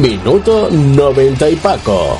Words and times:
Minuto 0.00 0.68
90 0.70 1.50
y 1.50 1.56
Paco. 1.56 2.16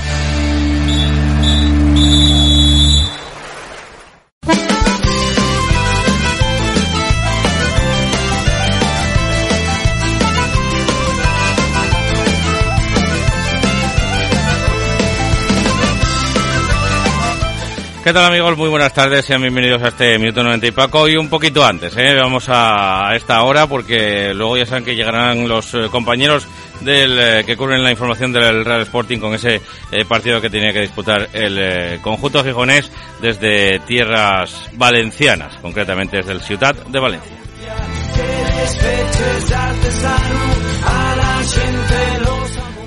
¿Qué 18.09 18.15
tal 18.15 18.25
amigos? 18.25 18.57
Muy 18.57 18.71
buenas 18.71 18.95
tardes, 18.95 19.27
sean 19.27 19.43
bienvenidos 19.43 19.83
a 19.83 19.89
este 19.89 20.19
Minuto 20.19 20.43
90 20.43 20.67
y 20.67 20.71
Paco. 20.71 21.07
Y 21.09 21.17
un 21.17 21.29
poquito 21.29 21.63
antes, 21.63 21.95
¿eh? 21.95 22.15
vamos 22.15 22.47
a 22.49 23.11
esta 23.15 23.43
hora 23.43 23.67
porque 23.67 24.33
luego 24.33 24.57
ya 24.57 24.65
saben 24.65 24.87
que 24.87 24.97
llegarán 24.97 25.47
los 25.47 25.75
eh, 25.75 25.89
compañeros 25.91 26.49
del 26.81 27.19
eh, 27.19 27.45
que 27.45 27.57
cubren 27.57 27.83
la 27.83 27.91
información 27.91 28.33
del 28.33 28.65
Real 28.65 28.83
Sporting 28.83 29.19
con 29.19 29.35
ese 29.35 29.61
eh, 29.91 30.05
partido 30.05 30.41
que 30.41 30.51
tenía 30.51 30.73
que 30.73 30.81
disputar 30.81 31.29
el 31.33 31.59
eh, 31.59 31.99
conjunto 32.03 32.45
gijonés 32.45 32.91
desde 33.21 33.79
tierras 33.81 34.69
valencianas, 34.75 35.57
concretamente 35.61 36.19
desde 36.19 36.33
el 36.33 36.41
Ciudad 36.41 36.75
de 36.75 37.01
Valencia. 37.01 37.37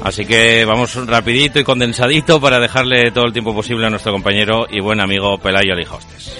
Así 0.03 0.25
que 0.25 0.65
vamos 0.65 0.95
rapidito 1.05 1.59
y 1.59 1.63
condensadito 1.63 2.41
para 2.41 2.59
dejarle 2.59 3.11
todo 3.11 3.25
el 3.25 3.33
tiempo 3.33 3.53
posible 3.53 3.85
a 3.85 3.89
nuestro 3.89 4.11
compañero 4.11 4.65
y 4.69 4.79
buen 4.79 4.99
amigo 4.99 5.37
Pelayo 5.37 5.75
Lijostes. 5.75 6.35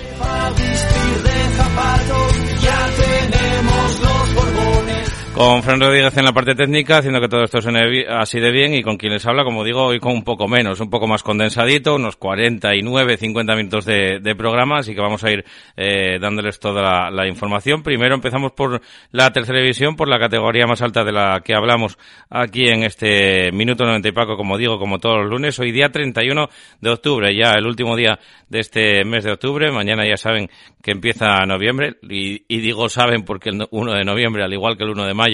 Con 5.34 5.64
Fran 5.64 5.80
Rodríguez 5.80 6.16
en 6.18 6.26
la 6.26 6.34
parte 6.34 6.56
técnica, 6.56 6.98
haciendo 6.98 7.22
que 7.22 7.30
todo 7.30 7.44
esto 7.44 7.62
suene 7.62 8.06
así 8.10 8.38
de 8.42 8.52
bien 8.52 8.74
y 8.74 8.84
con 8.84 8.98
quien 8.98 9.14
les 9.14 9.26
habla, 9.26 9.46
como 9.46 9.64
digo, 9.64 9.86
hoy 9.86 10.00
con 10.00 10.12
un 10.12 10.24
poco 10.26 10.46
menos, 10.46 10.82
un 10.82 10.90
poco 10.90 11.08
más 11.08 11.24
condensadito, 11.24 11.96
unos 11.96 12.18
49, 12.18 13.16
50 13.16 13.56
minutos 13.56 13.86
de, 13.86 14.36
programa, 14.38 14.80
así 14.80 14.94
que 14.94 15.00
vamos 15.00 15.24
a 15.24 15.32
ir 15.32 15.46
eh, 15.78 16.20
dándoles 16.20 16.60
toda 16.60 16.82
la, 16.82 17.10
la, 17.10 17.28
información. 17.28 17.82
Primero 17.82 18.14
empezamos 18.14 18.52
por 18.52 18.82
la 19.12 19.32
tercera 19.32 19.60
división, 19.60 19.96
por 19.96 20.10
la 20.10 20.20
categoría 20.20 20.68
más 20.68 20.82
alta 20.82 21.06
de 21.06 21.14
la 21.14 21.40
que 21.44 21.56
hablamos 21.56 21.98
aquí 22.30 22.68
en 22.68 22.84
este 22.84 23.54
minuto 23.54 23.86
90 23.86 24.10
y 24.10 24.12
Paco, 24.12 24.36
como 24.36 24.58
digo, 24.58 24.80
como 24.80 25.00
todos 25.00 25.22
los 25.22 25.30
lunes, 25.30 25.58
hoy 25.60 25.72
día 25.72 25.90
31 25.90 26.50
de 26.82 26.90
octubre, 26.90 27.34
ya 27.34 27.54
el 27.54 27.66
último 27.66 27.96
día 27.96 28.20
de 28.50 28.60
este 28.60 29.06
mes 29.06 29.24
de 29.24 29.32
octubre, 29.32 29.72
mañana 29.72 30.06
ya 30.06 30.18
saben 30.18 30.50
que 30.84 30.92
empieza 30.92 31.46
noviembre, 31.48 31.96
y, 32.10 32.44
y 32.48 32.60
digo 32.60 32.90
saben 32.90 33.24
porque 33.24 33.50
el 33.50 33.66
1 33.72 33.94
de 33.94 34.04
noviembre, 34.04 34.44
al 34.44 34.52
igual 34.52 34.78
que 34.78 34.84
el 34.84 34.90
1 34.90 35.06
de 35.06 35.14
mayo, 35.14 35.31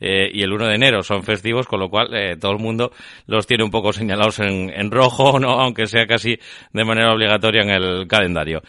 eh, 0.00 0.30
y 0.32 0.42
el 0.42 0.52
1 0.52 0.68
de 0.68 0.74
enero 0.74 1.02
son 1.02 1.22
festivos, 1.22 1.66
con 1.66 1.80
lo 1.80 1.88
cual 1.88 2.14
eh, 2.14 2.36
todo 2.36 2.52
el 2.52 2.58
mundo 2.58 2.92
los 3.26 3.46
tiene 3.46 3.64
un 3.64 3.70
poco 3.70 3.92
señalados 3.92 4.38
en, 4.40 4.70
en 4.70 4.90
rojo, 4.90 5.38
¿no? 5.40 5.60
aunque 5.60 5.86
sea 5.86 6.06
casi 6.06 6.38
de 6.72 6.84
manera 6.84 7.12
obligatoria 7.12 7.62
en 7.62 7.70
el 7.70 8.06
calendario. 8.06 8.62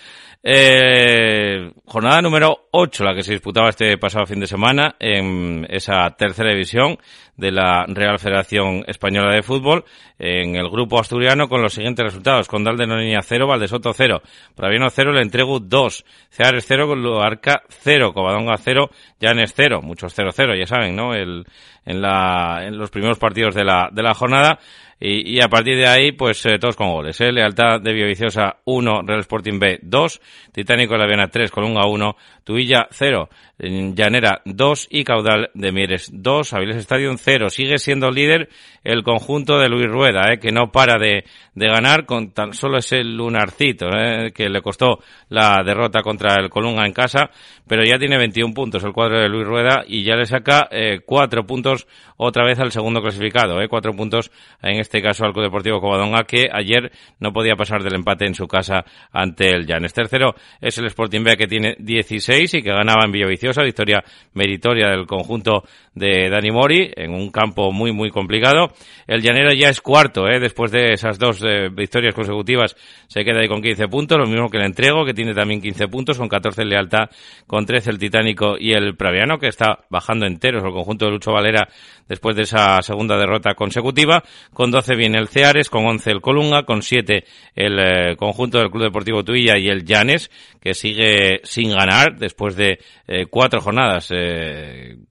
Eh, 0.43 1.71
jornada 1.85 2.19
número 2.21 2.69
8, 2.71 3.03
la 3.03 3.13
que 3.13 3.21
se 3.21 3.33
disputaba 3.33 3.69
este 3.69 3.97
pasado 3.99 4.25
fin 4.25 4.39
de 4.39 4.47
semana 4.47 4.95
en 4.99 5.67
esa 5.69 6.09
tercera 6.17 6.49
división 6.49 6.97
de 7.37 7.51
la 7.51 7.85
Real 7.87 8.19
Federación 8.19 8.83
Española 8.87 9.33
de 9.33 9.41
Fútbol 9.41 9.85
en 10.19 10.55
el 10.55 10.69
grupo 10.69 10.99
asturiano 10.99 11.47
con 11.47 11.61
los 11.61 11.73
siguientes 11.73 12.05
resultados. 12.05 12.47
Condal 12.47 12.77
de 12.77 12.87
Noriña 12.87 13.21
0, 13.23 13.47
Valdesoto 13.47 13.93
0, 13.93 14.21
Praviano 14.55 14.89
0, 14.89 15.13
Le 15.13 15.21
Entregu 15.21 15.59
2, 15.59 16.05
Ceares 16.29 16.65
0, 16.67 16.95
Luarca 16.95 17.63
0, 17.69 18.13
Covadonga 18.13 18.57
0, 18.57 18.89
Llanes 19.19 19.53
0, 19.55 19.81
muchos 19.81 20.17
0-0, 20.17 20.59
ya 20.59 20.67
saben, 20.67 20.95
¿no? 20.95 21.13
El, 21.13 21.45
en, 21.85 22.01
la, 22.01 22.61
en 22.63 22.77
los 22.77 22.89
primeros 22.89 23.17
partidos 23.17 23.55
de 23.55 23.63
la, 23.63 23.89
de 23.91 24.03
la 24.03 24.13
jornada. 24.13 24.59
Y, 25.03 25.37
y, 25.37 25.41
a 25.41 25.49
partir 25.49 25.77
de 25.77 25.87
ahí, 25.87 26.11
pues 26.11 26.45
eh, 26.45 26.59
todos 26.59 26.75
con 26.75 26.91
goles. 26.91 27.19
¿eh? 27.21 27.31
Lealtad 27.31 27.81
de 27.81 27.91
Villaviciosa 27.91 28.57
1, 28.65 29.01
Real 29.01 29.21
Sporting 29.21 29.57
B 29.57 29.79
2, 29.81 30.21
Titánico 30.51 30.93
de 30.93 30.99
la 30.99 31.07
Viana 31.07 31.27
3, 31.27 31.49
Colunga 31.49 31.87
1, 31.87 32.15
Tuilla 32.43 32.87
0, 32.91 33.27
Llanera 33.57 34.43
2 34.45 34.87
y 34.91 35.03
Caudal 35.03 35.49
de 35.55 35.71
Mieres 35.71 36.11
2, 36.13 36.53
Aviles 36.53 36.75
Stadium 36.77 37.17
0. 37.21 37.49
Sigue 37.49 37.77
siendo 37.77 38.09
líder 38.09 38.49
el 38.83 39.03
conjunto 39.03 39.59
de 39.59 39.69
Luis 39.69 39.87
Rueda, 39.87 40.33
¿eh? 40.33 40.39
que 40.39 40.51
no 40.51 40.71
para 40.71 40.97
de, 40.97 41.23
ganar 41.53 42.05
con 42.05 42.31
tan 42.31 42.53
solo 42.53 42.77
ese 42.77 43.03
lunarcito 43.03 43.87
¿eh? 43.95 44.31
que 44.33 44.49
le 44.49 44.61
costó 44.61 44.99
la 45.29 45.61
derrota 45.63 46.01
contra 46.01 46.35
el 46.35 46.49
Colunga 46.49 46.85
en 46.85 46.93
casa, 46.93 47.29
pero 47.67 47.83
ya 47.83 47.99
tiene 47.99 48.17
21 48.17 48.53
puntos 48.53 48.83
el 48.83 48.91
cuadro 48.91 49.19
de 49.19 49.29
Luis 49.29 49.45
Rueda 49.45 49.83
y 49.85 50.03
ya 50.03 50.15
le 50.15 50.25
saca 50.25 50.67
eh, 50.71 51.01
4 51.05 51.45
puntos 51.45 51.87
otra 52.17 52.43
vez 52.45 52.59
al 52.59 52.71
segundo 52.71 53.01
clasificado, 53.01 53.61
¿eh? 53.61 53.67
4 53.67 53.93
puntos 53.93 54.31
en 54.61 54.79
este 54.79 55.01
caso 55.01 55.25
al 55.25 55.33
Deportivo 55.33 55.79
Covadonga 55.79 56.23
que 56.23 56.47
ayer 56.51 56.91
no 57.19 57.31
podía 57.31 57.55
pasar 57.55 57.83
del 57.83 57.95
empate 57.95 58.25
en 58.25 58.35
su 58.35 58.47
casa 58.47 58.83
ante 59.11 59.49
el 59.49 59.65
Llanes. 59.65 59.93
Tercero 59.93 60.35
es 60.59 60.77
el 60.77 60.85
Sporting 60.85 61.23
B 61.23 61.37
que 61.37 61.47
tiene 61.47 61.75
16 61.79 62.55
y 62.55 62.61
que 62.61 62.71
ganaba 62.71 63.05
en 63.05 63.11
Villaviciosa, 63.11 63.63
victoria 63.63 64.03
meritoria 64.33 64.89
del 64.89 65.05
conjunto 65.05 65.63
de 65.93 66.29
Dani 66.29 66.51
Mori 66.51 66.91
un 67.13 67.31
campo 67.31 67.71
muy 67.71 67.91
muy 67.91 68.09
complicado. 68.09 68.71
El 69.07 69.21
Llanero 69.21 69.51
ya 69.53 69.69
es 69.69 69.81
cuarto, 69.81 70.27
¿eh? 70.27 70.39
después 70.39 70.71
de 70.71 70.93
esas 70.93 71.19
dos 71.19 71.41
eh, 71.43 71.69
victorias 71.69 72.13
consecutivas 72.13 72.75
se 73.07 73.23
queda 73.23 73.41
ahí 73.41 73.47
con 73.47 73.61
15 73.61 73.87
puntos, 73.87 74.17
lo 74.17 74.25
mismo 74.25 74.49
que 74.49 74.57
el 74.57 74.63
Entrego 74.63 75.05
que 75.05 75.13
tiene 75.13 75.33
también 75.33 75.61
15 75.61 75.87
puntos, 75.87 76.17
con 76.17 76.29
14 76.29 76.61
en 76.61 76.69
lealtad, 76.69 77.09
con 77.47 77.65
13 77.65 77.89
el 77.89 77.99
Titánico 77.99 78.55
y 78.59 78.73
el 78.73 78.95
Praviano 78.95 79.37
que 79.37 79.47
está 79.47 79.79
bajando 79.89 80.25
enteros 80.25 80.63
el 80.63 80.71
conjunto 80.71 81.05
de 81.05 81.11
Lucho 81.11 81.31
Valera 81.31 81.67
después 82.07 82.35
de 82.35 82.43
esa 82.43 82.81
segunda 82.81 83.17
derrota 83.17 83.53
consecutiva, 83.53 84.23
con 84.53 84.71
12 84.71 84.95
viene 84.95 85.17
el 85.17 85.27
Ceares, 85.27 85.69
con 85.69 85.85
11 85.85 86.11
el 86.11 86.21
Colunga, 86.21 86.63
con 86.63 86.81
7 86.81 87.23
el 87.55 87.79
eh, 87.79 88.15
conjunto 88.17 88.59
del 88.59 88.69
Club 88.69 88.83
Deportivo 88.83 89.23
Tuilla 89.23 89.57
y 89.57 89.67
el 89.67 89.85
Llanes 89.85 90.29
que 90.61 90.73
sigue 90.73 91.41
sin 91.43 91.71
ganar 91.71 92.17
después 92.17 92.55
de 92.55 92.79
eh, 93.07 93.25
cuatro 93.29 93.61
jornadas 93.61 94.11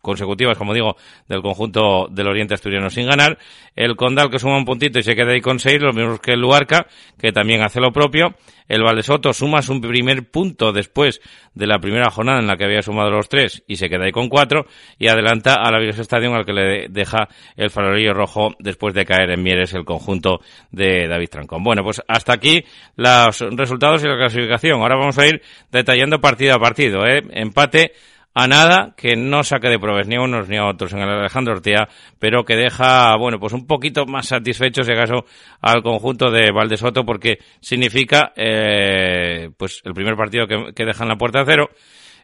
consecutivas, 0.01 0.57
como 0.57 0.75
digo, 0.75 0.97
del 1.29 1.43
conjunto 1.43 1.81
del 2.11 2.29
Oriente 2.29 2.55
Asturiano 2.55 2.91
sin 2.91 3.07
ganar. 3.07 3.39
El 3.77 3.97
Condal 3.97 4.31
que 4.31 4.39
suma 4.39 4.57
un 4.57 4.65
puntito 4.65 4.99
y 4.99 5.03
se 5.03 5.15
queda 5.15 5.33
ahí 5.33 5.41
con 5.41 5.59
seis, 5.59 5.81
lo 5.81 5.93
mismo 5.93 6.19
que 6.19 6.33
el 6.33 6.41
Luarca, 6.41 6.87
que 7.19 7.33
también 7.33 7.63
hace 7.63 7.81
lo 7.81 7.93
propio. 7.93 8.35
El 8.71 8.85
Valdesoto 8.85 9.33
suma 9.33 9.63
su 9.63 9.81
primer 9.81 10.31
punto 10.31 10.73
después 10.73 11.21
de 11.55 11.67
la 11.67 11.81
primera 11.81 12.09
jornada 12.09 12.39
en 12.39 12.47
la 12.47 12.57
que 12.57 12.65
había 12.65 12.83
sumado 12.83 13.11
los 13.11 13.29
tres 13.29 13.65
y 13.67 13.77
se 13.77 13.89
queda 13.89 14.05
ahí 14.05 14.13
con 14.13 14.29
cuatro 14.29 14.67
y 14.97 15.09
adelanta 15.09 15.55
a 15.55 15.73
la 15.73 15.81
Viles 15.81 15.99
Stadium 15.99 16.35
al 16.35 16.47
que 16.47 16.53
le 16.53 16.87
deja 16.89 17.29
el 17.57 17.71
farolillo 17.71 18.15
rojo 18.15 18.55
después 18.61 18.95
de 18.95 19.05
caer 19.05 19.31
en 19.31 19.43
Mieres 19.43 19.75
el 19.75 19.85
conjunto 19.85 20.41
de 20.71 21.09
David 21.09 21.31
Trancón. 21.31 21.65
Bueno, 21.65 21.83
pues 21.83 22.01
hasta 22.07 22.33
aquí 22.33 22.63
los 22.95 23.41
resultados 23.41 24.05
y 24.05 24.07
la 24.07 24.17
clasificación. 24.17 24.81
Ahora 24.81 24.97
vamos 24.97 25.19
a 25.19 25.27
ir 25.27 25.43
detallando 25.73 26.21
partido 26.21 26.55
a 26.55 26.61
partido. 26.61 27.05
¿eh? 27.07 27.23
Empate 27.31 27.93
a 28.35 28.47
nada, 28.47 28.95
que 28.97 29.17
no 29.17 29.43
saque 29.43 29.69
de 29.69 29.79
pruebas 29.79 30.07
ni 30.07 30.17
a 30.17 30.21
unos 30.21 30.49
ni 30.49 30.57
a 30.57 30.67
otros 30.67 30.93
en 30.93 31.01
el 31.01 31.09
Alejandro 31.09 31.55
Ortega, 31.55 31.89
pero 32.19 32.45
que 32.45 32.57
deja, 32.57 33.17
bueno, 33.17 33.41
pues 33.41 33.53
un 33.53 33.67
poquito 33.67 34.07
más 34.07 34.29
satisfecho, 34.29 34.83
si 34.83 34.93
acaso, 34.93 35.25
al 35.61 35.83
conjunto 35.83 36.31
de 36.31 36.53
Valdesoto, 36.53 37.05
porque 37.05 37.39
significa, 37.61 38.33
eh, 38.37 39.51
pues, 39.57 39.81
el 39.85 39.95
primer 39.95 40.17
partido 40.17 40.47
que, 40.47 40.73
que 40.75 40.85
dejan 40.85 41.09
la 41.09 41.17
puerta 41.17 41.41
a 41.41 41.45
cero, 41.45 41.71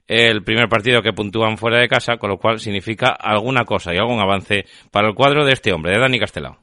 el 0.07 0.45
primer 0.45 0.69
partido 0.69 1.03
que 1.03 1.13
puntúan 1.13 1.59
fuera 1.59 1.79
de 1.79 1.89
casa, 1.89 2.17
con 2.17 2.31
lo 2.31 2.39
cual 2.39 2.61
significa 2.61 3.09
alguna 3.09 3.65
cosa 3.65 3.93
y 3.93 3.99
algún 3.99 4.21
avance 4.21 4.65
para 4.93 5.09
el 5.09 5.15
cuadro 5.15 5.45
de 5.45 5.53
este 5.53 5.73
hombre, 5.73 5.93
de 5.93 5.99
Dani 5.99 6.21
Castelao. 6.21 6.59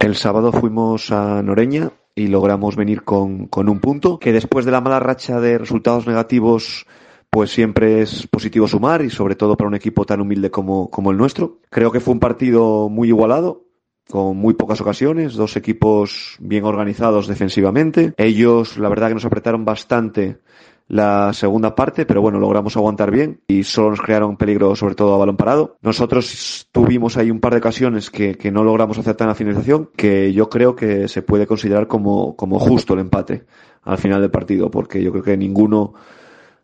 El 0.00 0.16
sábado 0.16 0.50
fuimos 0.50 1.12
a 1.12 1.40
Noreña 1.42 1.90
y 2.16 2.26
logramos 2.26 2.74
venir 2.74 3.04
con, 3.04 3.46
con 3.46 3.68
un 3.68 3.78
punto, 3.78 4.18
que 4.18 4.32
después 4.32 4.64
de 4.64 4.72
la 4.72 4.80
mala 4.80 4.98
racha 4.98 5.38
de 5.38 5.58
resultados 5.58 6.08
negativos 6.08 6.86
pues 7.32 7.50
siempre 7.50 8.02
es 8.02 8.26
positivo 8.26 8.68
sumar 8.68 9.00
y 9.00 9.08
sobre 9.08 9.36
todo 9.36 9.56
para 9.56 9.66
un 9.66 9.74
equipo 9.74 10.04
tan 10.04 10.20
humilde 10.20 10.50
como, 10.50 10.90
como 10.90 11.10
el 11.10 11.16
nuestro. 11.16 11.60
Creo 11.70 11.90
que 11.90 11.98
fue 11.98 12.12
un 12.12 12.20
partido 12.20 12.90
muy 12.90 13.08
igualado, 13.08 13.64
con 14.06 14.36
muy 14.36 14.52
pocas 14.52 14.82
ocasiones, 14.82 15.32
dos 15.32 15.56
equipos 15.56 16.36
bien 16.40 16.64
organizados 16.64 17.26
defensivamente. 17.26 18.12
Ellos, 18.18 18.76
la 18.76 18.90
verdad 18.90 19.08
que 19.08 19.14
nos 19.14 19.24
apretaron 19.24 19.64
bastante 19.64 20.40
la 20.88 21.32
segunda 21.32 21.74
parte, 21.74 22.04
pero 22.04 22.20
bueno, 22.20 22.38
logramos 22.38 22.76
aguantar 22.76 23.10
bien 23.10 23.40
y 23.48 23.64
solo 23.64 23.92
nos 23.92 24.02
crearon 24.02 24.36
peligro, 24.36 24.76
sobre 24.76 24.94
todo 24.94 25.14
a 25.14 25.18
balón 25.18 25.38
parado. 25.38 25.78
Nosotros 25.80 26.68
tuvimos 26.70 27.16
ahí 27.16 27.30
un 27.30 27.40
par 27.40 27.52
de 27.54 27.60
ocasiones 27.60 28.10
que, 28.10 28.36
que 28.36 28.50
no 28.50 28.62
logramos 28.62 28.98
acertar 28.98 29.24
en 29.24 29.30
la 29.30 29.34
finalización, 29.34 29.88
que 29.96 30.34
yo 30.34 30.50
creo 30.50 30.76
que 30.76 31.08
se 31.08 31.22
puede 31.22 31.46
considerar 31.46 31.86
como, 31.86 32.36
como 32.36 32.58
justo 32.58 32.92
el 32.92 33.00
empate 33.00 33.46
al 33.84 33.96
final 33.96 34.20
del 34.20 34.30
partido, 34.30 34.70
porque 34.70 35.02
yo 35.02 35.12
creo 35.12 35.24
que 35.24 35.38
ninguno 35.38 35.94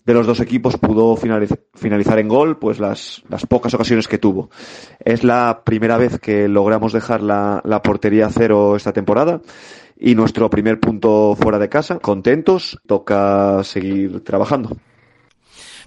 de 0.09 0.15
los 0.15 0.27
dos 0.27 0.41
equipos 0.41 0.79
pudo 0.79 1.17
finalizar 1.17 2.19
en 2.19 2.29
gol, 2.29 2.59
pues 2.59 2.81
las, 2.81 3.23
pocas 3.47 3.75
ocasiones 3.75 4.09
que 4.09 4.17
tuvo. 4.17 4.49
Es 5.05 5.23
la 5.23 5.65
primera 5.67 5.99
vez 5.99 6.19
que 6.19 6.49
logramos 6.49 6.95
dejar 6.95 7.23
la, 7.23 7.61
la 7.63 7.83
portería 7.83 8.31
cero 8.31 8.75
esta 8.75 8.95
temporada 8.95 9.43
y 9.99 10.15
nuestro 10.15 10.49
primer 10.49 10.81
punto 10.81 11.37
fuera 11.39 11.59
de 11.59 11.69
casa. 11.69 11.99
Contentos, 11.99 12.81
toca 12.87 13.63
seguir 13.65 14.25
trabajando 14.25 14.79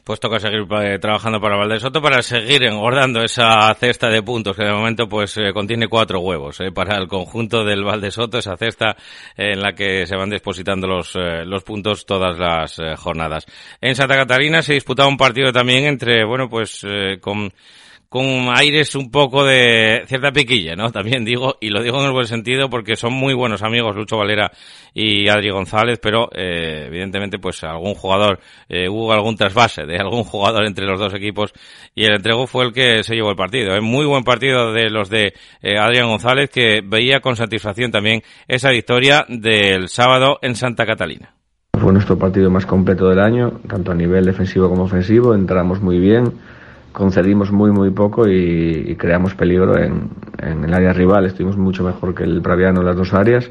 pues 0.03 0.19
toca 0.19 0.39
seguir 0.39 0.65
eh, 0.81 1.00
trabajando 1.00 1.39
para 1.39 1.57
Valdesoto 1.57 2.01
para 2.01 2.21
seguir 2.21 2.63
engordando 2.63 3.21
esa 3.21 3.74
cesta 3.75 4.09
de 4.09 4.24
puntos 4.24 4.56
que 4.56 4.63
de 4.63 4.71
momento 4.71 5.07
pues 5.07 5.38
eh, 5.38 5.53
contiene 5.53 5.88
cuatro 5.88 6.19
huevos 6.19 6.59
eh, 6.59 6.71
para 6.71 6.98
el 6.98 7.07
conjunto 7.07 7.63
del 7.63 7.83
Valdesoto, 7.83 8.38
esa 8.38 8.57
cesta 8.57 8.95
en 9.36 9.62
la 9.62 9.74
que 9.74 10.07
se 10.07 10.15
van 10.15 10.30
depositando 10.30 10.88
los, 10.88 11.13
los 11.15 11.63
puntos 11.63 12.06
todas 12.06 12.38
las 12.38 12.80
jornadas. 13.00 13.45
En 13.80 13.95
Santa 13.95 14.15
Catarina 14.15 14.62
se 14.62 14.74
disputaba 14.74 15.09
un 15.09 15.18
partido 15.18 15.51
también 15.51 15.86
entre, 15.86 16.25
bueno, 16.25 16.50
pues 16.50 16.86
con 17.21 17.51
con 18.12 18.25
aires 18.54 18.94
un 18.96 19.10
poco 19.10 19.46
de 19.46 20.04
cierta 20.06 20.34
piquilla, 20.34 20.75
¿no? 20.75 20.92
También 20.92 21.24
digo, 21.24 21.56
y 21.62 21.69
lo 21.69 21.81
digo 21.81 21.98
en 22.02 22.08
el 22.08 22.12
buen 22.12 22.28
sentido 22.28 22.69
porque 22.69 22.98
son 22.98 23.13
muy 23.13 23.34
buenos 23.34 23.63
amigos 23.63 23.96
Lucho 23.96 24.18
Valera 24.18 24.52
y 24.94 25.30
Adri 25.30 25.50
González, 25.50 25.98
pero 26.04 26.28
eh, 26.36 26.88
evidentemente 26.88 27.40
pues 27.40 27.63
algún 27.63 27.94
jugador, 27.94 28.42
eh, 28.68 28.90
hubo 28.90 29.13
algún 29.13 29.38
trasvase 29.38 29.84
de 29.84 29.96
algún 29.96 30.25
jugador 30.25 30.66
entre 30.66 30.86
los 30.86 31.00
dos 31.00 31.13
equipos 31.13 31.54
y 31.96 32.04
el 32.04 32.16
entrego 32.16 32.48
fue 32.48 32.66
el 32.66 32.74
que 32.74 33.02
se 33.02 33.16
llevó 33.16 33.30
el 33.30 33.38
partido. 33.38 33.78
Es 33.78 33.81
muy 33.81 34.06
buen 34.06 34.25
partido 34.25 34.74
de 34.74 34.90
los 34.90 35.10
de 35.10 35.34
eh, 35.62 35.78
Adrián 35.78 36.10
González 36.10 36.50
que 36.50 36.81
veía 36.86 37.22
con 37.22 37.38
satisfacción 37.38 37.92
también 37.92 38.24
esa 38.46 38.72
victoria 38.72 39.25
del 39.30 39.88
sábado 39.88 40.38
en 40.42 40.56
Santa 40.56 40.86
Catalina. 40.86 41.34
Fue 41.80 41.94
nuestro 41.94 42.18
partido 42.18 42.50
más 42.50 42.66
completo 42.66 43.08
del 43.08 43.19
año, 43.19 43.62
tanto 43.69 43.94
a 43.94 43.96
nivel 43.96 44.25
defensivo 44.25 44.68
como 44.68 44.84
ofensivo, 44.84 45.34
entramos 45.34 45.80
muy 45.80 45.98
bien 45.98 46.34
concedimos 46.91 47.51
muy 47.51 47.71
muy 47.71 47.89
poco 47.91 48.27
y, 48.27 48.95
creamos 48.97 49.35
peligro 49.35 49.77
en, 49.77 50.09
en, 50.38 50.63
el 50.63 50.73
área 50.73 50.93
rival. 50.93 51.25
Estuvimos 51.25 51.57
mucho 51.57 51.83
mejor 51.83 52.13
que 52.13 52.23
el 52.23 52.41
Praviano 52.41 52.81
en 52.81 52.88
las 52.88 52.95
dos 52.95 53.13
áreas. 53.13 53.49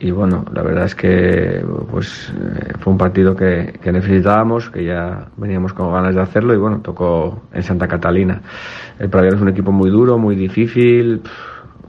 Y 0.00 0.12
bueno, 0.12 0.44
la 0.52 0.62
verdad 0.62 0.84
es 0.84 0.94
que 0.94 1.64
pues 1.90 2.32
eh, 2.32 2.72
fue 2.78 2.92
un 2.92 2.98
partido 2.98 3.34
que, 3.34 3.78
que, 3.82 3.90
necesitábamos, 3.90 4.70
que 4.70 4.84
ya 4.84 5.26
veníamos 5.36 5.72
con 5.72 5.92
ganas 5.92 6.14
de 6.14 6.20
hacerlo 6.20 6.54
y 6.54 6.56
bueno, 6.56 6.80
tocó 6.80 7.42
en 7.52 7.62
Santa 7.64 7.88
Catalina. 7.88 8.40
El 8.98 9.10
Praviano 9.10 9.36
es 9.36 9.42
un 9.42 9.48
equipo 9.48 9.72
muy 9.72 9.90
duro, 9.90 10.16
muy 10.16 10.36
difícil, 10.36 11.22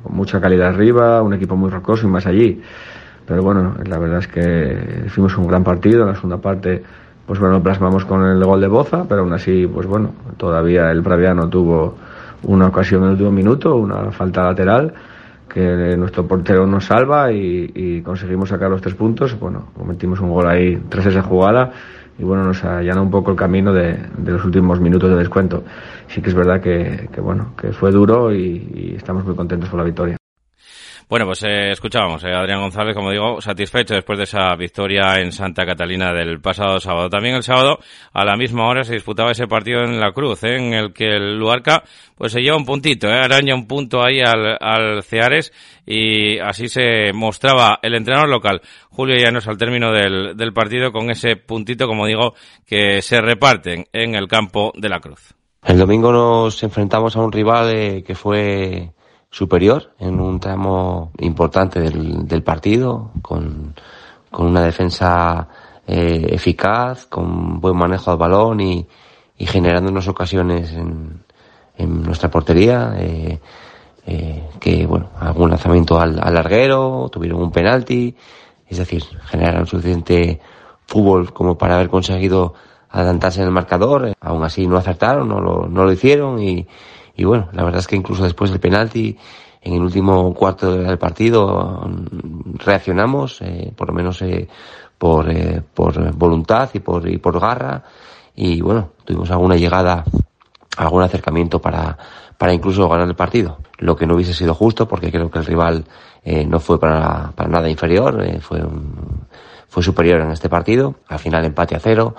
con 0.01 0.15
mucha 0.15 0.41
calidad 0.41 0.69
arriba, 0.69 1.21
un 1.21 1.33
equipo 1.33 1.56
muy 1.56 1.69
rocoso 1.69 2.07
y 2.07 2.09
más 2.09 2.25
allí. 2.25 2.61
Pero 3.27 3.44
bueno, 3.44 3.75
la 3.85 4.00
verdad 4.00 4.19
es 4.19 4.27
que 4.27 5.06
fuimos 5.09 5.38
un 5.38 5.45
gran 5.45 5.63
partido. 5.63 6.01
En 6.01 6.07
la 6.07 6.15
segunda 6.15 6.38
parte 6.38 6.81
pues 7.30 7.40
bueno, 7.40 7.62
plasmamos 7.62 8.06
con 8.06 8.26
el 8.26 8.44
gol 8.44 8.60
de 8.60 8.68
Boza, 8.68 9.06
pero 9.08 9.22
aún 9.22 9.31
así, 9.34 9.68
pues 9.72 9.86
bueno, 9.86 10.14
todavía 10.38 10.90
el 10.90 11.04
Praviano 11.04 11.48
tuvo 11.48 11.96
una 12.42 12.66
ocasión 12.66 13.02
en 13.04 13.10
el 13.10 13.12
último 13.12 13.30
minuto, 13.30 13.76
una 13.76 14.10
falta 14.10 14.42
lateral, 14.46 14.92
que 15.48 15.96
nuestro 15.96 16.26
portero 16.26 16.66
nos 16.66 16.86
salva 16.86 17.31
y, 17.31 18.02
conseguimos 18.02 18.50
sacar 18.50 18.72
los 18.72 18.81
tres 18.81 18.96
puntos. 18.96 19.40
Bueno, 19.40 19.68
cometimos 19.78 20.20
un 20.22 20.31
gol 20.31 20.48
ahí 20.48 20.81
tras 20.90 21.06
esa 21.06 21.22
jugada 21.22 21.72
y 22.18 22.24
bueno, 22.24 22.46
nos 22.46 22.66
allana 22.66 23.00
un 23.00 23.12
poco 23.12 23.30
el 23.30 23.38
camino 23.38 23.74
de, 23.74 23.96
los 24.26 24.44
últimos 24.44 24.80
minutos 24.80 25.12
de 25.12 25.18
descuento. 25.18 25.64
Sí 26.08 26.24
que 26.24 26.30
es 26.30 26.36
verdad 26.36 26.60
que, 26.60 27.08
bueno, 27.22 27.52
que 27.56 27.74
fue 27.74 27.92
duro 27.92 28.34
y 28.34 28.96
estamos 28.98 29.24
muy 29.24 29.36
contentos 29.36 29.70
por 29.70 29.78
la 29.78 29.86
victoria. 29.86 30.19
Bueno, 31.09 31.25
pues 31.25 31.41
eh, 31.41 31.71
escuchábamos 31.71 32.23
eh, 32.23 32.31
Adrián 32.31 32.61
González, 32.61 32.94
como 32.94 33.09
digo, 33.09 33.41
satisfecho 33.41 33.95
después 33.95 34.19
de 34.19 34.25
esa 34.25 34.56
victoria 34.56 35.15
en 35.19 35.31
Santa 35.31 35.65
Catalina 35.65 36.13
del 36.13 36.39
pasado 36.39 36.79
sábado. 36.79 37.09
También 37.09 37.33
el 37.33 37.41
sábado, 37.41 37.79
a 38.13 38.23
la 38.23 38.38
misma 38.38 38.67
hora, 38.67 38.83
se 38.83 38.94
disputaba 38.94 39.31
ese 39.31 39.47
partido 39.47 39.81
en 39.81 40.00
La 40.00 40.11
Cruz, 40.11 40.44
eh, 40.44 40.57
en 40.57 40.73
el 40.75 40.94
que 40.94 41.07
el 41.07 41.35
Luarca 41.35 41.81
pues 42.15 42.31
se 42.31 42.41
lleva 42.41 42.57
un 42.57 42.65
puntito, 42.65 43.07
eh, 43.07 43.17
araña 43.17 43.56
un 43.56 43.65
punto 43.65 44.03
ahí 44.03 44.19
al, 44.19 44.56
al 44.61 45.01
Ceares 45.01 45.51
y 45.83 46.38
así 46.38 46.67
se 46.67 47.11
mostraba 47.11 47.79
el 47.81 47.95
entrenador 47.95 48.29
local, 48.29 48.61
Julio 48.91 49.15
Llanos, 49.17 49.47
al 49.47 49.57
término 49.57 49.91
del, 49.91 50.38
del 50.38 50.53
partido 50.53 50.91
con 50.91 51.09
ese 51.09 51.38
puntito, 51.38 51.88
como 51.88 52.06
digo, 52.06 52.35
que 52.67 53.01
se 53.01 53.19
reparten 53.19 53.88
en 53.94 54.13
el 54.13 54.27
campo 54.27 54.71
de 54.75 54.89
La 54.89 55.00
Cruz. 55.00 55.33
El 55.65 55.79
domingo 55.79 56.11
nos 56.11 56.61
enfrentamos 56.61 57.15
a 57.15 57.21
un 57.21 57.31
rival 57.31 58.03
que 58.06 58.13
fue 58.13 58.91
superior 59.31 59.92
en 60.00 60.20
un 60.20 60.40
tramo 60.40 61.12
importante 61.20 61.80
del, 61.80 62.28
del 62.28 62.44
partido, 62.44 63.12
con, 63.22 63.76
con, 64.31 64.48
una 64.48 64.62
defensa 64.62 65.48
eh, 65.86 66.28
eficaz, 66.31 67.06
con 67.06 67.60
buen 67.60 67.78
manejo 67.78 68.12
del 68.12 68.20
balón 68.20 68.60
y, 68.60 68.88
y 69.38 69.46
generándonos 69.46 70.08
ocasiones 70.08 70.72
en, 70.74 71.24
en 71.78 72.04
nuestra 72.04 72.30
portería. 72.30 72.94
Eh, 72.98 73.40
eh, 74.06 74.50
que, 74.60 74.88
bueno, 74.88 75.10
algún 75.20 75.52
lanzamiento 75.52 76.00
al, 76.00 76.20
al, 76.20 76.34
larguero, 76.34 77.10
tuvieron 77.12 77.44
un 77.44 77.52
penalti, 77.52 78.16
es 78.68 78.78
decir, 78.80 79.04
generaron 79.26 79.68
suficiente 79.68 80.40
fútbol 80.88 81.31
como 81.31 81.57
para 81.57 81.76
haber 81.76 81.90
conseguido 81.90 82.56
adelantarse 82.90 83.42
en 83.42 83.48
el 83.48 83.54
marcador. 83.54 84.14
Aún 84.19 84.44
así 84.44 84.66
no 84.66 84.78
acertaron, 84.78 85.28
no 85.28 85.40
lo, 85.40 85.68
no 85.68 85.83
lo 85.83 85.92
hicieron 85.92 86.42
y, 86.42 86.68
y 87.19 87.26
bueno, 87.26 87.49
la 87.52 87.66
verdad 87.66 87.80
es 87.80 87.88
que 87.88 87.97
incluso 87.97 88.23
después 88.23 88.49
del 88.49 88.61
penalti, 88.61 89.18
en 89.61 89.73
el 89.73 89.81
último 89.81 90.33
cuarto 90.33 90.78
del 90.78 90.97
partido, 90.97 91.85
mm, 91.85 92.56
reaccionamos, 92.64 93.42
eh, 93.42 93.73
por 93.76 93.90
lo 93.90 93.94
menos 93.94 94.21
eh, 94.21 94.47
por, 94.97 95.30
eh, 95.30 95.61
por 95.73 96.14
voluntad 96.16 96.69
y 96.73 96.80
por, 96.80 97.09
y 97.09 97.18
por 97.18 97.38
garra. 97.38 97.83
Y 98.35 98.61
bueno, 98.61 98.92
tuvimos 99.04 99.30
alguna 99.31 99.57
llegada, 99.57 100.06
algún 100.78 101.04
acercamiento 101.04 101.59
para, 101.59 101.97
para 102.38 102.54
incluso 102.54 102.88
ganar 102.88 103.09
el 103.09 103.16
partido. 103.16 103.57
Lo 103.80 103.97
que 103.97 104.07
no 104.07 104.16
hubiese 104.16 104.33
sido 104.33 104.56
justo 104.56 104.88
porque 104.88 105.11
creo 105.11 105.30
que 105.30 105.40
el 105.40 105.45
rival 105.45 105.83
eh, 106.23 106.45
no 106.45 106.61
fue 106.61 106.80
para, 106.80 107.33
para 107.35 107.49
nada 107.49 107.69
inferior, 107.69 108.23
eh, 108.23 108.40
fue, 108.40 108.61
fue 109.68 109.83
superior 109.83 110.21
en 110.21 110.31
este 110.31 110.47
partido. 110.47 110.95
Al 111.09 111.19
final 111.19 111.44
empate 111.44 111.76
a 111.76 111.80
cero, 111.81 112.16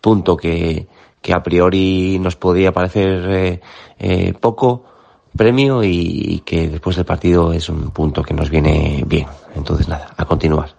punto 0.00 0.38
que, 0.38 0.88
que 1.20 1.32
a 1.32 1.42
priori 1.42 2.18
nos 2.18 2.36
podía 2.36 2.72
parecer 2.72 3.30
eh, 3.30 3.60
eh, 3.98 4.32
poco 4.40 4.84
premio 5.36 5.82
y, 5.84 6.42
que 6.44 6.68
después 6.68 6.96
del 6.96 7.04
partido 7.04 7.52
es 7.52 7.68
un 7.68 7.90
punto 7.90 8.22
que 8.22 8.34
nos 8.34 8.50
viene 8.50 9.04
bien. 9.06 9.26
Entonces 9.54 9.88
nada, 9.88 10.12
a 10.16 10.24
continuar. 10.24 10.70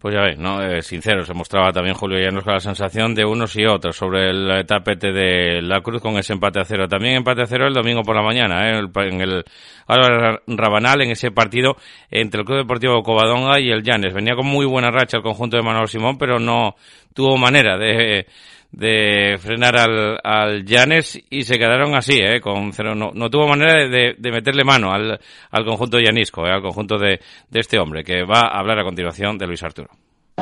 Pues 0.00 0.14
ya 0.14 0.22
ves, 0.22 0.38
¿no? 0.38 0.62
Eh, 0.62 0.80
sincero, 0.80 1.24
se 1.24 1.34
mostraba 1.34 1.72
también 1.72 1.96
Julio 1.96 2.20
Llanos 2.20 2.44
con 2.44 2.54
la 2.54 2.60
sensación 2.60 3.16
de 3.16 3.24
unos 3.24 3.56
y 3.56 3.66
otros 3.66 3.96
sobre 3.96 4.30
el 4.30 4.64
tapete 4.64 5.10
de 5.10 5.60
la 5.60 5.80
Cruz 5.80 6.00
con 6.00 6.16
ese 6.18 6.34
empate 6.34 6.60
a 6.60 6.64
cero. 6.64 6.86
También 6.86 7.16
empate 7.16 7.42
a 7.42 7.46
cero 7.46 7.66
el 7.66 7.74
domingo 7.74 8.02
por 8.02 8.14
la 8.14 8.22
mañana, 8.22 8.70
¿eh? 8.70 8.78
en 8.78 9.20
el 9.20 9.44
Álvaro 9.88 10.40
Rabanal, 10.46 11.02
en 11.02 11.10
ese 11.10 11.32
partido 11.32 11.76
entre 12.10 12.40
el 12.40 12.46
Club 12.46 12.58
Deportivo 12.58 13.02
Covadonga 13.02 13.58
y 13.58 13.70
el 13.70 13.82
Llanes. 13.82 14.14
Venía 14.14 14.36
con 14.36 14.46
muy 14.46 14.66
buena 14.66 14.92
racha 14.92 15.16
el 15.16 15.24
conjunto 15.24 15.56
de 15.56 15.64
Manuel 15.64 15.88
Simón, 15.88 16.16
pero 16.16 16.38
no 16.38 16.76
tuvo 17.12 17.36
manera 17.36 17.76
de 17.76 18.24
de 18.70 19.36
frenar 19.38 19.76
al, 19.76 20.18
al 20.22 20.64
Llanes 20.64 21.18
y 21.30 21.42
se 21.42 21.58
quedaron 21.58 21.94
así, 21.94 22.18
¿eh? 22.18 22.40
Con 22.40 22.72
cero. 22.72 22.94
No, 22.94 23.10
no 23.14 23.30
tuvo 23.30 23.48
manera 23.48 23.74
de, 23.88 24.14
de, 24.18 24.30
meterle 24.30 24.64
mano 24.64 24.92
al, 24.92 25.18
al 25.50 25.64
conjunto 25.64 25.98
llanisco, 25.98 26.46
¿eh? 26.46 26.52
al 26.52 26.62
conjunto 26.62 26.98
de, 26.98 27.20
de 27.50 27.60
este 27.60 27.78
hombre, 27.78 28.04
que 28.04 28.24
va 28.24 28.40
a 28.40 28.58
hablar 28.60 28.78
a 28.78 28.84
continuación 28.84 29.38
de 29.38 29.46
Luis 29.46 29.62
Arturo. 29.62 29.88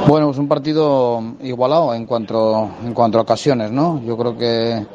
Bueno, 0.07 0.31
es 0.31 0.39
un 0.39 0.49
partido 0.49 1.23
igualado 1.43 1.95
en 1.95 2.05
cuanto, 2.05 2.71
en 2.85 2.93
cuanto 2.93 3.19
a 3.19 3.23
ocasiones, 3.23 3.71
¿no? 3.71 4.03
Yo 4.05 4.17
creo 4.17 4.37
que 4.37 4.87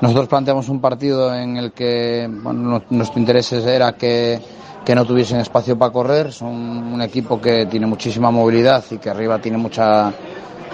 Nosotros 0.00 0.28
planteamos 0.28 0.68
un 0.70 0.80
partido 0.80 1.34
en 1.34 1.58
el 1.58 1.72
que 1.72 2.26
bueno, 2.28 2.82
nuestro 2.88 3.20
interés 3.20 3.52
era 3.52 3.92
que, 3.92 4.40
que 4.84 4.94
no 4.94 5.04
tuviesen 5.04 5.40
espacio 5.40 5.76
para 5.78 5.92
correr. 5.92 6.32
Son 6.32 6.48
un 6.48 7.02
equipo 7.02 7.38
que 7.40 7.66
tiene 7.66 7.86
muchísima 7.86 8.30
movilidad 8.30 8.82
y 8.90 8.96
que 8.98 9.10
arriba 9.10 9.38
tiene 9.38 9.58
mucha 9.58 10.10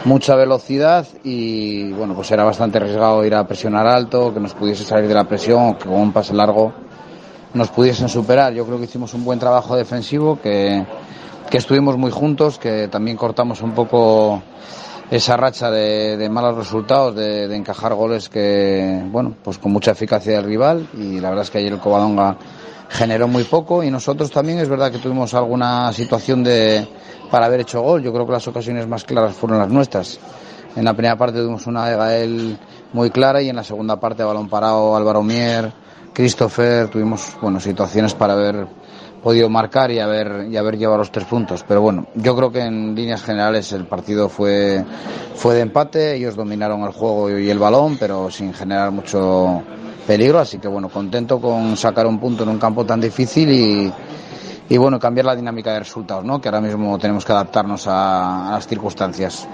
mucha 0.07 0.37
velocidad 0.37 1.05
y 1.25 1.91
bueno 1.91 2.15
pues 2.15 2.31
era 2.31 2.45
bastante 2.45 2.79
arriesgado 2.79 3.25
ir 3.25 3.35
a 3.35 3.47
presionar 3.47 3.87
alto, 3.89 4.33
que 4.33 4.39
nos 4.39 4.55
pudiese 4.55 4.85
salir 4.85 5.09
de 5.09 5.15
la 5.15 5.25
presión 5.25 5.71
o 5.71 5.79
que 5.79 5.89
con 5.89 6.01
un 6.01 6.13
pase 6.13 6.33
largo 6.33 6.73
nos 7.55 7.71
pudiesen 7.71 8.09
superar. 8.09 8.53
Yo 8.53 8.65
creo 8.65 8.79
que 8.79 8.85
hicimos 8.85 9.15
un 9.15 9.25
buen 9.25 9.39
trabajo 9.39 9.77
defensivo, 9.77 10.39
que, 10.41 10.85
que 11.51 11.59
estuvimos 11.59 11.97
muy 11.97 12.11
juntos, 12.11 12.59
que 12.59 12.87
también 12.87 13.17
cortamos 13.17 13.63
un 13.63 13.73
poco 13.73 14.43
esa 15.11 15.37
racha 15.37 15.71
de, 15.71 16.29
malos 16.31 16.57
resultados, 16.57 17.17
de, 17.17 17.55
encajar 17.57 17.95
goles 17.95 18.29
que, 18.29 19.03
bueno, 19.11 19.35
pues 19.43 19.59
con 19.59 19.73
mucha 19.73 19.93
eficacia 19.93 20.35
del 20.35 20.45
rival 20.45 20.89
y 20.95 21.19
la 21.19 21.31
verdad 21.31 21.45
es 21.45 21.51
que 21.51 21.59
ayer 21.59 21.73
el 21.73 21.81
Covadonga 21.81 22.37
generó 22.89 23.29
muy 23.29 23.45
poco 23.45 23.83
y 23.83 23.91
nosotros 23.91 24.31
también 24.31 24.59
es 24.59 24.69
verdad 24.69 24.91
que 24.91 24.99
tuvimos 24.99 25.35
alguna 25.35 25.93
situación 25.93 26.45
de 26.45 26.87
para 27.31 27.47
haber 27.47 27.61
hecho 27.61 27.81
gol. 27.81 28.03
Yo 28.03 28.13
creo 28.13 28.27
que 28.27 28.33
las 28.33 28.47
ocasiones 28.49 28.87
más 28.87 29.05
claras 29.05 29.35
fueron 29.35 29.59
las 29.59 29.69
nuestras. 29.69 30.19
En 30.77 30.85
la 30.85 30.95
primera 30.95 31.17
parte 31.17 31.39
tuvimos 31.39 31.67
una 31.67 31.87
de 31.89 31.97
Gael 31.97 32.59
muy 32.93 33.11
clara 33.11 33.43
y 33.43 33.49
en 33.49 33.57
la 33.57 33.65
segunda 33.65 33.99
parte 33.99 34.23
balón 34.23 34.49
parado 34.49 34.97
Álvaro 34.97 35.23
Mier, 35.23 35.73
Christopher, 36.13 36.89
tuvimos 36.89 37.37
bueno 37.41 37.61
situaciones 37.61 38.15
para 38.15 38.35
haber 38.35 38.67
podido 39.23 39.49
marcar 39.49 39.91
y 39.91 39.99
haber, 39.99 40.47
y 40.51 40.57
haber 40.57 40.79
llevado 40.79 40.99
los 40.99 41.11
tres 41.11 41.27
puntos. 41.27 41.65
Pero 41.67 41.81
bueno, 41.81 42.07
yo 42.15 42.37
creo 42.37 42.53
que 42.53 42.61
en 42.61 42.95
líneas 42.95 43.23
generales 43.23 43.73
el 43.73 43.87
partido 43.87 44.29
fue, 44.29 44.85
fue 45.35 45.55
de 45.55 45.63
empate, 45.63 46.15
ellos 46.15 46.37
dominaron 46.37 46.83
el 46.83 46.93
juego 46.93 47.37
y 47.37 47.51
el 47.51 47.59
balón, 47.59 47.97
pero 47.99 48.31
sin 48.31 48.55
generar 48.55 48.93
mucho 48.93 49.63
peligro, 50.07 50.39
así 50.39 50.59
que 50.59 50.69
bueno, 50.69 50.89
contento 50.89 51.41
con 51.41 51.77
sacar 51.77 52.07
un 52.07 52.19
punto 52.19 52.45
en 52.45 52.51
un 52.51 52.59
campo 52.59 52.87
tan 52.87 53.01
difícil 53.01 53.51
y, 53.51 53.93
y 54.69 54.77
bueno, 54.77 54.99
cambiar 54.99 55.27
la 55.27 55.37
dinámica 55.37 55.73
de 55.73 55.81
resultados, 55.81 56.25
¿no? 56.25 56.41
que 56.41 56.49
ahora 56.49 56.61
mismo 56.61 56.99
tenemos 56.99 57.25
que 57.25 57.33
adaptarnos 57.33 57.87
a, 57.87 58.49
a 58.49 58.53
las 58.53 58.67
circunstancias. 58.67 59.47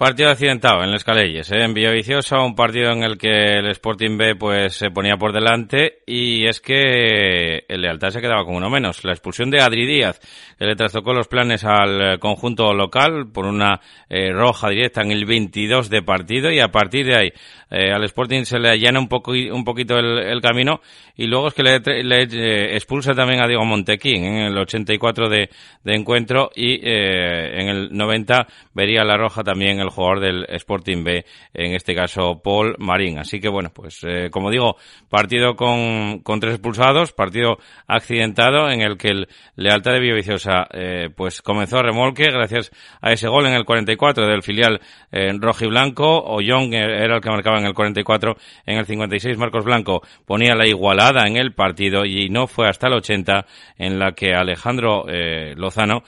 Partido 0.00 0.30
accidentado 0.30 0.82
en 0.82 0.92
Les 0.92 1.04
Caleyes, 1.04 1.52
¿eh? 1.52 1.62
en 1.62 1.74
Villaviciosa, 1.74 2.40
un 2.40 2.54
partido 2.54 2.90
en 2.90 3.02
el 3.02 3.18
que 3.18 3.58
el 3.58 3.66
Sporting 3.66 4.16
B 4.16 4.34
pues 4.34 4.72
se 4.72 4.90
ponía 4.90 5.18
por 5.18 5.30
delante 5.30 5.98
y 6.06 6.46
es 6.46 6.58
que 6.62 7.66
el 7.68 7.82
Lealtad 7.82 8.08
se 8.08 8.22
quedaba 8.22 8.46
con 8.46 8.54
uno 8.54 8.70
menos. 8.70 9.04
La 9.04 9.12
expulsión 9.12 9.50
de 9.50 9.60
Adri 9.60 9.84
Díaz, 9.84 10.18
que 10.58 10.64
le 10.64 10.74
trastocó 10.74 11.12
los 11.12 11.28
planes 11.28 11.64
al 11.64 12.18
conjunto 12.18 12.72
local 12.72 13.30
por 13.30 13.44
una 13.44 13.78
eh, 14.08 14.32
roja 14.32 14.70
directa 14.70 15.02
en 15.02 15.10
el 15.10 15.26
22 15.26 15.90
de 15.90 16.00
partido 16.02 16.50
y 16.50 16.60
a 16.60 16.68
partir 16.68 17.04
de 17.04 17.16
ahí 17.18 17.32
eh, 17.70 17.92
al 17.92 18.02
Sporting 18.04 18.44
se 18.44 18.58
le 18.58 18.70
allana 18.70 19.00
un, 19.00 19.08
poco, 19.08 19.32
un 19.32 19.64
poquito 19.64 19.98
el, 19.98 20.40
camino 20.40 20.80
y 21.14 21.26
luego 21.26 21.48
es 21.48 21.54
que 21.54 21.62
le, 21.62 22.02
le 22.02 22.74
expulsa 22.74 23.12
también 23.12 23.44
a 23.44 23.46
Diego 23.46 23.66
Montequín 23.66 24.24
en 24.24 24.44
el 24.44 24.56
84 24.56 25.28
de, 25.28 25.50
de 25.84 25.94
encuentro 25.94 26.50
y 26.56 26.80
en 26.82 27.68
el 27.68 27.88
90 27.92 28.46
vería 28.72 29.04
la 29.04 29.18
roja 29.18 29.42
también 29.42 29.78
el 29.78 29.89
jugador 29.90 30.20
del 30.20 30.46
Sporting 30.48 31.04
B, 31.04 31.24
en 31.54 31.74
este 31.74 31.94
caso 31.94 32.40
Paul 32.42 32.76
Marín. 32.78 33.18
Así 33.18 33.40
que 33.40 33.48
bueno, 33.48 33.70
pues 33.74 34.00
eh, 34.04 34.30
como 34.30 34.50
digo, 34.50 34.76
partido 35.08 35.56
con, 35.56 36.20
con 36.20 36.40
tres 36.40 36.54
expulsados, 36.54 37.12
partido 37.12 37.58
accidentado 37.86 38.70
en 38.70 38.80
el 38.82 38.96
que 38.96 39.08
el 39.08 39.28
Lealtad 39.56 39.92
de 39.92 40.00
Villaviciosa 40.00 40.66
eh, 40.72 41.10
pues 41.14 41.42
comenzó 41.42 41.78
a 41.78 41.82
remolque 41.82 42.30
gracias 42.30 42.70
a 43.00 43.12
ese 43.12 43.28
gol 43.28 43.46
en 43.46 43.54
el 43.54 43.64
44 43.64 44.26
del 44.26 44.42
filial 44.42 44.80
eh, 45.12 45.32
rojo 45.38 45.64
y 45.64 45.68
blanco. 45.68 46.22
Ollón 46.24 46.72
era 46.72 47.16
el 47.16 47.20
que 47.20 47.30
marcaba 47.30 47.58
en 47.58 47.66
el 47.66 47.74
44, 47.74 48.36
en 48.66 48.78
el 48.78 48.86
56 48.86 49.36
Marcos 49.38 49.64
Blanco 49.64 50.02
ponía 50.24 50.54
la 50.54 50.66
igualada 50.66 51.26
en 51.26 51.36
el 51.36 51.52
partido 51.52 52.04
y 52.04 52.28
no 52.28 52.46
fue 52.46 52.68
hasta 52.68 52.86
el 52.88 52.94
80 52.94 53.46
en 53.78 53.98
la 53.98 54.12
que 54.12 54.32
Alejandro 54.32 55.04
eh, 55.08 55.54
Lozano 55.56 56.02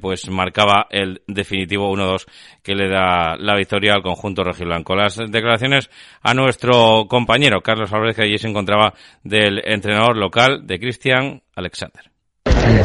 pues 0.00 0.28
marcaba 0.30 0.86
el 0.90 1.22
definitivo 1.26 1.94
1-2 1.94 2.26
que 2.62 2.74
le 2.74 2.88
da 2.88 3.23
la, 3.38 3.56
victoria 3.56 3.94
al 3.94 4.02
conjunto 4.02 4.44
rojiblanco. 4.44 4.94
Las 4.94 5.16
declaraciones 5.16 5.90
a 6.22 6.34
nuestro 6.34 7.06
compañero 7.08 7.60
Carlos 7.60 7.92
Álvarez, 7.92 8.16
que 8.16 8.22
allí 8.22 8.38
se 8.38 8.48
encontraba 8.48 8.94
del 9.22 9.60
entrenador 9.64 10.16
local 10.16 10.66
de 10.66 10.78
Cristian 10.78 11.42
Alexander. 11.54 12.10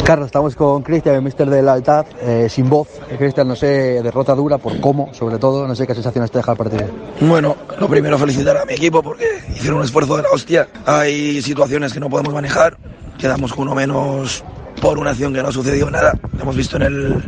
Carlos, 0.03 0.27
estamos 0.27 0.55
con 0.55 0.81
Cristian, 0.81 1.15
el 1.15 1.21
mister 1.21 1.49
de 1.49 1.61
la 1.61 1.73
Altad, 1.73 2.05
eh, 2.21 2.47
sin 2.49 2.69
voz. 2.69 2.87
Cristian, 3.17 3.47
no 3.47 3.55
sé, 3.55 4.01
derrota 4.01 4.33
dura, 4.35 4.57
por 4.57 4.79
cómo, 4.79 5.13
sobre 5.13 5.37
todo, 5.37 5.67
no 5.67 5.75
sé 5.75 5.85
qué 5.85 5.93
sensaciones 5.93 6.31
te 6.31 6.39
deja 6.39 6.51
el 6.51 6.57
partido. 6.57 6.87
Bueno, 7.21 7.55
lo 7.79 7.87
primero 7.87 8.17
felicitar 8.17 8.57
a 8.57 8.65
mi 8.65 8.73
equipo 8.73 9.01
porque 9.01 9.25
hicieron 9.49 9.79
un 9.79 9.85
esfuerzo 9.85 10.17
de 10.17 10.23
la 10.23 10.29
hostia. 10.29 10.67
Hay 10.85 11.41
situaciones 11.41 11.93
que 11.93 11.99
no 11.99 12.09
podemos 12.09 12.33
manejar, 12.33 12.77
quedamos 13.17 13.53
con 13.53 13.67
uno 13.67 13.75
menos 13.75 14.43
por 14.81 14.97
una 14.97 15.11
acción 15.11 15.33
que 15.33 15.43
no 15.43 15.51
sucedió 15.51 15.89
nada. 15.89 16.13
Lo 16.33 16.41
hemos 16.41 16.55
visto 16.55 16.77
en 16.77 16.83
el 16.83 17.23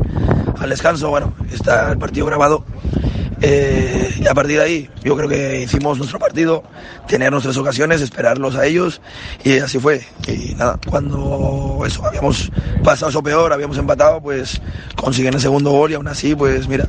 al 0.59 0.69
descanso, 0.69 1.09
bueno, 1.09 1.33
está 1.51 1.91
el 1.91 1.97
partido 1.97 2.27
grabado. 2.27 2.63
Eh, 3.43 4.13
y 4.19 4.27
a 4.27 4.35
partir 4.35 4.57
de 4.57 4.63
ahí, 4.63 4.89
yo 5.03 5.17
creo 5.17 5.27
que 5.27 5.61
hicimos 5.63 5.97
nuestro 5.97 6.19
partido, 6.19 6.63
tener 7.07 7.31
nuestras 7.31 7.57
ocasiones, 7.57 7.99
esperarlos 8.01 8.55
a 8.55 8.67
ellos, 8.67 9.01
y 9.43 9.57
así 9.57 9.79
fue. 9.79 10.05
Y 10.27 10.53
nada, 10.53 10.79
cuando 10.87 11.81
eso, 11.87 12.05
habíamos 12.05 12.51
pasado 12.83 13.09
eso 13.09 13.23
peor, 13.23 13.51
habíamos 13.51 13.79
empatado, 13.79 14.21
pues 14.21 14.61
consiguen 14.95 15.33
el 15.33 15.41
segundo 15.41 15.71
gol 15.71 15.89
y 15.89 15.95
aún 15.95 16.07
así, 16.07 16.35
pues 16.35 16.67
mira, 16.67 16.85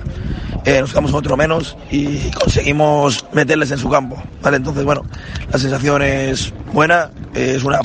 eh, 0.66 0.80
nos 0.80 0.90
quedamos 0.90 1.14
otro 1.14 1.38
menos 1.38 1.78
y 1.90 2.30
conseguimos 2.32 3.24
meterles 3.32 3.70
en 3.70 3.78
su 3.78 3.88
campo. 3.88 4.22
¿vale? 4.42 4.58
Entonces, 4.58 4.84
bueno, 4.84 5.02
la 5.50 5.58
sensación 5.58 6.02
es 6.02 6.52
buena, 6.70 7.10
es 7.32 7.64
una 7.64 7.80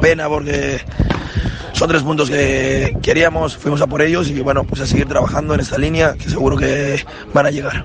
pena 0.00 0.26
porque 0.26 0.80
son 1.76 1.90
tres 1.90 2.02
puntos 2.02 2.30
que 2.30 2.96
queríamos, 3.02 3.54
fuimos 3.54 3.82
a 3.82 3.86
por 3.86 4.00
ellos 4.00 4.30
y 4.30 4.40
bueno, 4.40 4.64
pues 4.64 4.80
a 4.80 4.86
seguir 4.86 5.06
trabajando 5.06 5.52
en 5.52 5.60
esta 5.60 5.76
línea 5.76 6.14
que 6.14 6.30
seguro 6.30 6.56
que 6.56 7.04
van 7.34 7.46
a 7.46 7.50
llegar. 7.50 7.84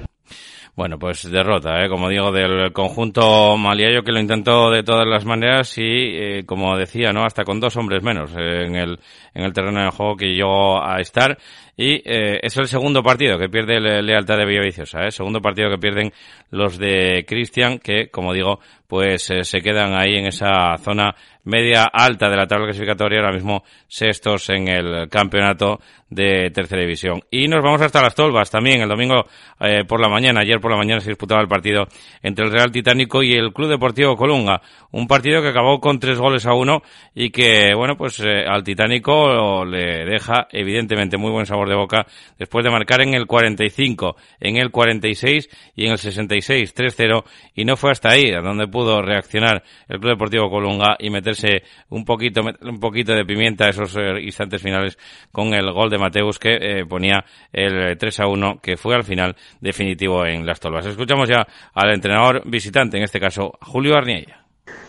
Bueno, 0.73 0.97
pues 0.97 1.29
derrota, 1.29 1.83
¿eh? 1.83 1.89
como 1.89 2.07
digo, 2.07 2.31
del 2.31 2.71
conjunto 2.71 3.57
maliayo 3.57 4.03
que 4.03 4.13
lo 4.13 4.21
intentó 4.21 4.71
de 4.71 4.83
todas 4.83 5.05
las 5.05 5.25
maneras 5.25 5.77
y, 5.77 5.83
eh, 5.83 6.43
como 6.45 6.77
decía, 6.77 7.11
no 7.11 7.25
hasta 7.25 7.43
con 7.43 7.59
dos 7.59 7.75
hombres 7.75 8.01
menos 8.01 8.31
eh, 8.31 8.65
en 8.65 8.75
el 8.77 8.99
en 9.33 9.43
el 9.43 9.53
terreno 9.53 9.83
de 9.83 9.91
juego 9.91 10.15
que 10.15 10.33
llegó 10.33 10.81
a 10.81 10.99
estar 10.99 11.37
y 11.77 11.95
eh, 12.05 12.39
es 12.43 12.55
el 12.57 12.67
segundo 12.67 13.01
partido 13.01 13.39
que 13.39 13.49
pierde 13.49 13.79
Lealtad 13.79 14.37
de 14.37 14.45
Villaviciosa, 14.45 15.05
¿eh? 15.05 15.11
segundo 15.11 15.41
partido 15.41 15.69
que 15.69 15.77
pierden 15.77 16.11
los 16.51 16.77
de 16.77 17.25
Cristian 17.27 17.79
que, 17.79 18.09
como 18.09 18.33
digo, 18.33 18.59
pues 18.87 19.29
eh, 19.31 19.43
se 19.43 19.61
quedan 19.61 19.93
ahí 19.93 20.15
en 20.15 20.25
esa 20.27 20.77
zona 20.77 21.15
media 21.43 21.83
alta 21.91 22.29
de 22.29 22.37
la 22.37 22.47
tabla 22.47 22.65
clasificatoria, 22.65 23.19
ahora 23.19 23.33
mismo 23.33 23.63
sextos 23.87 24.49
en 24.49 24.67
el 24.67 25.09
campeonato 25.09 25.79
de 26.11 26.51
tercera 26.51 26.81
división. 26.81 27.21
Y 27.31 27.47
nos 27.47 27.63
vamos 27.63 27.81
hasta 27.81 28.01
las 28.01 28.13
Tolvas 28.13 28.51
también, 28.51 28.81
el 28.81 28.89
domingo 28.89 29.23
eh, 29.61 29.85
por 29.87 30.01
la 30.01 30.09
mañana, 30.09 30.41
ayer 30.41 30.59
por 30.59 30.69
la 30.69 30.77
mañana 30.77 30.99
se 30.99 31.09
disputaba 31.09 31.41
el 31.41 31.47
partido 31.47 31.87
entre 32.21 32.45
el 32.45 32.51
Real 32.51 32.69
Titánico 32.69 33.23
y 33.23 33.33
el 33.33 33.53
Club 33.53 33.69
Deportivo 33.69 34.17
Colunga, 34.17 34.61
un 34.91 35.07
partido 35.07 35.41
que 35.41 35.47
acabó 35.47 35.79
con 35.79 35.99
tres 35.99 36.19
goles 36.19 36.45
a 36.45 36.53
uno 36.53 36.81
y 37.15 37.31
que, 37.31 37.73
bueno, 37.75 37.95
pues 37.95 38.19
eh, 38.19 38.43
al 38.45 38.63
Titánico 38.63 39.63
le 39.63 40.05
deja 40.05 40.47
evidentemente 40.51 41.17
muy 41.17 41.31
buen 41.31 41.45
sabor 41.45 41.69
de 41.69 41.75
boca 41.75 42.05
después 42.37 42.65
de 42.65 42.71
marcar 42.71 43.01
en 43.01 43.13
el 43.13 43.25
45, 43.25 44.17
en 44.41 44.57
el 44.57 44.69
46 44.69 45.49
y 45.75 45.85
en 45.85 45.93
el 45.93 45.97
66, 45.97 46.75
3-0 46.75 47.23
y 47.55 47.63
no 47.63 47.77
fue 47.77 47.91
hasta 47.91 48.09
ahí, 48.09 48.29
donde 48.31 48.67
pudo 48.67 49.01
reaccionar 49.01 49.63
el 49.87 49.99
Club 49.99 50.11
Deportivo 50.11 50.49
Colunga 50.49 50.97
y 50.99 51.09
meterse 51.31 51.63
un 51.89 52.05
poquito, 52.05 52.41
un 52.41 52.79
poquito 52.79 53.13
de 53.13 53.25
pimienta 53.25 53.65
a 53.65 53.69
esos 53.69 53.95
eh, 53.95 54.21
instantes 54.21 54.61
finales 54.61 54.97
con 55.31 55.53
el 55.53 55.71
gol 55.71 55.89
de 55.89 55.97
Mateus 55.97 56.39
que 56.39 56.57
eh, 56.59 56.85
ponía 56.85 57.23
el 57.51 57.97
3 57.97 58.19
a 58.19 58.27
1 58.27 58.59
que 58.61 58.77
fue 58.77 58.95
al 58.95 59.03
final 59.03 59.35
definitivo 59.59 60.25
en 60.25 60.45
las 60.45 60.59
tolvas. 60.59 60.85
Escuchamos 60.85 61.29
ya 61.29 61.47
al 61.73 61.93
entrenador 61.93 62.43
visitante, 62.45 62.97
en 62.97 63.03
este 63.03 63.19
caso 63.19 63.53
Julio 63.61 63.95
Arniella. 63.95 64.37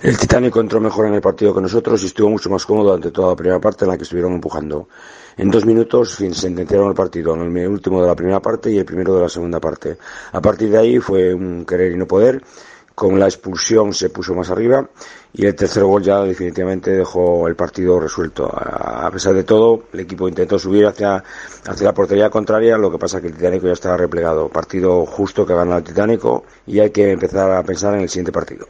El 0.02 0.18
Titánico 0.18 0.60
entró 0.60 0.80
mejor 0.80 1.06
en 1.06 1.14
el 1.14 1.20
partido 1.20 1.54
que 1.54 1.60
nosotros 1.60 2.02
y 2.02 2.06
estuvo 2.06 2.28
mucho 2.28 2.50
más 2.50 2.66
cómodo 2.66 2.92
ante 2.94 3.10
toda 3.10 3.30
la 3.30 3.36
primera 3.36 3.60
parte 3.60 3.84
en 3.84 3.90
la 3.90 3.96
que 3.96 4.02
estuvieron 4.02 4.32
empujando. 4.34 4.88
En 5.36 5.50
dos 5.50 5.64
minutos 5.64 6.16
fin, 6.16 6.34
sentenciaron 6.34 6.88
el 6.88 6.94
partido, 6.94 7.34
en 7.34 7.56
el 7.56 7.68
último 7.68 8.02
de 8.02 8.08
la 8.08 8.14
primera 8.14 8.40
parte 8.40 8.70
y 8.70 8.78
el 8.78 8.84
primero 8.84 9.14
de 9.14 9.22
la 9.22 9.28
segunda 9.28 9.60
parte. 9.60 9.96
A 10.32 10.40
partir 10.40 10.70
de 10.70 10.78
ahí 10.78 10.98
fue 10.98 11.32
un 11.32 11.64
querer 11.64 11.92
y 11.92 11.96
no 11.96 12.06
poder 12.06 12.42
con 13.02 13.18
la 13.18 13.26
expulsión 13.26 13.92
se 13.92 14.10
puso 14.10 14.32
más 14.32 14.48
arriba 14.48 14.88
y 15.32 15.44
el 15.44 15.56
tercer 15.56 15.82
gol 15.82 16.04
ya 16.04 16.20
definitivamente 16.20 16.92
dejó 16.92 17.48
el 17.48 17.56
partido 17.56 17.98
resuelto. 17.98 18.48
A 18.48 19.10
pesar 19.10 19.34
de 19.34 19.42
todo, 19.42 19.86
el 19.92 19.98
equipo 19.98 20.28
intentó 20.28 20.56
subir 20.56 20.86
hacia, 20.86 21.16
hacia 21.66 21.84
la 21.84 21.94
portería 21.94 22.30
contraria, 22.30 22.78
lo 22.78 22.92
que 22.92 22.98
pasa 22.98 23.16
es 23.16 23.22
que 23.22 23.28
el 23.30 23.34
Titánico 23.34 23.66
ya 23.66 23.72
estaba 23.72 23.96
replegado. 23.96 24.48
Partido 24.48 25.04
justo 25.04 25.44
que 25.44 25.52
ganó 25.52 25.76
el 25.76 25.82
Titánico 25.82 26.44
y 26.64 26.78
hay 26.78 26.90
que 26.90 27.10
empezar 27.10 27.50
a 27.50 27.64
pensar 27.64 27.92
en 27.94 28.02
el 28.02 28.08
siguiente 28.08 28.30
partido. 28.30 28.68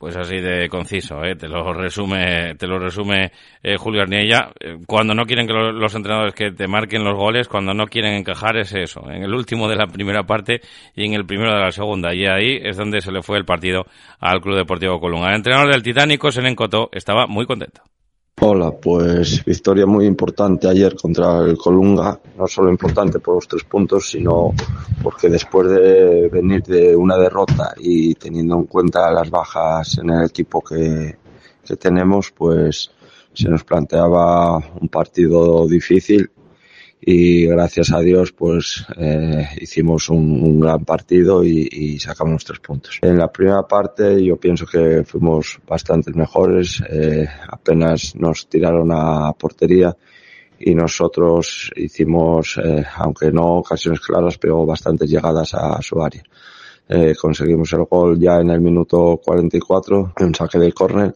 Pues 0.00 0.16
así 0.16 0.40
de 0.40 0.66
conciso, 0.70 1.22
¿eh? 1.22 1.36
te 1.36 1.46
lo 1.46 1.74
resume, 1.74 2.54
te 2.54 2.66
lo 2.66 2.78
resume 2.78 3.32
eh, 3.62 3.76
Julio 3.76 4.00
Arniella. 4.00 4.50
Eh, 4.58 4.78
cuando 4.86 5.14
no 5.14 5.26
quieren 5.26 5.46
que 5.46 5.52
los 5.52 5.94
entrenadores 5.94 6.32
que 6.32 6.52
te 6.52 6.66
marquen 6.66 7.04
los 7.04 7.18
goles, 7.18 7.48
cuando 7.48 7.74
no 7.74 7.84
quieren 7.84 8.14
encajar 8.14 8.56
es 8.56 8.72
eso, 8.72 9.02
en 9.10 9.24
el 9.24 9.34
último 9.34 9.68
de 9.68 9.76
la 9.76 9.88
primera 9.88 10.22
parte 10.22 10.62
y 10.96 11.04
en 11.04 11.12
el 11.12 11.26
primero 11.26 11.52
de 11.52 11.60
la 11.60 11.70
segunda. 11.70 12.14
Y 12.14 12.24
ahí 12.24 12.60
es 12.62 12.78
donde 12.78 13.02
se 13.02 13.12
le 13.12 13.20
fue 13.20 13.36
el 13.36 13.44
partido 13.44 13.84
al 14.20 14.40
Club 14.40 14.56
Deportivo 14.56 14.98
Colunga. 14.98 15.28
El 15.28 15.36
entrenador 15.36 15.70
del 15.70 15.82
Titánico, 15.82 16.32
Senen 16.32 16.56
Cotó, 16.56 16.88
estaba 16.92 17.26
muy 17.26 17.44
contento. 17.44 17.82
Hola, 18.42 18.70
pues 18.70 19.44
victoria 19.44 19.84
muy 19.84 20.06
importante 20.06 20.66
ayer 20.66 20.96
contra 20.96 21.40
el 21.40 21.58
Colunga, 21.58 22.18
no 22.38 22.46
solo 22.46 22.70
importante 22.70 23.18
por 23.18 23.34
los 23.34 23.46
tres 23.46 23.64
puntos, 23.64 24.08
sino 24.08 24.54
porque 25.02 25.28
después 25.28 25.68
de 25.68 26.30
venir 26.30 26.62
de 26.62 26.96
una 26.96 27.18
derrota 27.18 27.74
y 27.76 28.14
teniendo 28.14 28.56
en 28.56 28.64
cuenta 28.64 29.10
las 29.10 29.28
bajas 29.28 29.98
en 29.98 30.08
el 30.08 30.24
equipo 30.24 30.62
que, 30.62 31.18
que 31.62 31.76
tenemos, 31.76 32.30
pues 32.30 32.90
se 33.34 33.50
nos 33.50 33.62
planteaba 33.62 34.56
un 34.56 34.88
partido 34.88 35.68
difícil 35.68 36.30
y 37.00 37.46
gracias 37.46 37.92
a 37.92 38.00
Dios 38.00 38.32
pues 38.32 38.84
eh, 38.96 39.48
hicimos 39.60 40.10
un, 40.10 40.60
gran 40.60 40.84
partido 40.84 41.42
y, 41.42 41.98
sacamos 41.98 42.44
tres 42.44 42.60
puntos. 42.60 42.98
En 43.02 43.16
la 43.16 43.32
primera 43.32 43.66
parte 43.66 44.22
yo 44.22 44.36
pienso 44.36 44.66
que 44.66 45.04
fuimos 45.04 45.58
bastante 45.66 46.12
mejores, 46.12 46.82
eh, 46.88 47.26
apenas 47.48 48.14
nos 48.16 48.48
tiraron 48.48 48.90
a 48.92 49.32
portería 49.32 49.96
y 50.58 50.74
nosotros 50.74 51.70
hicimos, 51.76 52.58
eh, 52.62 52.84
aunque 52.96 53.30
no 53.32 53.58
ocasiones 53.58 54.00
claras, 54.00 54.36
pero 54.36 54.66
bastantes 54.66 55.08
llegadas 55.10 55.54
a 55.54 55.80
su 55.80 56.02
área. 56.02 56.22
conseguimos 57.20 57.72
el 57.72 57.84
gol 57.84 58.18
ya 58.18 58.40
en 58.40 58.50
el 58.50 58.60
minuto 58.60 59.20
44, 59.24 60.12
un 60.20 60.34
saque 60.34 60.58
de 60.58 60.72
córner 60.72 61.14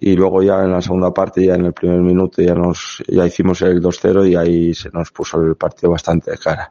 y 0.00 0.14
luego 0.14 0.42
ya 0.42 0.62
en 0.62 0.72
la 0.72 0.82
segunda 0.82 1.12
parte, 1.12 1.46
ya 1.46 1.54
en 1.54 1.66
el 1.66 1.72
primer 1.72 2.00
minuto, 2.00 2.42
ya 2.42 2.54
nos, 2.54 3.02
ya 3.08 3.26
hicimos 3.26 3.62
el 3.62 3.82
2-0 3.82 4.28
y 4.30 4.36
ahí 4.36 4.74
se 4.74 4.90
nos 4.90 5.10
puso 5.10 5.40
el 5.40 5.56
partido 5.56 5.92
bastante 5.92 6.32
de 6.32 6.38
cara. 6.38 6.70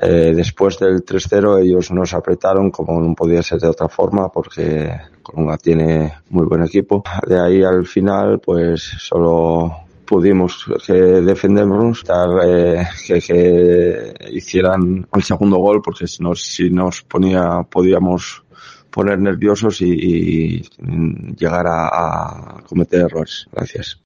Eh, 0.00 0.32
después 0.34 0.78
del 0.78 1.04
3-0 1.04 1.62
ellos 1.62 1.90
nos 1.90 2.12
apretaron 2.12 2.70
como 2.70 3.00
no 3.00 3.14
podía 3.14 3.42
ser 3.42 3.60
de 3.60 3.68
otra 3.68 3.88
forma 3.88 4.28
porque 4.28 4.92
Colunga 5.22 5.56
tiene 5.56 6.12
muy 6.30 6.46
buen 6.46 6.64
equipo. 6.64 7.02
De 7.26 7.40
ahí 7.40 7.62
al 7.62 7.86
final 7.86 8.38
pues 8.40 8.82
solo 8.98 9.74
pudimos 10.04 10.66
que 10.86 10.92
defendernos, 10.92 12.04
eh, 12.44 12.86
que, 13.06 13.20
que, 13.20 14.14
hicieran 14.30 15.06
el 15.12 15.22
segundo 15.22 15.56
gol 15.56 15.80
porque 15.82 16.06
si 16.06 16.22
nos, 16.22 16.42
si 16.42 16.70
nos 16.70 17.02
ponía 17.02 17.62
podíamos 17.68 18.44
poner 18.96 19.18
nerviosos 19.18 19.82
y, 19.82 20.62
llegar 21.36 21.66
a, 21.68 22.62
cometer 22.66 23.02
errores. 23.02 23.46
Gracias. 23.52 24.00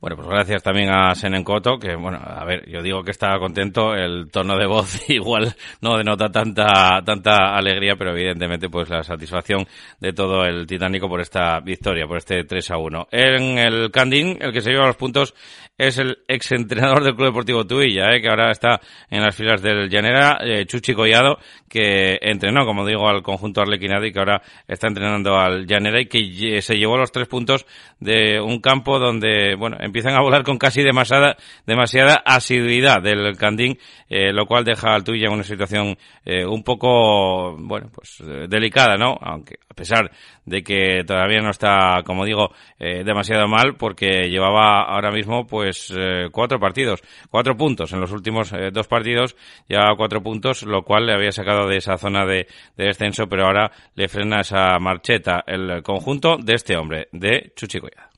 Bueno, 0.00 0.16
pues 0.16 0.28
gracias 0.28 0.62
también 0.62 0.90
a 0.90 1.14
Senencoto, 1.14 1.78
que 1.78 1.96
bueno, 1.96 2.18
a 2.22 2.44
ver, 2.44 2.68
yo 2.68 2.82
digo 2.82 3.02
que 3.02 3.10
estaba 3.10 3.38
contento, 3.38 3.94
el 3.94 4.30
tono 4.30 4.56
de 4.56 4.66
voz 4.66 5.08
igual 5.08 5.54
no 5.80 5.96
denota 5.96 6.30
tanta, 6.30 7.02
tanta 7.04 7.56
alegría, 7.56 7.96
pero 7.96 8.10
evidentemente 8.10 8.68
pues 8.68 8.88
la 8.88 9.02
satisfacción 9.02 9.66
de 10.00 10.12
todo 10.12 10.44
el 10.44 10.66
Titánico 10.66 11.08
por 11.08 11.20
esta 11.20 11.60
victoria, 11.60 12.06
por 12.06 12.18
este 12.18 12.44
3 12.44 12.70
a 12.70 12.76
1. 12.78 13.08
En 13.10 13.58
el 13.58 13.90
Candín, 13.90 14.38
el 14.40 14.52
que 14.52 14.60
se 14.60 14.70
lleva 14.70 14.86
los 14.86 14.96
puntos 14.96 15.34
es 15.76 15.98
el 15.98 16.18
exentrenador 16.28 17.02
del 17.02 17.16
Club 17.16 17.28
Deportivo 17.28 17.66
Tuilla, 17.66 18.14
¿eh? 18.14 18.20
que 18.20 18.28
ahora 18.28 18.52
está 18.52 18.80
en 19.10 19.22
las 19.22 19.34
filas 19.34 19.60
del 19.60 19.88
Llanera, 19.88 20.38
eh, 20.40 20.66
Chuchi 20.66 20.94
Collado, 20.94 21.38
que 21.68 22.16
entrenó, 22.20 22.64
como 22.64 22.86
digo, 22.86 23.08
al 23.08 23.22
conjunto 23.22 23.60
arlequinado 23.60 24.06
y 24.06 24.12
que 24.12 24.18
ahora 24.20 24.40
está 24.68 24.86
entrenando 24.86 25.36
al 25.36 25.66
Llanera 25.66 26.00
y 26.00 26.06
que 26.06 26.62
se 26.62 26.76
llevó 26.76 26.96
los 26.96 27.10
tres 27.10 27.26
puntos 27.26 27.66
de 27.98 28.40
un 28.40 28.60
campo 28.60 29.00
donde, 29.00 29.56
bueno, 29.56 29.76
empiezan 29.94 30.16
a 30.16 30.22
volar 30.22 30.42
con 30.42 30.58
casi 30.58 30.82
demasiada, 30.82 31.36
demasiada 31.66 32.22
asiduidad 32.26 33.00
del 33.00 33.36
Candín, 33.36 33.78
eh, 34.08 34.32
lo 34.32 34.46
cual 34.46 34.64
deja 34.64 34.92
al 34.92 35.04
Tuilla 35.04 35.28
en 35.28 35.34
una 35.34 35.44
situación 35.44 35.96
eh, 36.24 36.44
un 36.44 36.64
poco, 36.64 37.56
bueno, 37.56 37.90
pues 37.94 38.20
eh, 38.20 38.46
delicada, 38.48 38.96
¿no? 38.96 39.16
Aunque 39.20 39.54
a 39.68 39.74
pesar 39.74 40.10
de 40.44 40.62
que 40.62 41.04
todavía 41.06 41.40
no 41.40 41.50
está, 41.50 42.02
como 42.04 42.24
digo, 42.24 42.50
demasiado 42.78 43.48
mal 43.48 43.76
porque 43.76 44.28
llevaba 44.28 44.82
ahora 44.82 45.10
mismo, 45.10 45.46
pues, 45.46 45.92
eh, 45.96 46.28
cuatro 46.30 46.58
partidos, 46.58 47.02
cuatro 47.30 47.56
puntos 47.56 47.92
en 47.92 48.00
los 48.00 48.12
últimos 48.12 48.52
eh, 48.52 48.70
dos 48.72 48.88
partidos, 48.88 49.36
ya 49.68 49.94
cuatro 49.96 50.22
puntos, 50.22 50.62
lo 50.62 50.82
cual 50.82 51.06
le 51.06 51.14
había 51.14 51.32
sacado 51.32 51.68
de 51.68 51.78
esa 51.78 51.96
zona 51.96 52.24
de, 52.26 52.46
descenso, 52.76 53.26
pero 53.28 53.46
ahora 53.46 53.70
le 53.94 54.08
frena 54.08 54.40
esa 54.40 54.78
marcheta 54.78 55.44
el 55.46 55.82
conjunto 55.82 56.36
de 56.36 56.54
este 56.54 56.76
hombre, 56.76 57.08
de 57.12 57.52
Chuchicoya. 57.56 58.13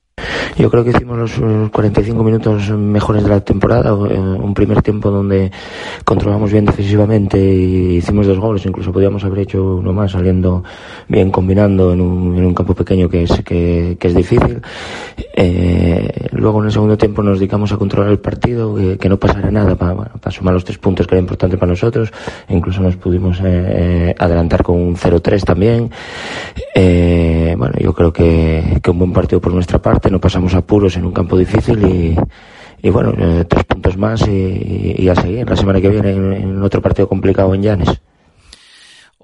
Yo 0.57 0.71
creo 0.71 0.83
que 0.83 0.89
hicimos 0.89 1.17
los 1.17 1.69
45 1.69 2.23
minutos 2.23 2.71
mejores 2.71 3.23
de 3.23 3.29
la 3.29 3.41
temporada, 3.41 3.91
eh, 3.91 4.17
un 4.17 4.55
primer 4.55 4.81
tiempo 4.81 5.11
donde 5.11 5.51
controlamos 6.03 6.51
bien 6.51 6.65
defensivamente 6.65 7.37
y 7.37 7.97
hicimos 7.97 8.25
dos 8.25 8.39
goles, 8.39 8.65
incluso 8.65 8.91
podíamos 8.91 9.23
haber 9.23 9.39
hecho 9.39 9.75
uno 9.75 9.93
más 9.93 10.13
saliendo 10.13 10.63
bien 11.07 11.29
combinando 11.29 11.93
en 11.93 12.01
un, 12.01 12.37
en 12.37 12.43
un 12.43 12.55
campo 12.55 12.73
pequeño 12.73 13.07
que 13.07 13.23
es, 13.23 13.43
que, 13.43 13.97
es 14.01 14.15
difícil. 14.15 14.59
Eh, 15.35 16.27
luego 16.31 16.59
en 16.61 16.65
el 16.65 16.71
segundo 16.71 16.97
tiempo 16.97 17.21
nos 17.21 17.37
dedicamos 17.37 17.71
a 17.71 17.77
controlar 17.77 18.09
el 18.09 18.19
partido, 18.19 18.75
que, 18.97 19.07
no 19.07 19.17
pasara 19.17 19.51
nada 19.51 19.75
para, 19.75 20.31
sumar 20.31 20.55
los 20.55 20.65
tres 20.65 20.79
puntos 20.79 21.05
que 21.05 21.13
era 21.13 21.21
importante 21.21 21.57
para 21.57 21.69
nosotros, 21.69 22.11
incluso 22.49 22.81
nos 22.81 22.95
pudimos 22.95 23.39
eh, 23.43 24.15
adelantar 24.17 24.63
con 24.63 24.77
un 24.77 24.95
0-3 24.95 25.43
también. 25.43 25.91
bueno, 27.57 27.75
yo 27.79 27.93
creo 27.93 28.11
que, 28.11 28.79
que 28.81 28.89
un 28.89 28.97
buen 28.97 29.13
partido 29.13 29.39
por 29.39 29.53
nuestra 29.53 29.79
parte, 29.79 30.06
no 30.09 30.19
pasamos 30.19 30.53
apuros 30.53 30.95
en 30.97 31.05
un 31.05 31.11
campo 31.11 31.37
difícil 31.37 31.83
y, 31.83 32.15
y 32.81 32.89
bueno, 32.89 33.13
eh, 33.17 33.45
tres 33.45 33.65
puntos 33.65 33.97
más 33.97 34.27
y, 34.27 35.07
a 35.09 35.15
seguir. 35.15 35.49
La 35.49 35.55
semana 35.55 35.81
que 35.81 35.89
viene 35.89 36.11
en, 36.11 36.61
otro 36.61 36.81
partido 36.81 37.07
complicado 37.07 37.53
en 37.53 37.63
Llanes. 37.63 38.01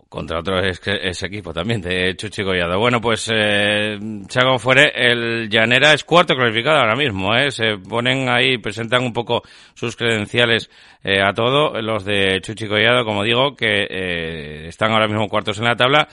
Contra 0.10 0.40
otro 0.40 0.60
ese 0.60 1.26
equipo 1.26 1.52
también 1.54 1.82
de 1.82 2.16
Chuchi 2.16 2.44
Goyado. 2.44 2.78
Bueno, 2.78 3.02
pues 3.02 3.32
eh, 3.34 3.98
Chago 4.28 4.60
Fuere, 4.60 4.92
el 4.94 5.50
Llanera 5.50 5.94
es 5.94 6.04
cuarto 6.04 6.36
clasificado 6.36 6.78
ahora 6.78 6.96
mismo, 6.96 7.36
¿eh? 7.36 7.50
se 7.50 7.78
ponen 7.78 8.30
ahí, 8.30 8.60
presentan 8.60 9.04
un 9.04 9.12
poco 9.12 9.42
sus 9.74 9.96
credenciales 9.96 10.70
eh, 11.04 11.20
a 11.20 11.34
todo, 11.34 11.82
los 11.82 12.06
de 12.06 12.42
Chuchi 12.42 12.68
Goyado, 12.68 13.06
como 13.06 13.24
digo, 13.24 13.56
que 13.56 13.88
eh, 13.90 14.68
están 14.68 14.92
ahora 14.92 15.08
mismo 15.08 15.28
cuartos 15.28 15.58
en 15.58 15.66
la 15.66 15.76
tabla 15.76 16.08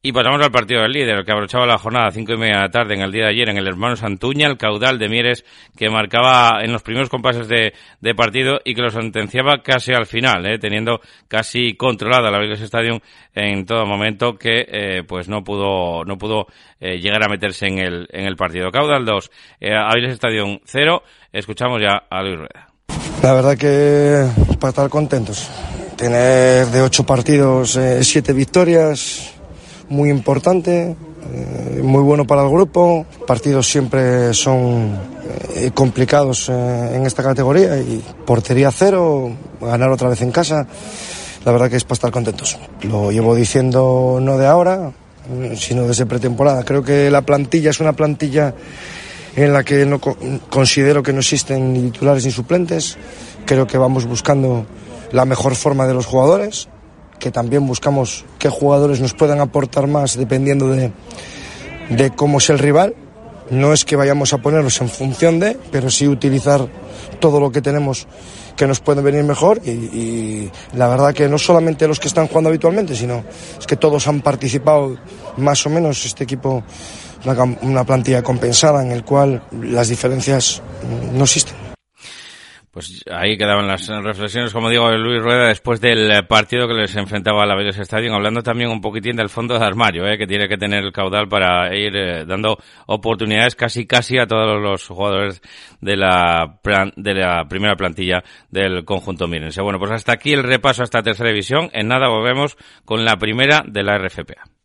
y 0.00 0.12
pasamos 0.12 0.40
al 0.42 0.52
partido 0.52 0.82
del 0.82 0.92
líder, 0.92 1.24
que 1.24 1.32
abrochaba 1.32 1.66
la 1.66 1.76
jornada 1.76 2.06
a 2.06 2.10
cinco 2.12 2.32
y 2.32 2.36
media 2.36 2.56
de 2.56 2.62
la 2.62 2.70
tarde 2.70 2.94
en 2.94 3.00
el 3.00 3.10
día 3.10 3.24
de 3.24 3.30
ayer 3.30 3.48
en 3.48 3.58
el 3.58 3.66
Hermano 3.66 3.96
Santuña, 3.96 4.46
el 4.46 4.56
caudal 4.56 4.98
de 4.98 5.08
Mieres 5.08 5.44
que 5.76 5.90
marcaba 5.90 6.62
en 6.62 6.72
los 6.72 6.82
primeros 6.82 7.08
compases 7.08 7.48
de, 7.48 7.72
partido 8.14 8.60
y 8.64 8.74
que 8.74 8.82
lo 8.82 8.90
sentenciaba 8.90 9.62
casi 9.62 9.92
al 9.92 10.06
final, 10.06 10.46
eh, 10.46 10.58
teniendo 10.58 11.00
casi 11.26 11.74
controlada 11.74 12.30
la 12.30 12.38
Aviles 12.38 12.60
Stadium 12.60 13.00
en 13.34 13.66
todo 13.66 13.86
momento 13.86 14.36
que 14.36 14.66
eh, 14.68 15.02
pues 15.06 15.28
no 15.28 15.42
pudo 15.42 16.04
no 16.04 16.16
pudo 16.16 16.46
eh, 16.80 16.98
llegar 16.98 17.22
a 17.24 17.28
meterse 17.28 17.66
en 17.66 17.78
el 17.78 18.08
en 18.10 18.24
el 18.24 18.36
partido. 18.36 18.70
Caudal 18.70 19.04
2, 19.04 19.30
eh, 19.60 19.74
Aviles 19.74 20.12
Stadium 20.12 20.58
0. 20.64 21.02
Escuchamos 21.32 21.80
ya 21.82 22.04
a 22.08 22.22
Luis 22.22 22.36
Rueda. 22.36 22.68
La 23.22 23.34
verdad 23.34 23.58
que 23.58 24.24
para 24.58 24.70
estar 24.70 24.88
contentos. 24.88 25.50
Tener 25.96 26.66
de 26.66 26.80
ocho 26.82 27.04
partidos 27.04 27.76
siete 28.02 28.32
victorias 28.32 29.37
muy 29.88 30.10
importante, 30.10 30.96
eh, 31.32 31.80
muy 31.82 32.02
bueno 32.02 32.26
para 32.26 32.42
el 32.42 32.50
grupo. 32.50 33.06
Partidos 33.26 33.68
siempre 33.70 34.32
son 34.34 34.98
eh, 35.54 35.70
complicados 35.74 36.48
eh, 36.48 36.92
en 36.94 37.06
esta 37.06 37.22
categoría 37.22 37.78
y 37.78 38.02
portería 38.26 38.70
cero, 38.70 39.30
ganar 39.60 39.90
otra 39.90 40.08
vez 40.08 40.22
en 40.22 40.30
casa, 40.30 40.66
la 41.44 41.52
verdad 41.52 41.70
que 41.70 41.76
es 41.76 41.84
para 41.84 41.94
estar 41.94 42.10
contentos. 42.10 42.58
Lo 42.82 43.10
llevo 43.10 43.34
diciendo 43.34 44.18
no 44.20 44.38
de 44.38 44.46
ahora, 44.46 44.92
sino 45.56 45.86
desde 45.86 46.06
pretemporada. 46.06 46.64
Creo 46.64 46.82
que 46.82 47.10
la 47.10 47.22
plantilla 47.22 47.70
es 47.70 47.80
una 47.80 47.92
plantilla 47.92 48.54
en 49.36 49.52
la 49.52 49.62
que 49.62 49.84
no 49.84 50.00
considero 50.00 51.02
que 51.02 51.12
no 51.12 51.20
existen 51.20 51.72
ni 51.72 51.90
titulares 51.90 52.24
ni 52.24 52.30
suplentes. 52.30 52.96
Creo 53.44 53.66
que 53.66 53.78
vamos 53.78 54.06
buscando 54.06 54.66
la 55.12 55.24
mejor 55.24 55.54
forma 55.54 55.86
de 55.86 55.94
los 55.94 56.06
jugadores 56.06 56.68
que 57.18 57.30
también 57.30 57.66
buscamos 57.66 58.24
qué 58.38 58.48
jugadores 58.48 59.00
nos 59.00 59.14
puedan 59.14 59.40
aportar 59.40 59.86
más 59.86 60.16
dependiendo 60.16 60.68
de, 60.68 60.92
de 61.90 62.10
cómo 62.10 62.38
es 62.38 62.50
el 62.50 62.58
rival. 62.58 62.94
No 63.50 63.72
es 63.72 63.84
que 63.84 63.96
vayamos 63.96 64.32
a 64.34 64.38
ponerlos 64.38 64.80
en 64.80 64.90
función 64.90 65.40
de, 65.40 65.56
pero 65.72 65.90
sí 65.90 66.06
utilizar 66.06 66.68
todo 67.18 67.40
lo 67.40 67.50
que 67.50 67.62
tenemos 67.62 68.06
que 68.58 68.66
nos 68.66 68.80
puede 68.80 69.00
venir 69.00 69.22
mejor 69.22 69.60
y, 69.64 70.50
la 70.74 70.88
verdad 70.88 71.14
que 71.14 71.28
no 71.28 71.38
solamente 71.38 71.86
los 71.86 72.00
que 72.00 72.08
están 72.08 72.26
jugando 72.26 72.48
habitualmente, 72.48 72.96
sino 72.96 73.24
es 73.58 73.66
que 73.66 73.76
todos 73.76 74.06
han 74.08 74.20
participado 74.20 74.98
más 75.36 75.64
o 75.64 75.70
menos 75.70 76.04
este 76.04 76.24
equipo, 76.24 76.64
una, 77.24 77.56
una 77.62 77.84
plantilla 77.84 78.22
compensada 78.22 78.82
en 78.82 78.90
el 78.90 79.04
cual 79.04 79.42
las 79.62 79.88
diferencias 79.88 80.60
no 81.14 81.22
existen. 81.22 81.67
Pues 82.78 83.02
ahí 83.10 83.36
quedaban 83.36 83.66
las 83.66 83.88
reflexiones, 83.88 84.52
como 84.52 84.70
digo, 84.70 84.88
de 84.88 84.98
Luis 84.98 85.20
Rueda 85.20 85.48
después 85.48 85.80
del 85.80 86.24
partido 86.28 86.68
que 86.68 86.74
les 86.74 86.94
enfrentaba 86.94 87.42
a 87.42 87.46
la 87.46 87.56
Vélez 87.56 87.76
Stadium, 87.76 88.14
hablando 88.14 88.40
también 88.40 88.70
un 88.70 88.80
poquitín 88.80 89.16
del 89.16 89.28
fondo 89.28 89.58
de 89.58 89.66
armario, 89.66 90.06
¿eh? 90.06 90.16
que 90.16 90.28
tiene 90.28 90.46
que 90.46 90.56
tener 90.56 90.84
el 90.84 90.92
caudal 90.92 91.26
para 91.26 91.76
ir 91.76 91.96
eh, 91.96 92.24
dando 92.24 92.56
oportunidades 92.86 93.56
casi 93.56 93.84
casi 93.84 94.16
a 94.18 94.28
todos 94.28 94.62
los 94.62 94.86
jugadores 94.86 95.42
de 95.80 95.96
la, 95.96 96.60
de 96.94 97.14
la 97.14 97.48
primera 97.48 97.74
plantilla 97.74 98.22
del 98.48 98.84
conjunto 98.84 99.26
Mírense. 99.26 99.60
Bueno, 99.60 99.80
pues 99.80 99.90
hasta 99.90 100.12
aquí 100.12 100.32
el 100.32 100.44
repaso 100.44 100.82
a 100.82 100.84
esta 100.84 101.02
tercera 101.02 101.30
división. 101.30 101.70
En 101.72 101.88
nada 101.88 102.08
volvemos 102.08 102.56
con 102.84 103.04
la 103.04 103.16
primera 103.16 103.64
de 103.66 103.82
la 103.82 103.98
RFPA. 103.98 104.57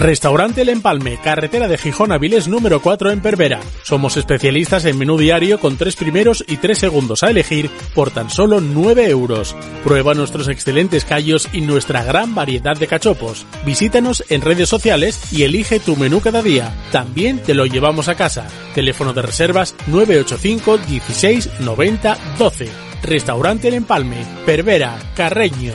Restaurante 0.00 0.62
El 0.62 0.70
Empalme, 0.70 1.18
carretera 1.22 1.68
de 1.68 1.76
Gijón 1.76 2.10
a 2.10 2.18
número 2.48 2.80
4 2.80 3.10
en 3.10 3.20
Pervera. 3.20 3.60
Somos 3.82 4.16
especialistas 4.16 4.86
en 4.86 4.96
menú 4.96 5.18
diario 5.18 5.60
con 5.60 5.76
tres 5.76 5.94
primeros 5.94 6.42
y 6.48 6.56
tres 6.56 6.78
segundos 6.78 7.22
a 7.22 7.28
elegir 7.28 7.70
por 7.94 8.10
tan 8.10 8.30
solo 8.30 8.62
9 8.62 9.10
euros. 9.10 9.54
Prueba 9.84 10.14
nuestros 10.14 10.48
excelentes 10.48 11.04
callos 11.04 11.48
y 11.52 11.60
nuestra 11.60 12.02
gran 12.02 12.34
variedad 12.34 12.78
de 12.78 12.86
cachopos. 12.86 13.44
Visítanos 13.66 14.24
en 14.30 14.40
redes 14.40 14.70
sociales 14.70 15.20
y 15.32 15.42
elige 15.42 15.80
tu 15.80 15.96
menú 15.96 16.20
cada 16.20 16.40
día. 16.40 16.74
También 16.92 17.38
te 17.38 17.52
lo 17.52 17.66
llevamos 17.66 18.08
a 18.08 18.14
casa. 18.14 18.46
Teléfono 18.74 19.12
de 19.12 19.20
reservas 19.22 19.74
985 19.86 20.78
16 20.78 21.60
90 21.60 22.16
12. 22.38 22.68
Restaurante 23.02 23.68
El 23.68 23.74
Empalme, 23.74 24.24
Pervera, 24.46 24.98
Carreño. 25.14 25.74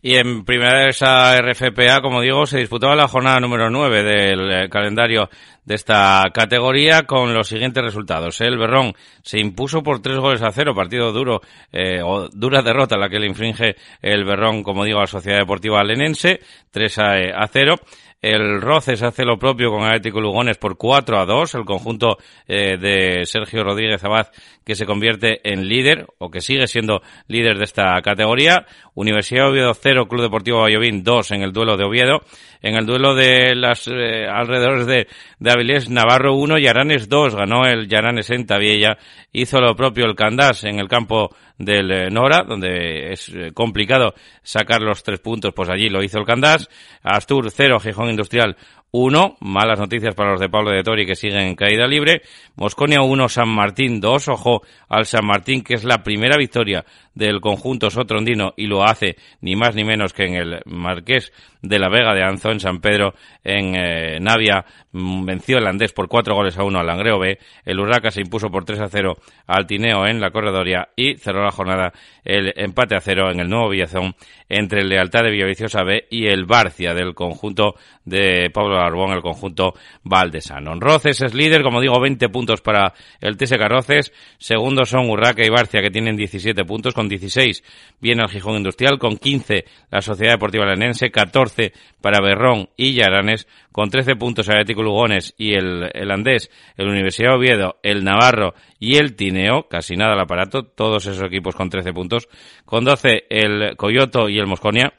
Y 0.00 0.16
en 0.16 0.44
primera 0.44 0.80
de 0.80 0.88
esa 0.90 1.40
RFPA, 1.40 2.00
como 2.00 2.20
digo, 2.20 2.46
se 2.46 2.58
disputaba 2.58 2.94
la 2.94 3.08
jornada 3.08 3.40
número 3.40 3.68
9 3.70 4.02
del 4.02 4.50
eh, 4.50 4.68
calendario 4.68 5.28
de 5.64 5.74
esta 5.74 6.24
categoría 6.32 7.02
con 7.02 7.34
los 7.34 7.48
siguientes 7.48 7.84
resultados. 7.84 8.40
El 8.40 8.56
Berrón 8.56 8.94
se 9.22 9.38
impuso 9.38 9.82
por 9.82 10.00
tres 10.00 10.16
goles 10.18 10.40
a 10.40 10.50
cero, 10.50 10.74
partido 10.74 11.12
duro 11.12 11.42
eh, 11.72 12.00
o 12.02 12.28
dura 12.30 12.62
derrota 12.62 12.96
la 12.96 13.10
que 13.10 13.18
le 13.18 13.26
infringe 13.26 13.76
el 14.00 14.24
Berrón, 14.24 14.62
como 14.62 14.84
digo, 14.84 14.98
a 14.98 15.02
la 15.02 15.06
Sociedad 15.06 15.40
Deportiva 15.40 15.84
Lenense, 15.84 16.40
3 16.70 16.98
a, 16.98 17.12
a 17.42 17.46
0. 17.48 17.76
El 18.20 18.60
Roces 18.60 19.00
hace 19.04 19.24
lo 19.24 19.38
propio 19.38 19.70
con 19.70 19.84
Atlético 19.84 20.20
Lugones 20.20 20.58
por 20.58 20.76
4 20.76 21.20
a 21.20 21.24
2. 21.24 21.54
El 21.54 21.64
conjunto 21.64 22.18
eh, 22.48 22.76
de 22.76 23.24
Sergio 23.26 23.62
Rodríguez 23.62 24.02
Abad 24.02 24.26
que 24.64 24.74
se 24.74 24.86
convierte 24.86 25.40
en 25.48 25.68
líder 25.68 26.06
o 26.18 26.28
que 26.28 26.40
sigue 26.40 26.66
siendo 26.66 27.00
líder 27.28 27.58
de 27.58 27.64
esta 27.64 28.02
categoría. 28.02 28.66
Universidad 28.94 29.44
de 29.44 29.50
Oviedo 29.50 29.72
0, 29.72 30.08
Club 30.08 30.22
Deportivo 30.22 30.62
Vallovín 30.62 31.04
2 31.04 31.30
en 31.30 31.42
el 31.42 31.52
duelo 31.52 31.76
de 31.76 31.84
Oviedo. 31.84 32.20
En 32.60 32.74
el 32.74 32.86
duelo 32.86 33.14
de 33.14 33.54
las 33.54 33.86
eh, 33.86 34.26
alrededores 34.26 34.86
de, 34.86 35.06
de 35.38 35.50
Avilés, 35.52 35.88
Navarro 35.88 36.34
1 36.34 36.58
y 36.58 36.66
Aranes 36.66 37.08
2. 37.08 37.36
Ganó 37.36 37.66
el 37.66 37.86
Yaranes 37.86 38.30
en 38.30 38.46
Tabiella. 38.46 38.98
Hizo 39.32 39.60
lo 39.60 39.76
propio 39.76 40.06
el 40.06 40.16
Candás 40.16 40.64
en 40.64 40.80
el 40.80 40.88
campo 40.88 41.30
del 41.58 41.90
eh, 41.90 42.10
Nora, 42.10 42.44
donde 42.44 43.12
es 43.12 43.28
eh, 43.28 43.50
complicado 43.52 44.14
sacar 44.42 44.80
los 44.80 45.02
tres 45.02 45.20
puntos, 45.20 45.52
pues 45.54 45.68
allí 45.68 45.88
lo 45.88 46.02
hizo 46.02 46.18
el 46.18 46.24
Candás. 46.24 46.68
Astur 47.02 47.50
0, 47.50 47.80
Gijón 47.80 48.10
Industrial 48.10 48.56
1. 48.90 49.36
Malas 49.40 49.78
noticias 49.78 50.14
para 50.14 50.30
los 50.30 50.40
de 50.40 50.48
Pablo 50.48 50.70
de 50.70 50.82
Tori 50.82 51.04
que 51.04 51.14
siguen 51.14 51.40
en 51.40 51.54
caída 51.54 51.86
libre. 51.86 52.22
Mosconia 52.56 53.02
1, 53.02 53.28
San 53.28 53.48
Martín 53.48 54.00
2. 54.00 54.28
Ojo 54.28 54.62
al 54.88 55.04
San 55.04 55.26
Martín, 55.26 55.62
que 55.62 55.74
es 55.74 55.84
la 55.84 56.02
primera 56.02 56.36
victoria 56.36 56.84
del 57.14 57.40
conjunto 57.40 57.90
sotrondino 57.90 58.54
y 58.56 58.66
lo 58.66 58.84
hace 58.84 59.16
ni 59.40 59.56
más 59.56 59.74
ni 59.74 59.84
menos 59.84 60.12
que 60.12 60.24
en 60.24 60.34
el 60.34 60.62
Marqués 60.64 61.32
de 61.60 61.78
la 61.78 61.88
Vega 61.88 62.14
de 62.14 62.22
Anzo 62.22 62.50
en 62.50 62.60
San 62.60 62.80
Pedro 62.80 63.14
en 63.48 63.74
eh, 63.74 64.18
Navia 64.20 64.64
mm, 64.92 65.24
venció 65.24 65.58
el 65.58 65.66
Andés 65.66 65.92
por 65.92 66.08
cuatro 66.08 66.34
goles 66.34 66.58
a 66.58 66.64
uno 66.64 66.78
al 66.78 66.86
Langreo 66.86 67.18
B 67.18 67.38
el 67.64 67.80
Urraca 67.80 68.10
se 68.10 68.20
impuso 68.20 68.50
por 68.50 68.64
3 68.64 68.80
a 68.80 68.88
0 68.88 69.16
al 69.46 69.66
Tineo 69.66 70.06
en 70.06 70.20
la 70.20 70.30
Corredoria 70.30 70.88
y 70.94 71.16
cerró 71.16 71.42
la 71.42 71.50
jornada 71.50 71.92
el 72.24 72.52
empate 72.56 72.94
a 72.94 73.00
cero 73.00 73.30
en 73.30 73.40
el 73.40 73.48
nuevo 73.48 73.70
Villazón 73.70 74.14
entre 74.48 74.80
el 74.80 74.88
Lealtad 74.88 75.22
de 75.24 75.30
Villaviciosa 75.30 75.82
B 75.82 76.06
y 76.10 76.26
el 76.26 76.44
Barcia 76.44 76.94
del 76.94 77.14
conjunto 77.14 77.74
de 78.04 78.50
Pablo 78.52 78.78
Arbón, 78.78 79.12
el 79.12 79.22
conjunto 79.22 79.74
valdesano. 80.02 80.74
Roces 80.80 81.20
es 81.20 81.34
líder, 81.34 81.62
como 81.62 81.80
digo, 81.80 82.00
20 82.00 82.28
puntos 82.28 82.60
para 82.60 82.94
el 83.20 83.36
TSK 83.36 83.60
Roces. 83.68 84.12
Segundos 84.38 84.88
son 84.88 85.10
Urraca 85.10 85.44
y 85.44 85.50
Barcia, 85.50 85.82
que 85.82 85.90
tienen 85.90 86.16
17 86.16 86.64
puntos. 86.64 86.94
Con 86.94 87.08
16 87.08 87.62
viene 88.00 88.22
el 88.22 88.30
Gijón 88.30 88.56
Industrial. 88.56 88.98
Con 88.98 89.18
15 89.18 89.64
la 89.90 90.00
Sociedad 90.00 90.32
Deportiva 90.32 90.66
Lenense. 90.66 91.10
14 91.10 91.72
para 92.00 92.20
Berrón 92.20 92.70
y 92.76 92.94
Yaranes. 92.94 93.37
Con 93.70 93.90
13 93.90 94.16
puntos 94.16 94.48
Atlético 94.48 94.82
Lugones 94.82 95.34
y 95.36 95.54
el, 95.54 95.90
el 95.92 96.10
Andés, 96.10 96.50
el 96.76 96.88
Universidad 96.88 97.36
Oviedo, 97.36 97.76
el 97.82 98.04
Navarro 98.04 98.54
y 98.78 98.96
el 98.96 99.14
Tineo. 99.14 99.68
Casi 99.68 99.96
nada 99.96 100.14
al 100.14 100.20
aparato. 100.20 100.64
Todos 100.64 101.06
esos 101.06 101.24
equipos 101.24 101.54
con 101.54 101.70
13 101.70 101.92
puntos. 101.92 102.28
Con 102.64 102.84
12 102.84 103.24
el 103.28 103.76
Coyoto 103.76 104.28
y 104.28 104.38
el 104.38 104.46
Mosconia. 104.46 104.92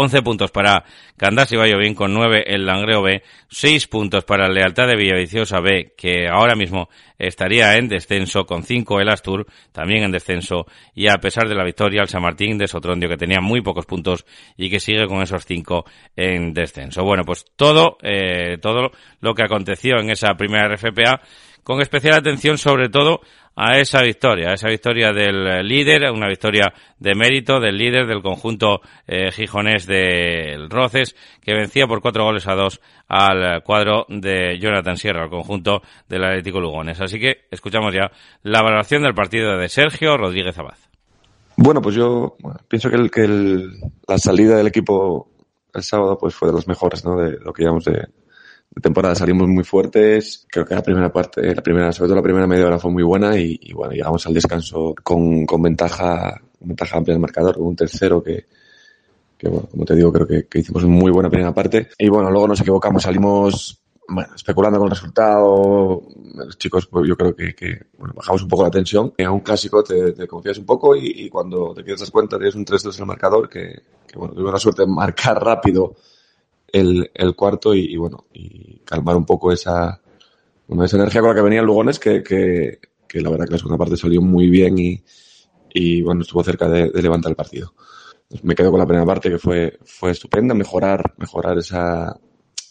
11 0.00 0.22
puntos 0.22 0.52
para 0.52 0.84
Candás 1.16 1.50
y 1.50 1.56
bien 1.56 1.94
con 1.94 2.14
9 2.14 2.44
el 2.46 2.64
Langreo 2.64 3.02
B, 3.02 3.24
6 3.48 3.88
puntos 3.88 4.24
para 4.24 4.48
Lealtad 4.48 4.86
de 4.86 4.94
Villaviciosa 4.94 5.58
B, 5.58 5.94
que 5.96 6.28
ahora 6.28 6.54
mismo 6.54 6.88
estaría 7.18 7.76
en 7.76 7.88
descenso, 7.88 8.46
con 8.46 8.62
5 8.62 9.00
el 9.00 9.08
Astur, 9.08 9.46
también 9.72 10.04
en 10.04 10.12
descenso, 10.12 10.66
y 10.94 11.08
a 11.08 11.18
pesar 11.18 11.48
de 11.48 11.56
la 11.56 11.64
victoria 11.64 12.02
el 12.02 12.08
San 12.08 12.22
Martín 12.22 12.58
de 12.58 12.68
Sotrondio, 12.68 13.08
que 13.08 13.16
tenía 13.16 13.40
muy 13.40 13.60
pocos 13.60 13.86
puntos 13.86 14.24
y 14.56 14.70
que 14.70 14.78
sigue 14.78 15.08
con 15.08 15.20
esos 15.20 15.44
5 15.44 15.84
en 16.14 16.54
descenso. 16.54 17.02
Bueno, 17.02 17.24
pues 17.24 17.44
todo, 17.56 17.98
eh, 18.00 18.58
todo 18.62 18.92
lo 19.20 19.34
que 19.34 19.42
aconteció 19.42 19.98
en 19.98 20.10
esa 20.10 20.34
primera 20.34 20.68
RFPA, 20.68 21.20
con 21.68 21.82
especial 21.82 22.14
atención 22.14 22.56
sobre 22.56 22.88
todo 22.88 23.20
a 23.54 23.78
esa 23.78 24.00
victoria, 24.00 24.48
a 24.48 24.54
esa 24.54 24.68
victoria 24.68 25.12
del 25.12 25.68
líder, 25.68 26.10
una 26.10 26.26
victoria 26.26 26.72
de 26.98 27.14
mérito 27.14 27.60
del 27.60 27.76
líder 27.76 28.06
del 28.06 28.22
conjunto 28.22 28.80
eh, 29.06 29.30
gijonés 29.32 29.86
del 29.86 30.70
Roces, 30.70 31.14
que 31.42 31.52
vencía 31.52 31.86
por 31.86 32.00
cuatro 32.00 32.24
goles 32.24 32.48
a 32.48 32.54
dos 32.54 32.80
al 33.06 33.62
cuadro 33.64 34.06
de 34.08 34.58
Jonathan 34.58 34.96
Sierra, 34.96 35.24
al 35.24 35.28
conjunto 35.28 35.82
del 36.08 36.24
Atlético 36.24 36.58
Lugones. 36.58 37.02
Así 37.02 37.20
que 37.20 37.48
escuchamos 37.50 37.92
ya 37.92 38.10
la 38.44 38.62
valoración 38.62 39.02
del 39.02 39.12
partido 39.12 39.58
de 39.58 39.68
Sergio 39.68 40.16
Rodríguez 40.16 40.58
Abad. 40.58 40.78
Bueno, 41.58 41.82
pues 41.82 41.96
yo 41.96 42.34
pienso 42.66 42.88
que, 42.88 42.96
el, 42.96 43.10
que 43.10 43.28
la 44.08 44.16
salida 44.16 44.56
del 44.56 44.68
equipo 44.68 45.32
el 45.74 45.82
sábado 45.82 46.16
pues 46.16 46.34
fue 46.34 46.48
de 46.48 46.54
las 46.54 46.66
mejores, 46.66 47.04
¿no? 47.04 47.18
De 47.18 47.38
lo 47.40 47.52
que 47.52 47.64
llevamos 47.64 47.84
de, 47.84 47.92
de 47.92 48.08
temporada. 48.80 49.14
Salimos 49.14 49.48
muy 49.48 49.64
fuertes. 49.64 50.46
Creo 50.50 50.64
que 50.64 50.74
la 50.74 50.82
primera 50.82 51.12
parte, 51.12 51.54
la 51.54 51.62
primera, 51.62 51.92
sobre 51.92 52.08
todo 52.08 52.16
la 52.16 52.22
primera 52.22 52.46
media 52.46 52.66
hora 52.66 52.78
fue 52.78 52.90
muy 52.90 53.02
buena 53.02 53.38
y, 53.38 53.58
y 53.62 53.72
bueno, 53.72 53.92
llegamos 53.92 54.26
al 54.26 54.34
descanso 54.34 54.94
con, 55.02 55.46
con 55.46 55.62
ventaja, 55.62 56.40
ventaja 56.60 56.96
amplia 56.96 57.14
del 57.14 57.20
marcador, 57.22 57.58
un 57.58 57.76
tercero 57.76 58.22
que, 58.22 58.46
que 59.36 59.48
bueno, 59.48 59.68
como 59.70 59.84
te 59.84 59.94
digo, 59.94 60.12
creo 60.12 60.26
que, 60.26 60.46
que 60.46 60.58
hicimos 60.58 60.84
muy 60.84 61.10
buena 61.10 61.30
primera 61.30 61.54
parte. 61.54 61.88
Y 61.98 62.08
bueno, 62.08 62.30
luego 62.30 62.48
nos 62.48 62.60
equivocamos, 62.60 63.02
salimos 63.02 63.80
bueno, 64.08 64.34
especulando 64.34 64.78
con 64.78 64.88
el 64.88 64.94
resultado, 64.94 66.02
los 66.34 66.56
chicos, 66.56 66.86
pues 66.86 67.06
yo 67.06 67.16
creo 67.16 67.36
que, 67.36 67.54
que 67.54 67.78
bueno, 67.98 68.14
bajamos 68.16 68.42
un 68.42 68.48
poco 68.48 68.62
la 68.62 68.70
tensión. 68.70 69.12
En 69.18 69.28
un 69.28 69.40
clásico 69.40 69.84
te, 69.84 70.12
te 70.12 70.26
confías 70.26 70.58
un 70.58 70.64
poco 70.64 70.96
y, 70.96 71.12
y, 71.14 71.28
cuando 71.28 71.74
te 71.74 71.82
quieres 71.82 72.00
das 72.00 72.10
cuenta 72.10 72.38
tienes 72.38 72.54
un 72.54 72.64
3-2 72.64 72.94
en 72.96 73.00
el 73.00 73.06
marcador 73.06 73.48
que, 73.48 73.82
que 74.06 74.18
bueno, 74.18 74.34
tuve 74.34 74.50
la 74.50 74.58
suerte 74.58 74.82
de 74.82 74.88
marcar 74.88 75.42
rápido 75.44 75.94
el, 76.72 77.10
el 77.14 77.34
cuarto 77.34 77.74
y, 77.74 77.92
y, 77.92 77.96
bueno, 77.96 78.26
y 78.32 78.80
calmar 78.84 79.16
un 79.16 79.26
poco 79.26 79.52
esa, 79.52 80.00
bueno, 80.66 80.84
esa 80.84 80.96
energía 80.96 81.20
con 81.20 81.30
la 81.30 81.36
que 81.36 81.42
venía 81.42 81.60
el 81.60 81.66
Lugones 81.66 81.98
que, 81.98 82.22
que, 82.22 82.78
que 83.06 83.20
la 83.20 83.30
verdad 83.30 83.46
que 83.46 83.52
la 83.52 83.58
segunda 83.58 83.78
parte 83.78 83.96
salió 83.96 84.20
muy 84.20 84.48
bien 84.48 84.78
y, 84.78 85.02
y 85.72 86.02
bueno, 86.02 86.22
estuvo 86.22 86.42
cerca 86.44 86.68
de, 86.68 86.90
levantar 87.02 87.30
el 87.30 87.36
partido. 87.36 87.74
Me 88.42 88.54
quedo 88.54 88.70
con 88.70 88.80
la 88.80 88.86
primera 88.86 89.06
parte 89.06 89.30
que 89.30 89.38
fue, 89.38 89.78
fue 89.84 90.10
estupenda, 90.10 90.54
mejorar, 90.54 91.14
mejorar 91.16 91.56
esa, 91.58 92.14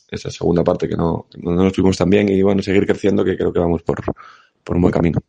esa 0.10 0.30
segunda 0.30 0.64
parte 0.64 0.88
que 0.88 0.96
no, 0.96 1.28
no 1.38 1.52
nos 1.52 1.74
tuvimos 1.74 1.98
tan 1.98 2.10
bien 2.10 2.30
y 2.30 2.42
bueno, 2.44 2.62
seguir 2.62 2.86
creciendo 2.86 3.24
que 3.24 3.36
creo 3.36 3.52
que 3.52 3.60
vamos 3.60 3.82
por, 3.82 4.02
por 4.64 4.76
un 4.76 4.82
buen 4.84 4.94
camino. 4.94 5.20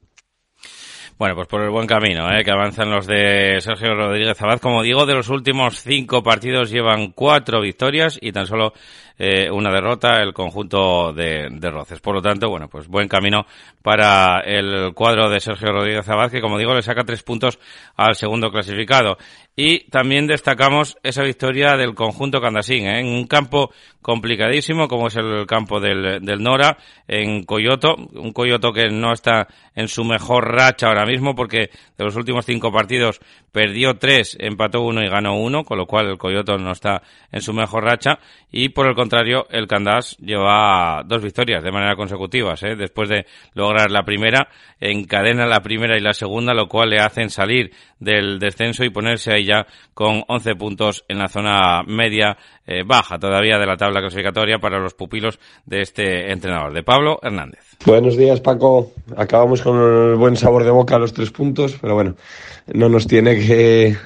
Bueno, 1.18 1.34
pues 1.34 1.48
por 1.48 1.62
el 1.62 1.70
buen 1.70 1.88
camino, 1.88 2.32
¿eh? 2.32 2.44
que 2.44 2.52
avanzan 2.52 2.90
los 2.92 3.04
de 3.04 3.58
Sergio 3.60 3.92
Rodríguez 3.96 4.40
Abad. 4.40 4.60
Como 4.60 4.84
digo, 4.84 5.04
de 5.04 5.14
los 5.14 5.28
últimos 5.30 5.82
cinco 5.82 6.22
partidos 6.22 6.70
llevan 6.70 7.10
cuatro 7.10 7.60
victorias 7.60 8.16
y 8.22 8.30
tan 8.30 8.46
solo 8.46 8.72
eh, 9.18 9.50
una 9.50 9.72
derrota 9.72 10.22
el 10.22 10.32
conjunto 10.32 11.12
de, 11.12 11.48
Roces. 11.60 12.00
Por 12.00 12.14
lo 12.14 12.22
tanto, 12.22 12.48
bueno, 12.48 12.68
pues 12.68 12.86
buen 12.86 13.08
camino 13.08 13.46
para 13.82 14.40
el 14.40 14.94
cuadro 14.94 15.28
de 15.28 15.40
Sergio 15.40 15.72
Rodríguez 15.72 16.08
Abad, 16.08 16.30
que 16.30 16.40
como 16.40 16.58
digo, 16.58 16.74
le 16.74 16.82
saca 16.82 17.04
tres 17.04 17.22
puntos 17.22 17.58
al 17.96 18.14
segundo 18.14 18.50
clasificado. 18.50 19.18
Y 19.56 19.90
también 19.90 20.28
destacamos 20.28 20.96
esa 21.02 21.24
victoria 21.24 21.76
del 21.76 21.96
conjunto 21.96 22.40
Candasín, 22.40 22.86
¿eh? 22.86 23.00
en 23.00 23.08
un 23.08 23.26
campo 23.26 23.72
complicadísimo, 24.00 24.86
como 24.86 25.08
es 25.08 25.16
el 25.16 25.46
campo 25.46 25.80
del 25.80 26.22
Nora, 26.40 26.78
en 27.08 27.42
Coyoto, 27.42 27.96
un 27.96 28.32
Coyoto 28.32 28.72
que 28.72 28.88
no 28.88 29.12
está 29.12 29.48
en 29.74 29.88
su 29.88 30.04
mejor 30.04 30.52
racha 30.52 30.86
ahora 30.86 31.04
mismo, 31.04 31.34
porque 31.34 31.70
de 31.96 32.04
los 32.04 32.14
últimos 32.14 32.46
cinco 32.46 32.70
partidos 32.70 33.20
perdió 33.50 33.98
tres, 33.98 34.36
empató 34.38 34.82
uno 34.82 35.02
y 35.02 35.08
ganó 35.08 35.36
uno, 35.36 35.64
con 35.64 35.78
lo 35.78 35.86
cual 35.86 36.06
el 36.08 36.18
Coyoto 36.18 36.56
no 36.56 36.70
está 36.70 37.02
en 37.32 37.40
su 37.40 37.52
mejor 37.52 37.84
racha, 37.84 38.20
y 38.52 38.68
por 38.68 38.86
el 38.86 38.94
contrario, 39.08 39.46
el 39.50 39.66
Candás 39.66 40.18
lleva 40.18 41.02
dos 41.06 41.22
victorias 41.22 41.64
de 41.64 41.72
manera 41.72 41.96
consecutivas, 41.96 42.62
¿eh? 42.62 42.76
después 42.76 43.08
de 43.08 43.24
lograr 43.54 43.90
la 43.90 44.02
primera, 44.02 44.48
encadena 44.78 45.46
la 45.46 45.62
primera 45.62 45.96
y 45.96 46.00
la 46.00 46.12
segunda, 46.12 46.52
lo 46.52 46.68
cual 46.68 46.90
le 46.90 46.98
hacen 46.98 47.30
salir 47.30 47.70
del 47.98 48.38
descenso 48.38 48.84
y 48.84 48.90
ponerse 48.90 49.32
ahí 49.32 49.46
ya 49.46 49.66
con 49.94 50.22
11 50.28 50.54
puntos 50.56 51.04
en 51.08 51.18
la 51.18 51.28
zona 51.28 51.82
media 51.86 52.36
eh, 52.66 52.82
baja 52.84 53.18
todavía 53.18 53.58
de 53.58 53.64
la 53.64 53.78
tabla 53.78 54.00
clasificatoria 54.00 54.58
para 54.58 54.78
los 54.78 54.92
pupilos 54.92 55.40
de 55.64 55.80
este 55.80 56.30
entrenador, 56.30 56.74
de 56.74 56.82
Pablo 56.82 57.18
Hernández. 57.22 57.78
Buenos 57.86 58.14
días, 58.18 58.42
Paco. 58.42 58.92
Acabamos 59.16 59.62
con 59.62 59.78
el 59.78 60.16
buen 60.16 60.36
sabor 60.36 60.64
de 60.64 60.70
boca 60.70 60.98
los 60.98 61.14
tres 61.14 61.30
puntos, 61.30 61.78
pero 61.80 61.94
bueno, 61.94 62.14
no 62.66 62.90
nos 62.90 63.06
tiene 63.06 63.38
que, 63.38 63.96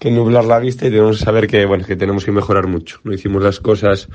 que 0.00 0.10
nublar 0.10 0.46
la 0.46 0.58
vista 0.58 0.86
y 0.86 0.90
tenemos 0.90 1.18
que 1.18 1.24
saber 1.24 1.46
que, 1.46 1.66
bueno, 1.66 1.84
que 1.84 1.94
tenemos 1.94 2.24
que 2.24 2.32
mejorar 2.32 2.66
mucho. 2.66 2.98
No 3.04 3.12
hicimos 3.12 3.42
las 3.42 3.60
cosas 3.60 4.08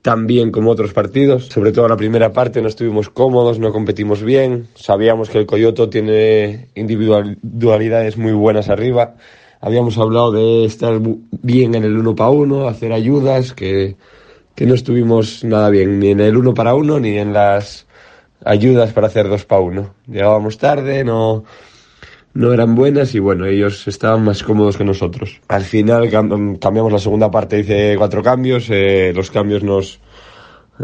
tan 0.00 0.26
bien 0.26 0.50
como 0.50 0.70
otros 0.70 0.94
partidos. 0.94 1.46
Sobre 1.46 1.70
todo 1.70 1.86
la 1.86 1.98
primera 1.98 2.32
parte 2.32 2.62
no 2.62 2.68
estuvimos 2.68 3.10
cómodos, 3.10 3.58
no 3.58 3.70
competimos 3.70 4.22
bien. 4.22 4.68
Sabíamos 4.74 5.28
que 5.28 5.38
el 5.38 5.46
Coyoto 5.46 5.90
tiene 5.90 6.68
individualidades 6.74 8.16
muy 8.16 8.32
buenas 8.32 8.70
arriba. 8.70 9.16
Habíamos 9.60 9.98
hablado 9.98 10.32
de 10.32 10.64
estar 10.64 10.98
bien 11.42 11.74
en 11.74 11.84
el 11.84 11.98
uno 11.98 12.16
para 12.16 12.30
uno, 12.30 12.66
hacer 12.66 12.92
ayudas, 12.94 13.52
que, 13.52 13.96
que 14.54 14.64
no 14.64 14.74
estuvimos 14.74 15.44
nada 15.44 15.68
bien, 15.68 16.00
ni 16.00 16.10
en 16.10 16.20
el 16.20 16.38
uno 16.38 16.54
para 16.54 16.74
uno, 16.74 16.98
ni 17.00 17.18
en 17.18 17.34
las 17.34 17.86
ayudas 18.44 18.94
para 18.94 19.08
hacer 19.08 19.28
dos 19.28 19.44
para 19.44 19.60
uno. 19.60 19.94
Llegábamos 20.06 20.56
tarde, 20.56 21.04
no, 21.04 21.44
no 22.38 22.52
eran 22.52 22.76
buenas 22.76 23.16
y 23.16 23.18
bueno, 23.18 23.46
ellos 23.46 23.88
estaban 23.88 24.22
más 24.22 24.44
cómodos 24.44 24.76
que 24.76 24.84
nosotros. 24.84 25.40
Al 25.48 25.64
final 25.64 26.08
cambiamos 26.60 26.92
la 26.92 27.00
segunda 27.00 27.32
parte, 27.32 27.58
hice 27.58 27.96
cuatro 27.98 28.22
cambios, 28.22 28.68
eh, 28.70 29.12
los 29.12 29.32
cambios 29.32 29.64
nos... 29.64 29.98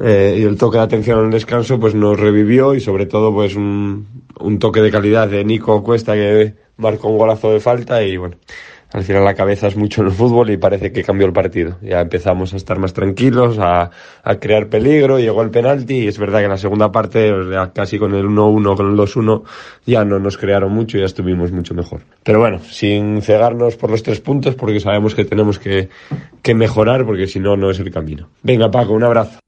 Eh, 0.03 0.39
y 0.41 0.43
el 0.43 0.57
toque 0.57 0.79
de 0.79 0.83
atención 0.83 1.21
en 1.21 1.27
el 1.27 1.31
descanso 1.31 1.79
pues 1.79 1.95
nos 1.95 2.19
revivió 2.19 2.75
y 2.75 2.81
sobre 2.81 3.07
todo 3.07 3.33
pues 3.33 3.55
un, 3.55 4.25
un 4.41 4.59
toque 4.59 4.81
de 4.81 4.91
calidad 4.91 5.29
de 5.29 5.45
Nico 5.45 5.85
Cuesta 5.85 6.15
que 6.15 6.55
marcó 6.77 7.09
un 7.09 7.19
golazo 7.19 7.53
de 7.53 7.61
falta 7.61 8.03
y 8.03 8.17
bueno, 8.17 8.35
al 8.95 9.03
final 9.03 9.25
la 9.25 9.35
cabeza 9.35 9.67
es 9.67 9.77
mucho 9.77 10.03
en 10.03 10.07
el 10.07 10.13
fútbol 10.13 10.51
y 10.51 10.57
parece 10.57 10.93
que 10.93 11.03
cambió 11.03 11.27
el 11.27 11.33
partido. 11.33 11.79
Ya 11.83 12.01
empezamos 12.01 12.55
a 12.55 12.57
estar 12.57 12.79
más 12.79 12.93
tranquilos, 12.93 13.59
a, 13.59 13.91
a 14.23 14.35
crear 14.37 14.69
peligro, 14.69 15.19
llegó 15.19 15.43
el 15.43 15.51
penalti 15.51 16.05
y 16.05 16.07
es 16.07 16.17
verdad 16.17 16.39
que 16.39 16.45
en 16.45 16.51
la 16.53 16.57
segunda 16.57 16.93
parte, 16.93 17.33
casi 17.75 17.99
con 17.99 18.15
el 18.15 18.27
1-1, 18.27 18.77
con 18.77 18.93
el 18.93 18.97
2-1, 18.97 19.43
ya 19.85 20.05
no 20.05 20.21
nos 20.21 20.39
crearon 20.39 20.73
mucho 20.73 20.97
y 20.97 21.01
ya 21.01 21.07
estuvimos 21.07 21.51
mucho 21.51 21.75
mejor. 21.75 22.03
Pero 22.23 22.39
bueno, 22.39 22.61
sin 22.61 23.21
cegarnos 23.21 23.75
por 23.75 23.91
los 23.91 24.05
tres 24.05 24.21
puntos 24.21 24.55
porque 24.55 24.79
sabemos 24.79 25.17
que 25.17 25.25
tenemos 25.25 25.59
que, 25.59 25.89
que 26.41 26.55
mejorar 26.55 27.05
porque 27.05 27.27
si 27.27 27.41
no, 27.41 27.57
no 27.57 27.71
es 27.71 27.81
el 27.81 27.91
camino. 27.91 28.29
Venga 28.45 28.71
Paco, 28.71 28.93
un 28.93 29.03
abrazo. 29.03 29.44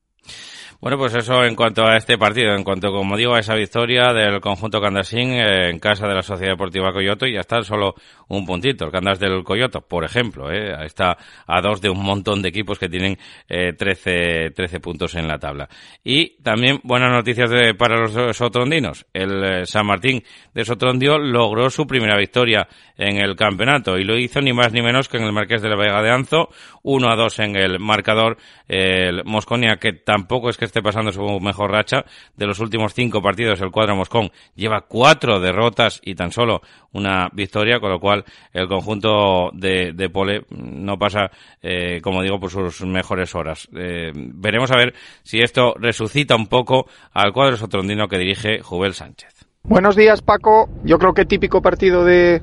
Bueno, 0.81 0.99
pues 0.99 1.15
eso 1.15 1.43
en 1.45 1.57
cuanto 1.57 1.87
a 1.87 1.97
este 1.97 2.19
partido, 2.19 2.55
en 2.55 2.63
cuanto, 2.63 2.93
como 2.93 3.17
digo, 3.17 3.35
a 3.35 3.41
esa 3.41 3.55
victoria 3.55 4.13
del 4.13 4.41
conjunto 4.41 4.81
Candasín 4.81 5.31
eh, 5.31 5.71
en 5.71 5.79
casa 5.79 6.07
de 6.07 6.15
la 6.15 6.23
Sociedad 6.23 6.53
Deportiva 6.53 6.93
Coyoto 6.93 7.27
y 7.27 7.33
ya 7.33 7.41
está 7.41 7.63
solo 7.63 7.95
un 8.29 8.45
puntito, 8.45 8.85
el 8.85 8.91
Candas 8.91 9.19
del 9.19 9.43
Coyoto, 9.45 9.81
por 9.81 10.05
ejemplo, 10.05 10.51
eh, 10.51 10.85
está 10.85 11.17
a 11.47 11.61
dos 11.61 11.81
de 11.81 11.89
un 11.89 12.03
montón 12.03 12.43
de 12.43 12.49
equipos 12.49 12.79
que 12.79 12.89
tienen 12.89 13.17
eh, 13.49 13.73
13, 13.73 14.51
13 14.51 14.81
puntos 14.81 15.15
en 15.15 15.29
la 15.29 15.39
tabla. 15.39 15.69
Y 16.03 16.37
también 16.43 16.81
buenas 16.83 17.13
noticias 17.13 17.51
de, 17.51 17.75
para 17.75 17.99
los 18.01 18.37
sotrondinos. 18.37 19.07
El 19.13 19.45
eh, 19.45 19.67
San 19.67 19.87
Martín 19.87 20.23
de 20.53 20.65
Sotrondio 20.65 21.19
logró 21.19 21.71
su 21.71 21.87
primera 21.87 22.19
victoria 22.19 22.69
en 22.99 23.19
el 23.19 23.37
campeonato 23.37 23.99
y 23.99 24.05
lo 24.05 24.19
hizo 24.19 24.41
ni 24.41 24.53
más 24.53 24.73
ni 24.73 24.83
menos 24.83 25.09
que 25.09 25.19
en 25.19 25.25
el 25.25 25.33
Marqués 25.33 25.63
de 25.63 25.69
la 25.69 25.77
Vega 25.77 26.03
de 26.03 26.11
Anzo, 26.11 26.49
1 26.83 27.09
a 27.11 27.17
2 27.17 27.39
en 27.41 27.57
el 27.57 27.79
marcador, 27.79 28.37
el 28.69 29.25
Mosconia 29.25 29.77
que 29.77 29.93
tampoco 29.93 30.51
es 30.51 30.57
que 30.57 30.66
esté 30.67 30.83
pasando 30.83 31.13
su 31.13 31.23
mejor 31.41 31.71
racha. 31.71 32.05
De 32.37 32.47
los 32.47 32.61
últimos 32.61 32.95
cinco 32.95 33.23
partidos, 33.23 33.61
el 33.61 33.71
cuadro 33.71 33.97
Moscón 33.97 34.31
lleva 34.55 34.83
cuatro 34.83 35.41
derrotas 35.41 36.01
y 36.05 36.15
tan 36.15 36.33
solo 36.33 36.61
una 36.93 37.29
victoria, 37.33 37.81
con 37.81 37.91
lo 37.91 38.01
cual 38.01 38.25
el 38.53 38.69
conjunto 38.69 39.51
de, 39.53 40.11
Pole 40.13 40.45
no 40.51 40.99
pasa, 40.99 41.31
eh, 41.63 42.01
como 42.03 42.23
digo, 42.23 42.39
por 42.39 42.51
sus 42.51 42.83
mejores 42.83 43.35
horas. 43.35 43.69
Eh, 43.77 44.13
veremos 44.15 44.71
a 44.71 44.77
ver 44.77 44.95
si 45.23 45.41
esto 45.41 45.75
resucita 45.79 46.37
un 46.37 46.47
poco 46.47 46.87
al 47.13 47.33
cuadro 47.33 47.57
sotrondino 47.57 48.09
que 48.09 48.19
dirige 48.19 48.61
Jubel 48.61 48.95
Sánchez. 48.95 49.47
Buenos 49.63 49.97
días, 49.97 50.23
Paco. 50.23 50.69
Yo 50.85 50.99
creo 50.99 51.13
que 51.13 51.25
típico 51.25 51.61
partido 51.61 52.05
de, 52.05 52.41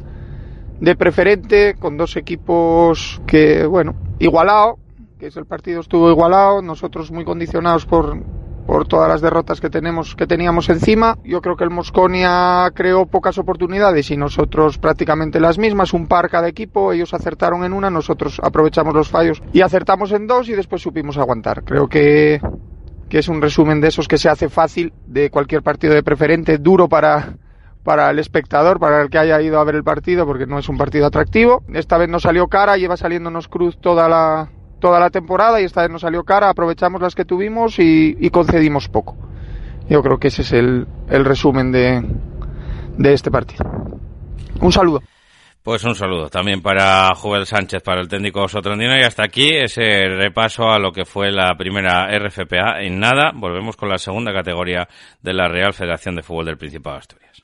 de 0.82 0.96
preferente, 0.96 1.76
con 1.80 1.98
dos 1.98 2.18
equipos 2.18 3.22
que, 3.26 3.66
bueno, 3.66 3.96
igualado, 4.20 4.78
que 5.32 5.40
el 5.40 5.46
partido 5.46 5.80
estuvo 5.80 6.10
igualado, 6.10 6.62
nosotros 6.62 7.10
muy 7.10 7.24
condicionados 7.24 7.86
por, 7.86 8.22
por 8.68 8.86
todas 8.88 9.08
las 9.08 9.22
derrotas 9.22 9.62
que 9.62 9.70
tenemos 9.70 10.16
que 10.16 10.28
teníamos 10.28 10.68
encima. 10.70 11.18
Yo 11.24 11.42
creo 11.42 11.56
que 11.56 11.64
el 11.64 11.70
Mosconia 11.70 12.70
creó 12.74 13.06
pocas 13.06 13.38
oportunidades 13.38 14.12
y 14.12 14.18
nosotros 14.18 14.78
prácticamente 14.78 15.40
las 15.40 15.58
mismas, 15.58 15.94
un 15.94 16.08
par 16.08 16.30
cada 16.30 16.50
equipo, 16.50 16.92
ellos 16.92 17.14
acertaron 17.14 17.64
en 17.64 17.72
una, 17.72 17.90
nosotros 17.90 18.42
aprovechamos 18.44 18.94
los 18.94 19.08
fallos 19.08 19.42
y 19.54 19.62
acertamos 19.62 20.12
en 20.12 20.28
dos 20.28 20.50
y 20.50 20.54
después 20.54 20.82
supimos 20.82 21.18
aguantar. 21.18 21.64
Creo 21.64 21.88
que 21.88 22.42
que 23.10 23.20
es 23.20 23.30
un 23.30 23.42
resumen 23.42 23.80
de 23.80 23.90
esos 23.90 24.08
que 24.08 24.18
se 24.18 24.28
hace 24.28 24.50
fácil 24.50 24.92
de 25.06 25.30
cualquier 25.30 25.62
partido 25.62 25.94
de 25.94 26.04
preferente, 26.04 26.58
duro 26.58 26.90
para 26.90 27.38
para 27.84 28.10
el 28.10 28.20
espectador, 28.20 28.80
para 28.80 29.02
el 29.02 29.10
que 29.10 29.20
haya 29.20 29.42
ido 29.42 29.60
a 29.60 29.64
ver 29.64 29.76
el 29.76 29.84
partido, 29.84 30.26
porque 30.26 30.48
no 30.48 30.58
es 30.58 30.70
un 30.70 30.78
partido 30.78 31.06
atractivo. 31.06 31.64
Esta 31.74 31.98
vez 31.98 32.10
nos 32.10 32.24
salió 32.24 32.48
cara, 32.48 32.78
lleva 32.78 32.96
saliéndonos 32.96 33.50
cruz 33.50 33.78
toda 33.78 34.08
la, 34.08 34.50
toda 34.84 35.00
la 35.00 35.10
temporada 35.10 35.62
y 35.62 35.64
esta 35.64 35.82
vez 35.82 35.90
nos 35.90 36.02
salió 36.02 36.26
cara, 36.26 36.50
aprovechamos 36.50 37.02
las 37.02 37.16
que 37.16 37.24
tuvimos 37.24 37.80
y, 37.80 38.30
concedimos 38.32 38.90
poco. 38.90 39.16
Yo 39.90 40.02
creo 40.02 40.18
que 40.18 40.28
ese 40.28 40.42
es 40.42 40.52
el, 40.52 40.86
resumen 41.08 41.72
de, 41.72 42.04
este 43.14 43.32
partido. 43.32 43.64
Un 44.60 44.74
saludo. 44.74 45.00
Pues 45.64 45.86
un 45.86 45.96
saludo 45.96 46.28
también 46.28 46.62
para 46.62 47.16
Joel 47.16 47.46
Sánchez, 47.46 47.82
para 47.82 48.02
el 48.02 48.10
técnico 48.10 48.46
sotrondino. 48.50 48.98
Y 48.98 49.04
hasta 49.04 49.24
aquí 49.24 49.48
ese 49.56 50.10
repaso 50.10 50.70
a 50.70 50.80
lo 50.80 50.92
que 50.92 51.06
fue 51.06 51.32
la 51.32 51.56
primera 51.58 52.10
RFPA. 52.20 52.82
En 52.82 53.00
nada, 53.00 53.32
volvemos 53.34 53.78
con 53.78 53.88
la 53.88 53.98
segunda 53.98 54.34
categoría 54.34 54.90
de 55.22 55.34
la 55.34 55.48
Real 55.48 55.72
Federación 55.72 56.18
de 56.18 56.24
Fútbol 56.24 56.48
del 56.48 56.58
Principado 56.58 56.98
de 56.98 57.00
Asturias. 57.00 57.44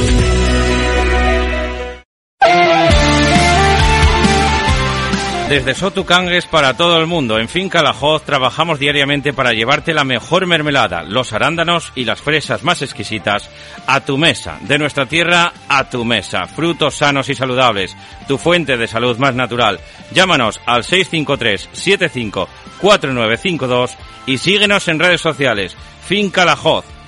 Desde 5.51 5.75
Sotucangues 5.75 6.45
para 6.45 6.77
todo 6.77 6.97
el 6.97 7.07
mundo, 7.07 7.37
en 7.37 7.49
Finca 7.49 7.83
La 7.83 7.93
trabajamos 8.25 8.79
diariamente 8.79 9.33
para 9.33 9.51
llevarte 9.51 9.93
la 9.93 10.05
mejor 10.05 10.47
mermelada, 10.47 11.03
los 11.03 11.33
arándanos 11.33 11.91
y 11.93 12.05
las 12.05 12.21
fresas 12.21 12.63
más 12.63 12.81
exquisitas 12.81 13.49
a 13.85 13.99
tu 13.99 14.17
mesa, 14.17 14.59
de 14.61 14.77
nuestra 14.77 15.07
tierra 15.07 15.51
a 15.67 15.89
tu 15.89 16.05
mesa. 16.05 16.47
Frutos 16.47 16.95
sanos 16.95 17.27
y 17.27 17.35
saludables, 17.35 17.97
tu 18.29 18.37
fuente 18.37 18.77
de 18.77 18.87
salud 18.87 19.17
más 19.17 19.35
natural. 19.35 19.81
Llámanos 20.13 20.61
al 20.65 20.85
653 20.85 21.67
75 21.73 22.47
4952 22.79 23.97
y 24.27 24.37
síguenos 24.37 24.87
en 24.87 24.99
redes 24.99 25.19
sociales. 25.19 25.75
Finca 26.07 26.45
La. 26.45 26.55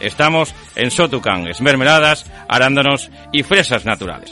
Estamos 0.04 0.54
en 0.76 0.92
Sotucangues, 0.92 1.62
mermeladas, 1.62 2.26
arándanos 2.48 3.10
y 3.32 3.44
fresas 3.44 3.86
naturales. 3.86 4.32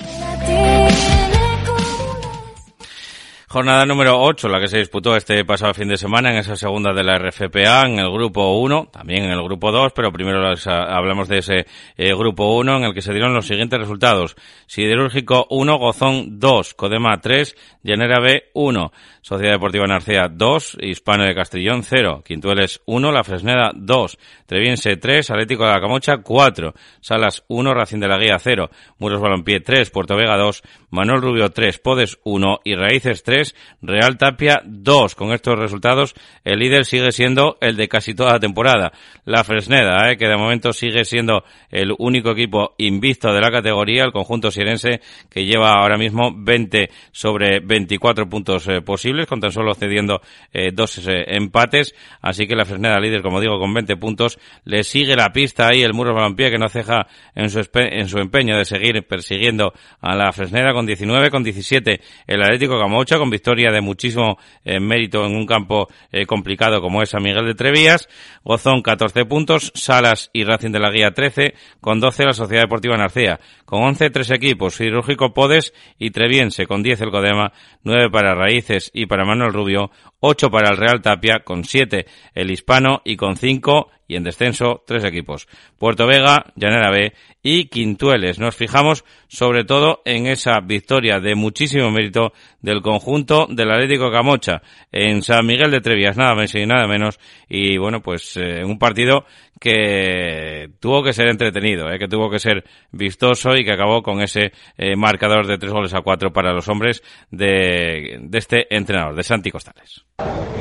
Jornada 3.52 3.86
número 3.86 4.18
8, 4.18 4.48
la 4.48 4.62
que 4.62 4.70
se 4.70 4.78
disputó 4.78 5.14
este 5.14 5.44
pasado 5.44 5.74
fin 5.74 5.90
de 5.90 5.98
semana 5.98 6.32
en 6.32 6.38
esa 6.38 6.56
segunda 6.56 6.94
de 6.94 7.04
la 7.04 7.18
RFPA, 7.18 7.82
en 7.86 8.00
el 8.00 8.10
grupo 8.10 8.58
1, 8.60 8.92
también 8.94 9.26
en 9.26 9.32
el 9.32 9.44
grupo 9.44 9.74
2, 9.74 9.92
pero 9.94 10.10
primero 10.14 10.42
hablamos 10.70 11.28
de 11.28 11.40
ese 11.40 11.66
eh, 11.98 12.14
grupo 12.16 12.56
1 12.56 12.78
en 12.78 12.84
el 12.86 12.94
que 12.94 13.02
se 13.02 13.12
dieron 13.12 13.34
los 13.34 13.48
siguientes 13.48 13.78
resultados. 13.78 14.38
Siderúrgico 14.68 15.48
1, 15.50 15.78
Gozón 15.80 16.40
2, 16.40 16.74
Codema 16.76 17.20
3, 17.20 17.58
Llanera 17.84 18.22
B 18.22 18.52
1, 18.54 18.94
Sociedad 19.22 19.52
Deportiva 19.52 19.86
Narcea 19.86 20.30
2, 20.30 20.78
Hispano 20.82 21.26
de 21.26 21.36
Castellón 21.36 21.84
0, 21.84 22.24
Quintueles 22.26 22.82
1, 22.86 23.12
La 23.12 23.26
Fresneda 23.26 23.72
2, 23.76 24.18
Treviense 24.46 24.96
3, 24.96 25.30
Atlético 25.30 25.66
de 25.66 25.72
la 25.72 25.82
Camocha 25.82 26.20
4, 26.20 26.74
Salas 27.02 27.44
1, 27.50 27.74
Racing 27.74 28.00
de 28.00 28.08
la 28.08 28.18
Guía 28.18 28.40
0, 28.40 28.70
Muros 28.98 29.20
Balompié 29.20 29.60
3, 29.60 29.90
Puerto 29.90 30.16
Vega 30.16 30.38
2, 30.38 30.64
Manuel 30.90 31.22
Rubio 31.22 31.50
3, 31.50 31.80
Podes 31.80 32.18
1 32.24 32.62
y 32.64 32.76
Raíces 32.76 33.24
3, 33.24 33.41
Real 33.82 34.18
Tapia 34.18 34.62
2. 34.66 35.16
Con 35.16 35.34
estos 35.34 35.58
resultados, 35.58 36.14
el 36.44 36.60
líder 36.60 36.86
sigue 36.86 37.12
siendo 37.12 37.58
el 37.62 37.76
de 37.78 37.88
casi 37.88 38.14
toda 38.14 38.34
la 38.34 38.40
temporada. 38.40 38.92
La 39.26 39.44
Fresneda, 39.44 40.12
eh, 40.12 40.18
que 40.18 40.28
de 40.28 40.38
momento 40.38 40.74
sigue 40.74 41.06
siendo 41.06 41.44
el 41.70 41.94
único 41.98 42.32
equipo 42.32 42.76
invicto 42.78 43.34
de 43.34 43.42
la 43.42 43.52
categoría, 43.52 44.04
el 44.04 44.12
conjunto 44.12 44.52
sirense, 44.52 45.02
que 45.30 45.46
lleva 45.46 45.74
ahora 45.74 45.98
mismo 45.98 46.32
20 46.36 46.90
sobre 47.12 47.60
24 47.60 48.30
puntos 48.30 48.68
eh, 48.68 48.82
posibles, 48.82 49.28
con 49.28 49.40
tan 49.40 49.52
solo 49.52 49.74
cediendo 49.74 50.22
eh, 50.54 50.72
dos 50.74 51.02
empates. 51.08 51.96
Así 52.22 52.48
que 52.48 52.56
la 52.56 52.66
Fresneda, 52.66 53.00
líder, 53.00 53.22
como 53.22 53.40
digo, 53.40 53.60
con 53.60 53.74
20 53.74 53.96
puntos, 53.98 54.40
le 54.66 54.84
sigue 54.84 55.16
la 55.16 55.32
pista 55.32 55.68
ahí 55.68 55.82
el 55.82 55.94
Muro 55.94 56.14
Balompié, 56.14 56.52
que 56.52 56.58
no 56.58 56.70
ceja 56.70 57.08
en 57.36 57.50
su, 57.50 57.62
en 57.74 58.08
su 58.08 58.20
empeño 58.20 58.58
de 58.58 58.66
seguir 58.66 59.04
persiguiendo 59.08 59.74
a 60.00 60.16
la 60.16 60.32
Fresneda 60.32 60.74
con 60.74 60.86
19, 60.86 61.30
con 61.30 61.44
17 61.44 62.02
el 62.28 62.42
Atlético 62.42 62.80
Camocha, 62.80 63.18
con 63.18 63.30
victoria 63.32 63.72
de 63.72 63.82
muchísimo 63.82 64.38
eh, 64.63 64.80
mérito 64.80 65.26
en 65.26 65.36
un 65.36 65.48
campo 65.48 65.88
eh, 66.12 66.28
complicado 66.28 66.82
como 66.82 67.02
es 67.02 67.10
San 67.10 67.24
Miguel 67.24 67.48
de 67.48 67.56
Trevías. 67.56 68.08
Gozón 68.44 68.84
14 68.84 69.26
puntos, 69.26 69.72
Salas 69.74 70.30
y 70.34 70.44
Racing 70.44 70.72
de 70.72 70.80
la 70.80 70.91
Guía 70.91 71.12
13, 71.12 71.56
con 71.80 72.00
12 72.00 72.26
la 72.26 72.34
Sociedad 72.34 72.62
Deportiva 72.62 72.98
Narcea, 72.98 73.39
con 73.65 73.82
11 73.84 74.12
tres 74.12 74.30
equipos, 74.30 74.76
Cirúrgico 74.76 75.34
Podes 75.34 75.74
y 75.98 76.12
Treviense, 76.12 76.67
con 76.67 76.84
10 76.84 77.02
el 77.02 77.12
Codema, 77.12 77.54
9 77.84 78.12
para 78.12 78.36
Raíces 78.36 78.91
y 78.94 79.08
para 79.08 79.26
Manuel 79.26 79.54
Rubio, 79.54 79.89
8 80.20 80.52
para 80.52 80.70
el 80.70 80.78
Real 80.78 81.02
Tapia, 81.02 81.39
con 81.39 81.63
7 81.63 82.06
el 82.36 82.52
Hispano. 82.52 83.02
Y 83.04 83.15
con 83.15 83.38
5 83.38 83.89
y 84.12 84.17
en 84.17 84.26
descenso 84.26 84.84
tres 84.86 85.06
equipos. 85.06 85.47
Puerto 85.80 86.06
Vega, 86.06 86.52
Llanera 86.58 86.91
B 86.91 87.13
y 87.41 87.69
Quintueles. 87.69 88.39
Nos 88.39 88.58
fijamos 88.58 89.06
sobre 89.30 89.63
todo 89.63 90.02
en 90.04 90.28
esa 90.28 90.60
victoria 90.60 91.21
de 91.21 91.34
muchísimo 91.34 91.89
mérito 91.91 92.34
del 92.60 92.82
conjunto 92.82 93.47
del 93.50 93.71
Atlético 93.71 94.12
Camocha 94.12 94.63
en 94.91 95.21
San 95.21 95.45
Miguel 95.45 95.71
de 95.71 95.80
Trevías, 95.80 96.17
nada 96.17 96.36
más 96.36 96.54
y 96.56 96.65
nada 96.65 96.88
menos. 96.88 97.21
Y 97.47 97.78
bueno, 97.78 98.02
pues 98.02 98.36
eh, 98.36 98.65
un 98.65 98.78
partido 98.78 99.24
que 99.58 100.71
tuvo 100.82 101.04
que 101.04 101.13
ser 101.13 101.30
entretenido, 101.30 101.89
eh, 101.89 101.97
que 101.97 102.10
tuvo 102.10 102.30
que 102.30 102.39
ser 102.39 102.65
vistoso 102.91 103.56
y 103.56 103.63
que 103.63 103.71
acabó 103.71 104.04
con 104.04 104.21
ese 104.21 104.52
eh, 104.78 104.97
marcador 104.97 105.47
de 105.47 105.58
tres 105.58 105.71
goles 105.71 105.93
a 105.93 106.02
cuatro 106.02 106.34
para 106.34 106.52
los 106.52 106.67
hombres 106.67 107.02
de, 107.30 108.19
de 108.19 108.38
este 108.38 108.76
entrenador, 108.76 109.15
de 109.15 109.24
Santi 109.24 109.52
Costales. 109.52 110.04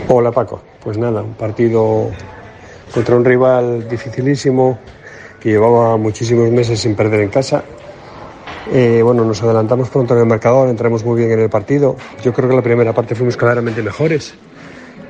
Hola 0.07 0.31
Paco, 0.31 0.63
pues 0.85 0.97
nada, 0.99 1.23
un 1.23 1.35
partido 1.35 2.13
contra 2.93 3.17
un 3.17 3.25
rival 3.25 3.89
dificilísimo 3.89 4.79
que 5.41 5.51
llevaba 5.51 5.97
muchísimos 5.97 6.51
meses 6.51 6.81
sin 6.81 6.95
perder 6.95 7.21
en 7.21 7.29
casa. 7.29 7.65
Eh, 8.73 9.01
bueno, 9.03 9.25
nos 9.25 9.43
adelantamos 9.43 9.89
pronto 9.89 10.15
en 10.15 10.21
el 10.21 10.27
marcador, 10.27 10.69
entramos 10.69 11.05
muy 11.05 11.19
bien 11.19 11.33
en 11.33 11.41
el 11.41 11.51
partido. 11.51 11.97
Yo 12.23 12.33
creo 12.33 12.49
que 12.49 12.57
la 12.57 12.63
primera 12.63 12.93
parte 12.93 13.15
fuimos 13.15 13.37
claramente 13.37 13.83
mejores. 13.83 14.35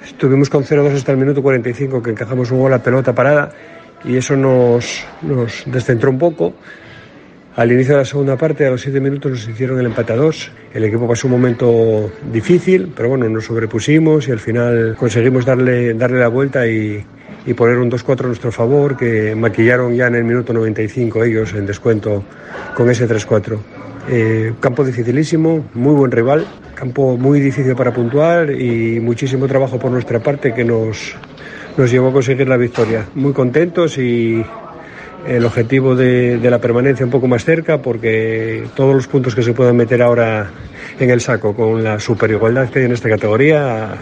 Estuvimos 0.04 0.48
con 0.48 0.64
0-2 0.64 0.94
hasta 0.94 1.12
el 1.12 1.18
minuto 1.18 1.42
45, 1.42 2.02
que 2.02 2.10
encajamos 2.10 2.50
un 2.50 2.60
gol 2.60 2.72
a 2.72 2.82
pelota 2.82 3.14
parada 3.14 3.52
y 4.04 4.16
eso 4.16 4.36
nos, 4.36 5.04
nos 5.22 5.64
descentró 5.66 6.10
un 6.10 6.18
poco. 6.18 6.54
Al 7.56 7.72
inicio 7.72 7.94
de 7.94 7.98
la 7.98 8.04
segunda 8.04 8.36
parte, 8.36 8.64
a 8.64 8.70
los 8.70 8.80
7 8.80 9.00
minutos, 9.00 9.32
nos 9.32 9.48
hicieron 9.48 9.78
el 9.80 9.86
empate 9.86 10.12
a 10.12 10.16
2. 10.16 10.52
El 10.72 10.84
equipo 10.84 11.08
pasó 11.08 11.26
un 11.26 11.32
momento 11.32 12.10
difícil, 12.32 12.92
pero 12.94 13.10
bueno, 13.10 13.28
nos 13.28 13.46
sobrepusimos 13.46 14.28
y 14.28 14.30
al 14.30 14.38
final 14.38 14.94
conseguimos 14.96 15.44
darle, 15.44 15.92
darle 15.94 16.20
la 16.20 16.28
vuelta 16.28 16.66
y, 16.66 17.04
y 17.46 17.54
poner 17.54 17.78
un 17.78 17.90
2-4 17.90 18.24
a 18.24 18.26
nuestro 18.26 18.52
favor, 18.52 18.96
que 18.96 19.34
maquillaron 19.34 19.94
ya 19.94 20.06
en 20.06 20.14
el 20.16 20.24
minuto 20.24 20.52
95 20.52 21.24
ellos 21.24 21.54
en 21.54 21.66
descuento 21.66 22.24
con 22.74 22.90
ese 22.90 23.08
3-4. 23.08 23.58
Eh, 24.08 24.54
campo 24.60 24.84
dificilísimo, 24.84 25.66
muy 25.74 25.94
buen 25.94 26.10
rival, 26.10 26.46
campo 26.74 27.16
muy 27.16 27.40
difícil 27.40 27.74
para 27.76 27.92
puntuar 27.92 28.50
y 28.50 28.98
muchísimo 29.00 29.46
trabajo 29.46 29.78
por 29.78 29.90
nuestra 29.90 30.20
parte 30.20 30.52
que 30.54 30.64
nos, 30.64 31.14
nos 31.76 31.90
llevó 31.90 32.08
a 32.08 32.12
conseguir 32.12 32.48
la 32.48 32.56
victoria. 32.56 33.06
Muy 33.14 33.32
contentos 33.32 33.98
y, 33.98 34.44
el 35.26 35.44
objetivo 35.44 35.94
de, 35.94 36.38
de, 36.38 36.50
la 36.50 36.58
permanencia 36.58 37.04
un 37.04 37.12
poco 37.12 37.28
más 37.28 37.44
cerca 37.44 37.82
porque 37.82 38.64
todos 38.74 38.94
los 38.94 39.06
puntos 39.06 39.34
que 39.34 39.42
se 39.42 39.52
puedan 39.52 39.76
meter 39.76 40.02
ahora 40.02 40.50
en 40.98 41.10
el 41.10 41.20
saco 41.20 41.54
con 41.54 41.82
la 41.84 42.00
superigualdad 42.00 42.70
que 42.70 42.80
hay 42.80 42.84
en 42.86 42.92
esta 42.92 43.08
categoría, 43.08 43.96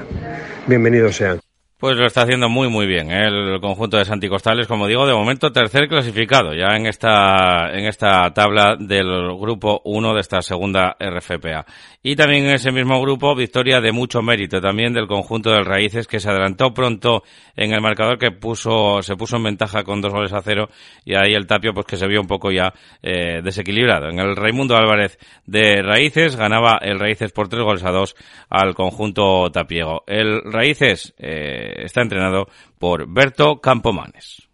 bienvenidos 0.67 1.17
sean. 1.17 1.48
Pues 1.79 1.97
lo 1.97 2.07
está 2.07 2.23
haciendo 2.23 2.49
muy 2.49 2.69
muy 2.69 2.89
bien 2.89 3.09
¿eh? 3.13 3.29
el 3.29 3.61
conjunto 3.61 3.99
de 3.99 4.05
Santi 4.05 4.29
Costales, 4.29 4.67
como 4.67 4.89
digo, 4.89 5.07
de 5.07 5.15
momento 5.15 5.53
tercer 5.53 5.87
clasificado 5.89 6.53
ya 6.53 6.77
en 6.77 6.87
esta 6.87 7.71
en 7.73 7.87
esta 7.87 8.35
tabla 8.35 8.75
del 8.77 9.07
grupo 9.39 9.81
1 9.85 10.13
de 10.13 10.21
esta 10.21 10.43
segunda 10.43 10.97
RFPA. 10.99 11.65
Y 12.03 12.17
también 12.17 12.47
en 12.47 12.55
ese 12.57 12.73
mismo 12.73 13.01
grupo 13.01 13.37
victoria 13.37 13.81
de 13.81 13.93
mucho 13.93 14.23
mérito 14.23 14.61
también 14.61 14.93
del 14.93 15.07
conjunto 15.07 15.53
del 15.53 15.65
Raíces 15.65 16.09
que 16.09 16.19
se 16.19 16.29
adelantó 16.29 16.75
pronto 16.75 17.23
en 17.55 17.73
el 17.73 17.81
marcador 17.81 18.19
que 18.19 18.33
puso 18.33 19.01
se 19.03 19.15
puso 19.15 19.37
en 19.37 19.45
ventaja 19.45 19.85
con 19.85 20.01
dos 20.01 20.13
goles 20.13 20.33
a 20.33 20.43
cero 20.43 20.71
y 21.05 21.15
ahí 21.15 21.33
el 21.33 21.47
Tapio 21.47 21.75
pues 21.75 21.87
que 21.87 21.97
se 21.97 22.09
vio 22.09 22.21
un 22.21 22.27
poco 22.27 22.51
ya 22.51 22.75
eh, 23.05 23.41
desequilibrado. 23.41 24.09
En 24.09 24.19
el 24.19 24.35
Raimundo 24.35 24.77
Álvarez 24.77 25.17
de 25.47 25.81
Raíces 25.83 26.35
ganaba 26.35 26.81
el 26.83 26.99
Raíces 26.99 27.31
por 27.31 27.49
tres 27.49 27.63
goles 27.63 27.85
a 27.85 27.93
dos 27.93 28.17
al 28.49 28.75
conjunto 28.75 29.49
tapiego. 29.53 30.03
El 30.09 30.43
Raíces 30.43 31.15
eh, 31.19 31.68
está 31.85 32.03
entrenado 32.03 32.47
por 32.79 33.07
Berto 33.09 33.61
Campomanes. 33.61 34.48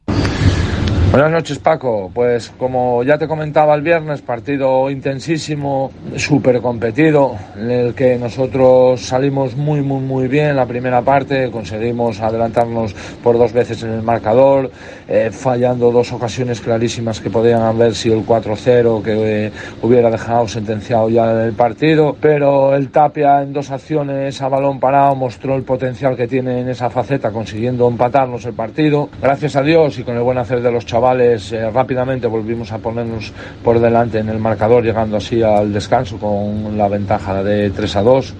Buenas 1.15 1.31
noches 1.31 1.61
Paco, 1.61 2.11
pues 2.13 2.53
como 2.59 3.05
ya 3.05 3.17
te 3.17 3.29
comentaba 3.29 3.77
el 3.77 3.83
viernes, 3.83 4.21
partido 4.21 4.91
intensísimo, 4.91 5.93
súper 6.17 6.61
competido, 6.61 7.37
en 7.57 7.71
el 7.71 7.95
que 7.95 8.19
nosotros 8.19 9.01
salimos 9.01 9.55
muy 9.55 9.81
muy 9.81 10.01
muy 10.01 10.27
bien 10.27 10.57
la 10.57 10.67
primera 10.67 11.03
parte, 11.03 11.53
conseguimos 11.53 12.21
adelantarnos 12.21 12.93
por 13.23 13.39
dos 13.39 13.53
veces 13.53 13.81
en 13.85 13.91
el 13.91 14.03
marcador, 14.03 14.73
eh, 15.07 15.31
fallando 15.31 15.93
dos 15.93 16.13
ocasiones 16.13 16.61
clarísimas 16.61 17.21
que 17.21 17.31
podían 17.31 17.63
haber 17.63 17.95
sido 17.95 18.17
el 18.17 18.27
4-0 18.27 19.01
que 19.05 19.47
eh, 19.47 19.53
hubiera 19.83 20.11
dejado 20.11 20.49
sentenciado 20.49 21.09
ya 21.11 21.45
el 21.45 21.53
partido, 21.53 22.17
pero 22.21 22.75
el 22.75 22.89
Tapia 22.89 23.41
en 23.41 23.53
dos 23.53 23.71
acciones 23.71 24.43
a 24.43 24.49
balón 24.49 24.81
parado 24.81 25.15
mostró 25.15 25.55
el 25.55 25.63
potencial 25.63 26.17
que 26.17 26.27
tiene 26.27 26.63
en 26.63 26.71
esa 26.71 26.91
faceta 26.91 27.31
consiguiendo 27.31 27.87
empatarnos 27.87 28.45
el 28.47 28.55
partido, 28.55 29.09
gracias 29.23 29.55
a 29.55 29.63
Dios 29.63 29.97
y 30.01 30.03
con 30.03 30.17
el 30.17 30.23
buen 30.23 30.39
hacer 30.39 30.61
de 30.61 30.73
los 30.73 30.85
chavales 30.85 31.04
eh, 31.13 31.71
rápidamente 31.71 32.27
volvimos 32.27 32.73
a 32.73 32.79
ponernos 32.79 33.33
por 33.63 33.79
delante 33.79 34.19
en 34.19 34.31
el 34.31 34.39
marcador, 34.39 34.83
llegando 34.83 35.19
así 35.19 35.43
al 35.43 35.73
descanso 35.73 36.17
con 36.17 36.79
la 36.79 36.89
ventaja 36.89 37.43
de 37.43 37.71
3 37.71 37.97
a 37.97 38.03
2. 38.03 38.35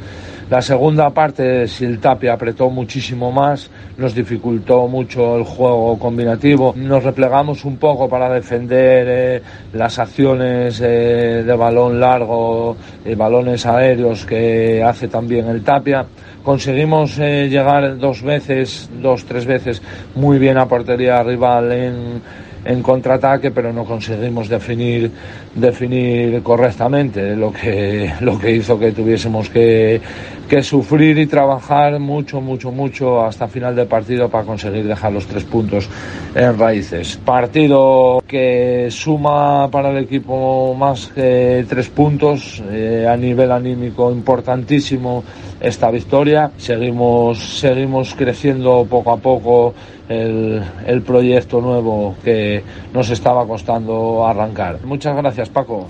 La 0.51 0.61
segunda 0.61 1.09
parte, 1.11 1.67
si 1.67 1.85
el 1.85 1.99
Tapia 1.99 2.35
apretó 2.35 2.69
muchísimo 2.69 3.33
más, 3.33 3.71
nos 3.97 4.15
dificultó 4.15 4.89
mucho 4.89 5.37
el 5.37 5.45
juego 5.45 5.99
combinativo. 5.99 6.75
Nos 6.77 7.03
replegamos 7.03 7.65
un 7.65 7.77
poco 7.79 8.09
para 8.09 8.31
defender 8.31 9.07
eh, 9.09 9.43
las 9.73 9.99
acciones 9.99 10.81
eh, 10.83 11.43
de 11.47 11.57
balón 11.57 11.99
largo, 11.99 12.77
y 13.05 13.15
balones 13.15 13.65
aéreos 13.67 14.25
que 14.25 14.83
hace 14.83 15.09
también 15.09 15.49
el 15.49 15.63
Tapia 15.63 16.07
conseguimos 16.43 17.17
llegar 17.17 17.97
dos 17.97 18.23
veces, 18.23 18.91
dos, 19.01 19.25
tres 19.25 19.47
veces 19.47 19.83
muy 20.15 20.39
bien 20.39 20.59
a 20.59 20.69
portería 20.69 21.23
rival 21.23 21.73
en, 21.73 22.23
en 22.65 22.83
contraataque, 22.83 23.51
pero 23.51 23.73
no 23.73 23.85
conseguimos 23.85 24.49
definir, 24.49 25.11
definir 25.55 26.43
correctamente, 26.43 27.37
lo 27.37 27.53
que, 27.53 28.13
lo 28.21 28.39
que 28.39 28.53
hizo 28.53 28.79
que 28.79 28.93
tuviésemos 28.93 29.51
que, 29.51 30.01
que 30.49 30.63
sufrir 30.63 31.19
y 31.19 31.27
trabajar 31.27 31.99
mucho, 31.99 32.41
mucho, 32.41 32.71
mucho 32.71 33.25
hasta 33.25 33.49
final 33.49 33.75
del 33.75 33.87
partido 33.87 34.29
para 34.29 34.45
conseguir 34.45 34.87
dejar 34.87 35.13
los 35.13 35.27
tres 35.27 35.45
puntos 35.45 35.89
en 36.35 36.59
raíces. 36.59 37.19
Partido 37.25 38.23
que 38.27 38.89
suma 38.91 39.69
para 39.71 39.91
el 39.91 39.99
equipo 40.05 40.75
más 40.75 41.09
que 41.09 41.65
tres 41.69 41.89
puntos 41.89 42.63
eh, 42.71 43.07
a 43.09 43.17
nivel 43.17 43.51
anímico 43.53 44.11
importantísimo 44.11 45.25
esta 45.61 45.91
victoria. 45.91 46.51
Seguimos, 46.57 47.59
seguimos 47.59 48.15
creciendo 48.15 48.87
poco 48.89 49.13
a 49.13 49.17
poco 49.17 49.75
el, 50.09 50.63
el 50.87 51.03
proyecto 51.03 51.61
nuevo 51.61 52.17
que 52.23 52.63
nos 52.93 53.11
estaba 53.11 53.47
costando 53.47 54.27
arrancar. 54.27 54.79
Muchas 54.85 55.17
gracias, 55.17 55.49
Paco. 55.49 55.87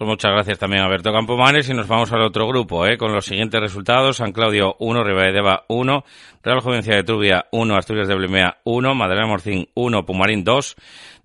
Pues 0.00 0.08
muchas 0.08 0.32
gracias 0.32 0.58
también 0.58 0.82
a 0.82 0.88
Berto 0.88 1.12
Campomanes 1.12 1.68
y 1.68 1.74
nos 1.74 1.86
vamos 1.86 2.10
al 2.10 2.22
otro 2.22 2.48
grupo, 2.48 2.86
¿eh? 2.86 2.96
con 2.96 3.12
los 3.12 3.26
siguientes 3.26 3.60
resultados. 3.60 4.16
San 4.16 4.32
Claudio 4.32 4.74
1, 4.78 5.04
Deva 5.04 5.64
1, 5.68 6.04
Real 6.42 6.60
Jovencia 6.60 6.96
de 6.96 7.02
Trubia 7.02 7.44
1, 7.52 7.76
Asturias 7.76 8.08
de 8.08 8.14
Blimea 8.14 8.60
1, 8.64 8.94
Madalena 8.94 9.26
Morcín 9.26 9.68
1, 9.74 10.06
Pumarín 10.06 10.42
2, 10.42 10.76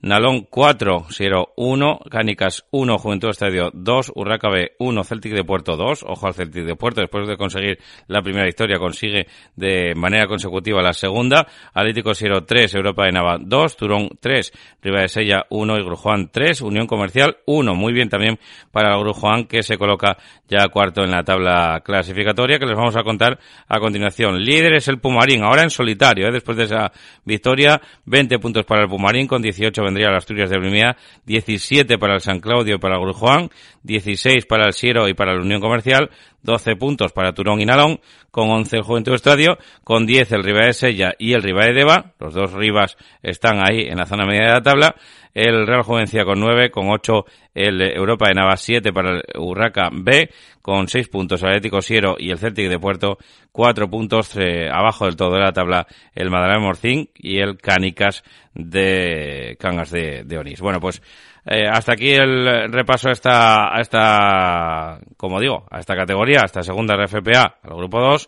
Nalón 0.01 0.47
4, 0.49 1.07
Siero 1.09 1.53
1, 1.55 1.99
Cánicas 2.11 2.65
1, 2.71 2.97
Juventud 2.97 3.29
Estadio 3.29 3.71
2, 3.73 4.11
Urraca 4.15 4.49
B 4.49 4.73
1, 4.79 5.03
Celtic 5.03 5.33
de 5.33 5.43
Puerto 5.43 5.75
2. 5.75 6.03
Ojo 6.07 6.27
al 6.27 6.33
Celtic 6.33 6.65
de 6.65 6.75
Puerto, 6.75 7.01
después 7.01 7.27
de 7.27 7.37
conseguir 7.37 7.79
la 8.07 8.21
primera 8.21 8.45
victoria, 8.45 8.77
consigue 8.77 9.27
de 9.55 9.93
manera 9.95 10.27
consecutiva 10.27 10.81
la 10.81 10.93
segunda. 10.93 11.47
Atlético 11.73 12.13
Siero 12.13 12.45
3, 12.45 12.75
Europa 12.75 13.05
de 13.05 13.11
Nava 13.11 13.37
2, 13.39 13.77
Turón 13.77 14.09
3, 14.19 14.53
Riva 14.81 15.01
de 15.01 15.07
Sella 15.07 15.45
1 15.49 15.77
y 15.77 15.83
Grujuan 15.83 16.29
3, 16.31 16.61
Unión 16.61 16.87
Comercial 16.87 17.37
1. 17.45 17.73
Muy 17.73 17.93
bien 17.93 18.09
también 18.09 18.37
para 18.71 18.95
el 18.95 19.47
que 19.47 19.63
se 19.63 19.77
coloca 19.77 20.17
ya 20.47 20.67
cuarto 20.69 21.03
en 21.03 21.11
la 21.11 21.23
tabla 21.23 21.81
clasificatoria 21.83 22.59
que 22.59 22.65
les 22.65 22.75
vamos 22.75 22.95
a 22.95 23.03
contar 23.03 23.39
a 23.67 23.79
continuación. 23.79 24.39
Líder 24.39 24.73
es 24.73 24.87
el 24.87 24.99
Pumarín, 24.99 25.43
ahora 25.43 25.63
en 25.63 25.69
solitario, 25.69 26.27
¿eh? 26.27 26.31
después 26.31 26.57
de 26.57 26.65
esa 26.65 26.91
victoria, 27.23 27.81
20 28.05 28.39
puntos 28.39 28.65
para 28.65 28.83
el 28.83 28.89
Pumarín 28.89 29.27
con 29.27 29.41
18 29.41 29.81
vendría 29.95 30.11
las 30.11 30.23
Asturias 30.23 30.49
de 30.49 30.57
Blimea, 30.57 30.97
17 31.25 31.97
para 31.97 32.15
el 32.15 32.19
San 32.19 32.41
Claudio 32.41 32.75
y 32.75 32.79
para 32.79 32.95
el 32.95 33.01
Grujuan, 33.01 33.49
16 33.83 34.45
para 34.45 34.65
el 34.65 34.73
Siero 34.73 35.07
y 35.07 35.13
para 35.13 35.33
la 35.33 35.41
Unión 35.41 35.61
Comercial, 35.61 36.09
12 36.43 36.75
puntos 36.75 37.13
para 37.13 37.31
Turón 37.31 37.61
y 37.61 37.65
Nalón, 37.65 38.01
con 38.29 38.49
11 38.49 38.75
el 38.75 38.83
Juventud 38.83 39.13
Estadio, 39.13 39.57
con 39.85 40.05
10 40.05 40.33
el 40.33 40.43
Riva 40.43 40.65
de 40.65 40.73
Sella 40.73 41.13
y 41.17 41.31
el 41.31 41.41
Riva 41.41 41.65
de 41.65 41.73
Deva, 41.73 42.13
los 42.19 42.33
dos 42.33 42.51
Rivas 42.51 42.97
están 43.23 43.59
ahí 43.65 43.83
en 43.87 43.97
la 43.97 44.05
zona 44.05 44.25
media 44.25 44.47
de 44.47 44.51
la 44.51 44.61
tabla, 44.61 44.95
el 45.33 45.65
Real 45.65 45.83
Juvencia 45.83 46.25
con 46.25 46.41
9, 46.41 46.71
con 46.71 46.89
8 46.89 47.25
el 47.53 47.81
Europa 47.81 48.27
de 48.27 48.33
Nava, 48.33 48.57
7 48.57 48.91
para 48.91 49.11
el 49.11 49.23
Urraca 49.37 49.89
B, 49.93 50.29
con 50.65 50.87
6 50.87 51.09
puntos 51.09 51.43
el 51.43 51.49
Atlético 51.49 51.79
Siero 51.79 52.15
y 52.17 52.31
el 52.31 52.39
Celtic 52.39 52.67
de 52.67 52.79
Puerto, 52.79 53.19
4 53.51 53.87
puntos 53.87 54.35
eh, 54.35 54.67
abajo 54.67 55.05
del 55.05 55.15
todo 55.15 55.35
de 55.35 55.41
la 55.41 55.51
tabla 55.51 55.85
el 56.15 56.31
Madalena 56.31 56.59
Morcín 56.59 57.11
y 57.13 57.37
el 57.37 57.59
Canicas 57.59 58.23
de 58.55 59.57
Cangas 59.59 59.91
de, 59.91 60.23
de 60.25 60.37
Onís. 60.39 60.61
Bueno, 60.61 60.79
pues 60.79 61.03
eh, 61.45 61.67
hasta 61.71 61.93
aquí 61.93 62.13
el 62.13 62.73
repaso 62.73 63.09
a 63.09 63.11
esta, 63.11 63.77
a 63.77 63.79
esta, 63.79 64.99
como 65.17 65.39
digo, 65.39 65.67
a 65.69 65.77
esta 65.77 65.95
categoría, 65.95 66.39
a 66.41 66.45
esta 66.45 66.63
segunda 66.63 66.95
RFPA, 66.95 67.59
al 67.61 67.75
grupo 67.75 67.99
2, 68.01 68.27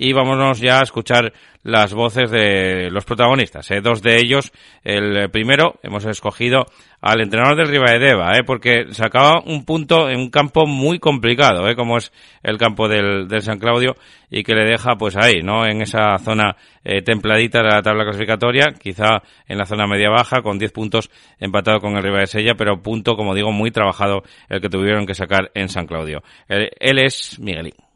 y 0.00 0.12
vámonos 0.12 0.60
ya 0.60 0.78
a 0.78 0.84
escuchar 0.84 1.32
las 1.64 1.92
voces 1.92 2.30
de 2.30 2.88
los 2.88 3.04
protagonistas. 3.04 3.68
¿eh? 3.72 3.80
Dos 3.82 4.00
de 4.00 4.16
ellos, 4.16 4.52
el 4.84 5.28
primero, 5.30 5.74
hemos 5.82 6.04
escogido 6.04 6.66
al 7.00 7.20
entrenador 7.20 7.56
del 7.56 7.68
Rivaedeva, 7.68 8.32
¿eh? 8.36 8.44
porque 8.46 8.86
sacaba 8.92 9.42
un 9.44 9.64
punto 9.64 10.08
en 10.08 10.20
un 10.20 10.30
campo 10.30 10.66
muy 10.66 11.00
complicado, 11.00 11.68
¿eh? 11.68 11.74
como 11.74 11.98
es 11.98 12.12
el 12.44 12.58
campo 12.58 12.88
del, 12.88 13.26
del 13.26 13.42
San 13.42 13.58
Claudio, 13.58 13.96
y 14.30 14.44
que 14.44 14.54
le 14.54 14.70
deja 14.70 14.94
pues 14.96 15.16
ahí, 15.16 15.42
¿no? 15.42 15.66
En 15.66 15.82
esa 15.82 16.16
zona 16.18 16.56
eh, 16.84 17.02
templadita 17.02 17.58
de 17.58 17.68
la 17.68 17.82
tabla 17.82 18.04
clasificatoria, 18.04 18.74
quizá 18.80 19.22
en 19.48 19.58
la 19.58 19.66
zona 19.66 19.88
media-baja, 19.88 20.42
con 20.42 20.60
10 20.60 20.70
puntos 20.70 21.10
empatado 21.40 21.80
con 21.80 21.96
el 21.96 22.04
Riva 22.04 22.20
de 22.20 22.28
Sella, 22.28 22.54
pero 22.56 22.80
punto, 22.80 23.16
como 23.16 23.34
digo, 23.34 23.50
muy 23.50 23.72
trabajado 23.72 24.22
el 24.48 24.60
que 24.60 24.68
tuvieron 24.68 25.06
que 25.06 25.14
sacar 25.14 25.50
en 25.54 25.68
San 25.68 25.86
Claudio. 25.86 26.22
Él, 26.46 26.70
él 26.78 26.98
es 27.00 27.38
Miguelín. 27.40 27.87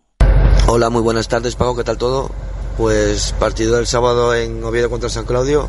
Hola, 0.69 0.91
muy 0.91 1.03
buenas 1.03 1.27
tardes, 1.27 1.57
Paco, 1.57 1.75
¿qué 1.75 1.83
tal 1.83 1.99
todo? 1.99 2.31
Pues 2.79 3.35
partido 3.39 3.77
del 3.77 3.87
sábado 3.87 4.33
en 4.33 4.63
Oviedo 4.63 4.89
contra 4.89 5.11
San 5.11 5.25
Claudio, 5.25 5.69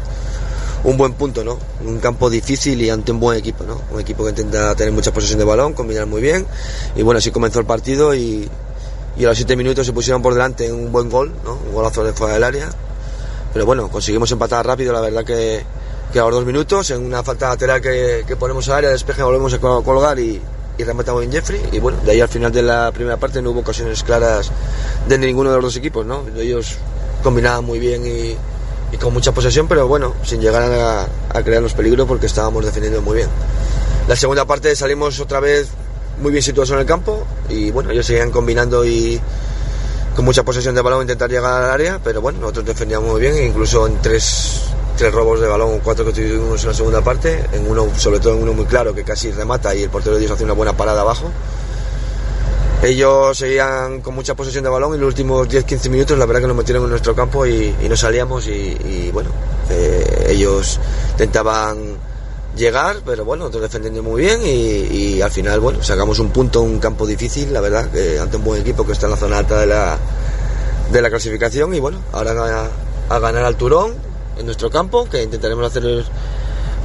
un 0.83 0.97
buen 0.97 1.13
punto, 1.13 1.43
¿no? 1.43 1.57
Un 1.83 1.97
campo 1.97 2.29
difícil 2.29 2.79
y 2.79 2.91
ante 2.91 3.11
un 3.11 3.19
buen 3.19 3.37
equipo, 3.37 3.63
¿no? 3.63 3.81
Un 3.91 3.99
equipo 3.99 4.23
que 4.23 4.29
intenta 4.29 4.75
tener 4.75 4.93
mucha 4.93 5.11
posesión 5.11 5.39
de 5.39 5.45
balón, 5.45 5.73
combinar 5.73 6.05
muy 6.05 6.21
bien. 6.21 6.45
Y 6.95 7.01
bueno, 7.01 7.17
así 7.17 7.31
comenzó 7.31 7.59
el 7.59 7.65
partido 7.65 8.13
y, 8.13 8.47
a 9.17 9.23
los 9.23 9.35
siete 9.35 9.55
minutos 9.55 9.85
se 9.85 9.93
pusieron 9.93 10.21
por 10.21 10.35
delante 10.35 10.67
en 10.67 10.75
un 10.75 10.91
buen 10.91 11.09
gol, 11.09 11.33
¿no? 11.43 11.53
Un 11.55 11.73
golazo 11.73 12.03
de 12.03 12.13
fuera 12.13 12.35
del 12.35 12.43
área. 12.43 12.69
Pero 13.51 13.65
bueno, 13.65 13.89
conseguimos 13.89 14.31
empatar 14.31 14.65
rápido, 14.65 14.93
la 14.93 15.01
verdad 15.01 15.25
que, 15.25 15.65
que 16.13 16.19
a 16.19 16.23
los 16.23 16.33
dos 16.33 16.45
minutos, 16.45 16.91
en 16.91 17.03
una 17.03 17.23
falta 17.23 17.49
lateral 17.49 17.81
que, 17.81 18.25
que 18.27 18.35
ponemos 18.35 18.69
al 18.69 18.75
área, 18.75 18.91
despeje, 18.91 19.23
volvemos 19.23 19.53
a 19.53 19.59
colgar 19.59 20.19
y, 20.19 20.39
y 20.77 20.83
rematamos 20.83 21.23
en 21.23 21.31
Jeffrey. 21.31 21.61
Y 21.71 21.79
bueno, 21.79 21.99
de 22.03 22.11
ahí 22.11 22.21
al 22.21 22.29
final 22.29 22.51
de 22.51 22.61
la 22.61 22.91
primera 22.91 23.17
parte 23.17 23.41
no 23.41 23.51
hubo 23.51 23.59
ocasiones 23.61 24.03
claras 24.03 24.51
de 25.07 25.17
ninguno 25.17 25.49
de 25.49 25.57
los 25.57 25.65
dos 25.65 25.75
equipos, 25.77 26.05
¿no? 26.05 26.23
Ellos 26.37 26.75
combinaban 27.23 27.63
muy 27.63 27.79
bien 27.79 28.05
y, 28.05 28.35
y 28.93 28.97
con 28.97 29.13
mucha 29.13 29.31
posesión, 29.31 29.67
pero 29.67 29.87
bueno, 29.87 30.13
sin 30.23 30.41
llegar 30.41 30.63
a, 30.63 31.07
a 31.29 31.43
crear 31.43 31.61
los 31.61 31.73
peligros 31.73 32.07
porque 32.07 32.25
estábamos 32.25 32.65
defendiendo 32.65 33.01
muy 33.01 33.17
bien. 33.17 33.29
La 34.07 34.15
segunda 34.15 34.45
parte 34.45 34.75
salimos 34.75 35.19
otra 35.19 35.39
vez 35.39 35.69
muy 36.21 36.31
bien 36.31 36.43
situados 36.43 36.69
en 36.71 36.79
el 36.79 36.85
campo 36.85 37.25
y 37.49 37.71
bueno, 37.71 37.91
ellos 37.91 38.05
seguían 38.05 38.31
combinando 38.31 38.85
y 38.85 39.19
con 40.15 40.25
mucha 40.25 40.43
posesión 40.43 40.75
de 40.75 40.81
balón 40.81 41.01
intentar 41.01 41.29
llegar 41.29 41.63
al 41.63 41.71
área, 41.71 41.99
pero 42.03 42.21
bueno, 42.21 42.39
nosotros 42.39 42.65
defendíamos 42.65 43.11
muy 43.11 43.21
bien 43.21 43.35
incluso 43.43 43.87
en 43.87 43.99
tres, 44.01 44.61
tres 44.95 45.13
robos 45.13 45.39
de 45.39 45.47
balón, 45.47 45.79
cuatro 45.83 46.05
que 46.05 46.11
tuvimos 46.11 46.61
en 46.63 46.69
la 46.69 46.73
segunda 46.73 47.01
parte, 47.01 47.45
en 47.51 47.69
uno, 47.69 47.87
sobre 47.97 48.19
todo 48.19 48.33
en 48.33 48.43
uno 48.43 48.53
muy 48.53 48.65
claro 48.65 48.93
que 48.93 49.03
casi 49.03 49.31
remata 49.31 49.73
y 49.75 49.83
el 49.83 49.89
portero 49.89 50.15
de 50.15 50.21
Dios 50.21 50.31
hace 50.31 50.43
una 50.43 50.53
buena 50.53 50.75
parada 50.75 51.01
abajo. 51.01 51.29
Ellos 52.83 53.37
seguían 53.37 54.01
con 54.01 54.13
mucha 54.13 54.35
posesión 54.35 54.65
de 54.65 54.69
balón 54.69 54.93
y 54.93 54.97
los 54.97 55.07
últimos 55.07 55.47
10-15 55.47 55.89
minutos 55.89 56.17
la 56.17 56.25
verdad 56.25 56.41
que 56.41 56.47
nos 56.47 56.57
metieron 56.57 56.83
en 56.83 56.89
nuestro 56.89 57.15
campo 57.15 57.45
y, 57.45 57.73
y 57.81 57.87
no 57.87 57.95
salíamos 57.95 58.45
y, 58.47 59.09
bueno, 59.13 59.29
eh, 59.69 60.27
ellos 60.29 60.79
intentaban 61.11 61.97
llegar, 62.57 62.97
pero 63.05 63.23
bueno, 63.23 63.49
defendiendo 63.49 64.03
muy 64.03 64.21
bien 64.21 64.41
y, 64.43 65.21
al 65.21 65.31
final, 65.31 65.61
bueno, 65.61 65.81
sacamos 65.81 66.19
un 66.19 66.29
punto, 66.31 66.61
un 66.61 66.79
campo 66.79 67.07
difícil, 67.07 67.53
la 67.53 67.61
verdad, 67.61 67.89
que 67.89 68.19
ante 68.19 68.35
un 68.35 68.43
buen 68.43 68.61
equipo 68.61 68.85
que 68.85 68.91
está 68.91 69.05
en 69.05 69.11
la 69.11 69.17
zona 69.17 69.37
alta 69.37 69.61
de 69.61 69.67
la, 69.67 69.97
de 70.91 71.01
la 71.01 71.09
clasificación 71.09 71.73
y 71.73 71.79
bueno, 71.79 71.99
ahora 72.11 72.69
a 73.09 73.19
ganar 73.19 73.45
al 73.45 73.55
Turón 73.55 73.93
en 74.37 74.45
nuestro 74.45 74.69
campo, 74.69 75.05
que 75.09 75.23
intentaremos 75.23 75.65
hacer 75.65 76.05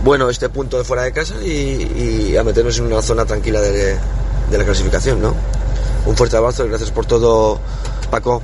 bueno 0.05 0.31
este 0.31 0.49
punto 0.49 0.79
de 0.79 0.85
fuera 0.85 1.03
de 1.03 1.13
casa 1.13 1.35
y, 1.43 2.31
y 2.31 2.37
a 2.37 2.45
meternos 2.45 2.79
en 2.79 2.87
una 2.87 3.03
zona 3.03 3.25
tranquila 3.25 3.61
de, 3.61 3.99
de 4.51 4.59
la 4.59 4.65
clasificación, 4.65 5.21
¿no? 5.21 5.35
Un 6.07 6.17
fuerte 6.17 6.37
abrazo 6.37 6.65
y 6.65 6.69
gracias 6.69 6.91
por 6.91 7.07
todo, 7.07 7.59
Paco. 8.11 8.43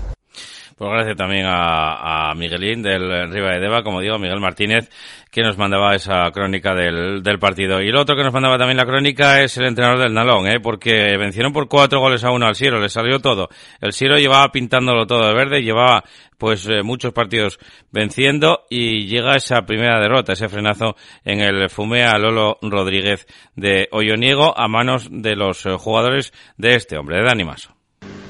Pues 0.77 0.91
gracias 0.91 1.17
también 1.17 1.47
a, 1.47 2.31
a, 2.31 2.35
Miguelín 2.35 2.83
del 2.83 3.31
Riva 3.31 3.53
de 3.53 3.61
Deva, 3.61 3.85
como 3.85 4.01
digo, 4.01 4.19
Miguel 4.19 4.41
Martínez, 4.41 4.91
que 5.31 5.43
nos 5.43 5.57
mandaba 5.57 5.95
esa 5.95 6.29
crónica 6.33 6.75
del, 6.75 7.23
del, 7.23 7.39
partido. 7.39 7.81
Y 7.81 7.91
el 7.91 7.97
otro 7.97 8.17
que 8.17 8.25
nos 8.25 8.33
mandaba 8.33 8.59
también 8.59 8.77
la 8.77 8.85
crónica 8.85 9.41
es 9.41 9.57
el 9.57 9.67
entrenador 9.67 10.01
del 10.01 10.15
Nalón, 10.15 10.49
¿eh? 10.49 10.59
porque 10.61 11.17
vencieron 11.17 11.53
por 11.53 11.69
cuatro 11.69 12.01
goles 12.01 12.25
a 12.25 12.33
uno 12.33 12.47
al 12.47 12.57
Siro, 12.57 12.81
le 12.81 12.89
salió 12.89 13.21
todo. 13.21 13.49
El 13.81 13.93
Siro 13.93 14.19
llevaba 14.19 14.51
pintándolo 14.51 15.07
todo 15.07 15.29
de 15.29 15.35
verde, 15.35 15.63
llevaba 15.63 16.03
pues 16.39 16.67
eh, 16.69 16.83
muchos 16.83 17.13
partidos 17.13 17.61
venciendo 17.93 18.65
y 18.69 19.07
llega 19.07 19.37
esa 19.37 19.63
primera 19.63 20.01
derrota, 20.01 20.33
ese 20.33 20.49
frenazo 20.49 20.97
en 21.25 21.41
el 21.41 21.71
Fumea 21.71 22.19
Lolo 22.19 22.59
Rodríguez 22.63 23.27
de 23.55 23.89
Olloniego 23.93 24.59
a 24.59 24.67
manos 24.67 25.09
de 25.11 25.37
los 25.37 25.65
eh, 25.67 25.77
jugadores 25.79 26.33
de 26.57 26.75
este 26.75 26.99
hombre, 26.99 27.19
de 27.19 27.25
Dani 27.25 27.45
Maso. 27.45 27.71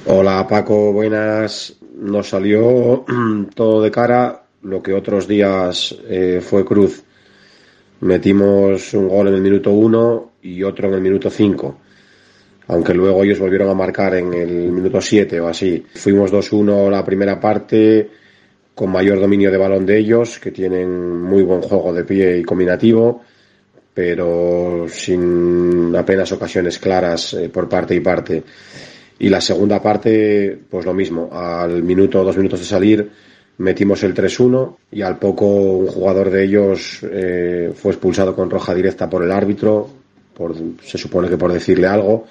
Hola 0.07 0.47
Paco, 0.47 0.93
buenas. 0.93 1.81
Nos 1.95 2.29
salió 2.29 3.05
todo 3.55 3.83
de 3.83 3.91
cara 3.91 4.43
lo 4.63 4.83
que 4.83 4.93
otros 4.93 5.29
días 5.29 5.97
eh, 6.09 6.41
fue 6.43 6.65
cruz. 6.65 7.03
Metimos 8.01 8.93
un 8.95 9.09
gol 9.09 9.29
en 9.29 9.35
el 9.35 9.41
minuto 9.41 9.71
1 9.73 10.33
y 10.43 10.63
otro 10.63 10.89
en 10.89 10.95
el 10.95 11.01
minuto 11.01 11.31
5. 11.31 11.79
Aunque 12.69 12.95
luego 12.95 13.23
ellos 13.23 13.39
volvieron 13.39 13.69
a 13.69 13.75
marcar 13.75 14.15
en 14.15 14.33
el 14.33 14.73
minuto 14.73 15.01
7 15.01 15.41
o 15.41 15.49
así. 15.49 15.85
Fuimos 15.95 16.33
2-1 16.33 16.91
la 16.91 17.05
primera 17.05 17.39
parte 17.39 18.11
con 18.75 18.91
mayor 18.91 19.21
dominio 19.21 19.51
de 19.51 19.57
balón 19.57 19.87
de 19.87 19.99
ellos, 19.99 20.39
que 20.39 20.51
tienen 20.51 21.21
muy 21.23 21.43
buen 21.43 21.63
juego 21.63 21.93
de 21.93 22.05
pie 22.05 22.39
y 22.39 22.43
combinativo, 22.43 23.23
pero 23.93 24.87
sin 24.89 25.95
apenas 25.97 26.33
ocasiones 26.33 26.79
claras 26.79 27.35
eh, 27.35 27.49
por 27.49 27.69
parte 27.69 27.95
y 27.95 28.01
parte. 28.01 28.43
Y 29.19 29.29
la 29.29 29.41
segunda 29.41 29.81
parte, 29.81 30.59
pues 30.69 30.85
lo 30.85 30.93
mismo. 30.93 31.29
Al 31.33 31.83
minuto 31.83 32.21
o 32.21 32.25
dos 32.25 32.37
minutos 32.37 32.61
de 32.61 32.67
salir, 32.67 33.11
metimos 33.59 34.03
el 34.03 34.15
3-1 34.15 34.77
y 34.93 35.03
al 35.03 35.19
poco 35.19 35.47
un 35.47 35.87
jugador 35.87 36.31
de 36.31 36.45
ellos 36.45 37.01
eh, 37.03 37.73
fue 37.75 37.93
expulsado 37.93 38.35
con 38.35 38.51
roja 38.51 38.75
directa 38.75 39.09
por 39.09 39.23
el 39.23 39.31
árbitro, 39.31 39.89
por, 40.35 40.55
se 40.83 40.99
supone 40.99 41.29
que 41.29 41.39
por 41.39 41.53
decirle 41.53 41.87
algo. 41.87 42.27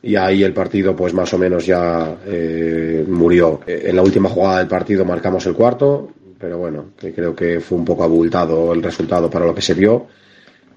Y 0.00 0.14
ahí 0.14 0.44
el 0.44 0.54
partido, 0.54 0.94
pues 0.94 1.12
más 1.12 1.32
o 1.34 1.38
menos 1.38 1.66
ya 1.66 2.16
eh, 2.24 3.04
murió. 3.06 3.60
En 3.66 3.96
la 3.96 4.02
última 4.02 4.28
jugada 4.28 4.58
del 4.58 4.68
partido 4.68 5.04
marcamos 5.04 5.44
el 5.46 5.54
cuarto, 5.54 6.12
pero 6.38 6.56
bueno, 6.56 6.90
que 6.98 7.12
creo 7.12 7.34
que 7.34 7.60
fue 7.60 7.76
un 7.76 7.84
poco 7.84 8.04
abultado 8.04 8.72
el 8.72 8.82
resultado 8.82 9.28
para 9.28 9.44
lo 9.44 9.54
que 9.54 9.62
se 9.62 9.74
vio. 9.74 10.06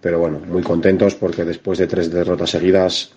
Pero 0.02 0.20
bueno, 0.20 0.40
muy 0.40 0.64
contentos 0.64 1.14
porque 1.14 1.46
después 1.46 1.78
de 1.78 1.86
tres 1.86 2.12
derrotas 2.12 2.50
seguidas 2.50 3.12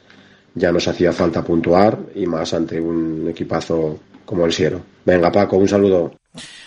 ya 0.55 0.73
nos 0.73 0.87
hacía 0.89 1.13
falta 1.13 1.43
puntuar 1.43 1.99
y 2.15 2.27
más 2.27 2.55
ante 2.55 2.81
un 2.81 3.29
equipazo 3.29 3.99
como 4.25 4.47
el 4.47 4.53
Siero. 4.53 4.81
Venga 5.05 5.31
Paco, 5.31 5.57
un 5.57 5.69
saludo. 5.69 6.13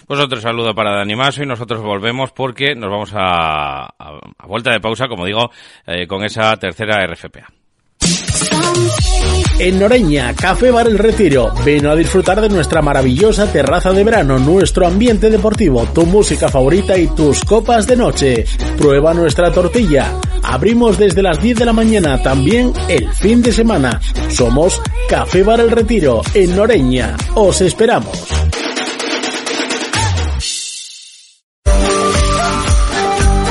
Pues 0.05 0.19
otro 0.19 0.39
saludo 0.39 0.73
para 0.73 0.95
Dani 0.95 1.15
Maso 1.15 1.43
y 1.43 1.45
nosotros 1.45 1.81
volvemos 1.81 2.31
porque 2.31 2.75
nos 2.75 2.89
vamos 2.89 3.11
a, 3.13 3.85
a, 3.85 4.19
a 4.37 4.47
vuelta 4.47 4.71
de 4.71 4.79
pausa, 4.79 5.07
como 5.07 5.25
digo, 5.25 5.51
eh, 5.85 6.07
con 6.07 6.23
esa 6.23 6.55
tercera 6.57 7.05
RFPA. 7.05 7.47
En 9.59 9.79
Noreña, 9.79 10.35
Café 10.35 10.69
Bar 10.69 10.87
El 10.87 10.99
Retiro. 10.99 11.51
Ven 11.65 11.87
a 11.87 11.95
disfrutar 11.95 12.39
de 12.39 12.47
nuestra 12.47 12.81
maravillosa 12.81 13.51
terraza 13.51 13.91
de 13.91 14.03
verano, 14.03 14.37
nuestro 14.37 14.85
ambiente 14.85 15.31
deportivo, 15.31 15.83
tu 15.93 16.05
música 16.05 16.47
favorita 16.47 16.97
y 16.97 17.07
tus 17.07 17.43
copas 17.43 17.87
de 17.87 17.97
noche. 17.97 18.45
Prueba 18.77 19.15
nuestra 19.15 19.51
tortilla. 19.51 20.13
Abrimos 20.43 20.97
desde 20.97 21.21
las 21.21 21.41
10 21.41 21.59
de 21.59 21.65
la 21.65 21.73
mañana, 21.73 22.21
también 22.21 22.73
el 22.87 23.09
fin 23.13 23.41
de 23.41 23.51
semana. 23.51 23.99
Somos 24.29 24.81
Café 25.09 25.43
Bar 25.43 25.59
El 25.59 25.71
Retiro, 25.71 26.21
en 26.33 26.55
Noreña. 26.55 27.15
Os 27.35 27.61
esperamos. 27.61 28.36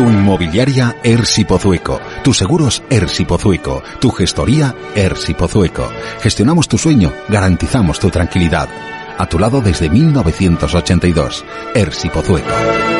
Tu 0.00 0.08
inmobiliaria 0.08 0.96
Ersi 1.04 1.44
Pozueco. 1.44 2.00
Tus 2.24 2.38
seguros 2.38 2.82
Ersi 2.88 3.26
Pozueco. 3.26 3.82
Tu 4.00 4.10
gestoría 4.10 4.74
Ersi 4.94 5.34
Pozueco. 5.34 5.92
Gestionamos 6.22 6.68
tu 6.68 6.78
sueño, 6.78 7.12
garantizamos 7.28 8.00
tu 8.00 8.08
tranquilidad. 8.08 8.70
A 9.18 9.26
tu 9.26 9.38
lado 9.38 9.60
desde 9.60 9.90
1982. 9.90 11.44
Ersi 11.74 12.08
Pozueco. 12.08 12.99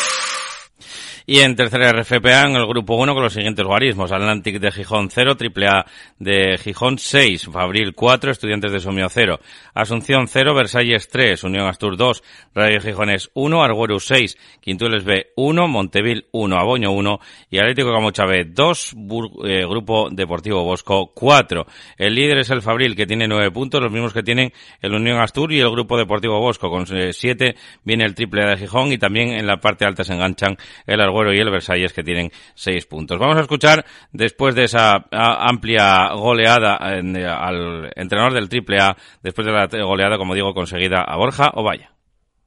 Y 1.33 1.39
en 1.39 1.55
tercera 1.55 1.93
RFPA, 1.93 2.41
en 2.41 2.57
el 2.57 2.67
grupo 2.67 2.95
1, 2.95 3.13
con 3.13 3.23
los 3.23 3.31
siguientes 3.31 3.65
guarismos. 3.65 4.11
Atlantic 4.11 4.59
de 4.59 4.69
Gijón 4.69 5.09
0, 5.09 5.37
AAA 5.39 5.85
de 6.19 6.57
Gijón 6.57 6.97
6, 6.97 7.47
Fabril 7.53 7.93
4, 7.95 8.31
Estudiantes 8.31 8.73
de 8.73 8.81
Somio 8.81 9.07
0, 9.07 9.39
Asunción 9.73 10.27
0, 10.27 10.53
Versalles 10.53 11.07
3, 11.07 11.41
Unión 11.45 11.67
Astur 11.69 11.95
2, 11.95 12.21
Radio 12.53 12.81
Gijones 12.81 13.31
1, 13.33 13.63
Arguero 13.63 13.97
6, 14.01 14.37
Quintueles 14.59 15.05
B 15.05 15.27
1, 15.37 15.69
Montevil 15.69 16.25
1, 16.33 16.57
Aboño 16.57 16.91
1 16.91 17.19
y 17.49 17.59
Atlético 17.59 17.93
Camocha 17.93 18.25
B 18.25 18.47
2, 18.49 18.93
Bur 18.97 19.29
eh, 19.49 19.65
Grupo 19.65 20.09
Deportivo 20.11 20.65
Bosco 20.65 21.13
4. 21.15 21.65
El 21.97 22.13
líder 22.13 22.39
es 22.39 22.49
el 22.49 22.61
Fabril, 22.61 22.93
que 22.93 23.05
tiene 23.05 23.29
9 23.29 23.51
puntos, 23.51 23.81
los 23.81 23.89
mismos 23.89 24.11
que 24.11 24.21
tienen 24.21 24.51
el 24.81 24.93
Unión 24.93 25.21
Astur 25.21 25.53
y 25.53 25.61
el 25.61 25.71
Grupo 25.71 25.97
Deportivo 25.97 26.41
Bosco. 26.41 26.69
Con 26.69 26.85
7 26.87 27.47
eh, 27.47 27.55
viene 27.85 28.03
el 28.03 28.15
AAA 28.17 28.49
de 28.49 28.57
Gijón 28.57 28.91
y 28.91 28.97
también 28.97 29.29
en 29.29 29.47
la 29.47 29.61
parte 29.61 29.85
alta 29.85 30.03
se 30.03 30.11
enganchan 30.11 30.57
el 30.85 30.99
Y 31.29 31.37
el 31.37 31.51
Versalles 31.51 31.93
que 31.93 32.03
tienen 32.03 32.31
seis 32.55 32.85
puntos. 32.85 33.19
Vamos 33.19 33.37
a 33.37 33.41
escuchar 33.41 33.85
después 34.11 34.55
de 34.55 34.63
esa 34.63 35.05
amplia 35.11 36.13
goleada 36.15 36.77
en, 36.97 37.15
al 37.17 37.91
entrenador 37.95 38.33
del 38.33 38.49
Triple 38.49 38.79
A, 38.81 38.97
después 39.21 39.45
de 39.45 39.53
la 39.53 39.67
goleada, 39.85 40.17
como 40.17 40.33
digo, 40.33 40.53
conseguida 40.53 41.01
a 41.01 41.15
Borja 41.17 41.51
o 41.53 41.63
vaya. 41.63 41.91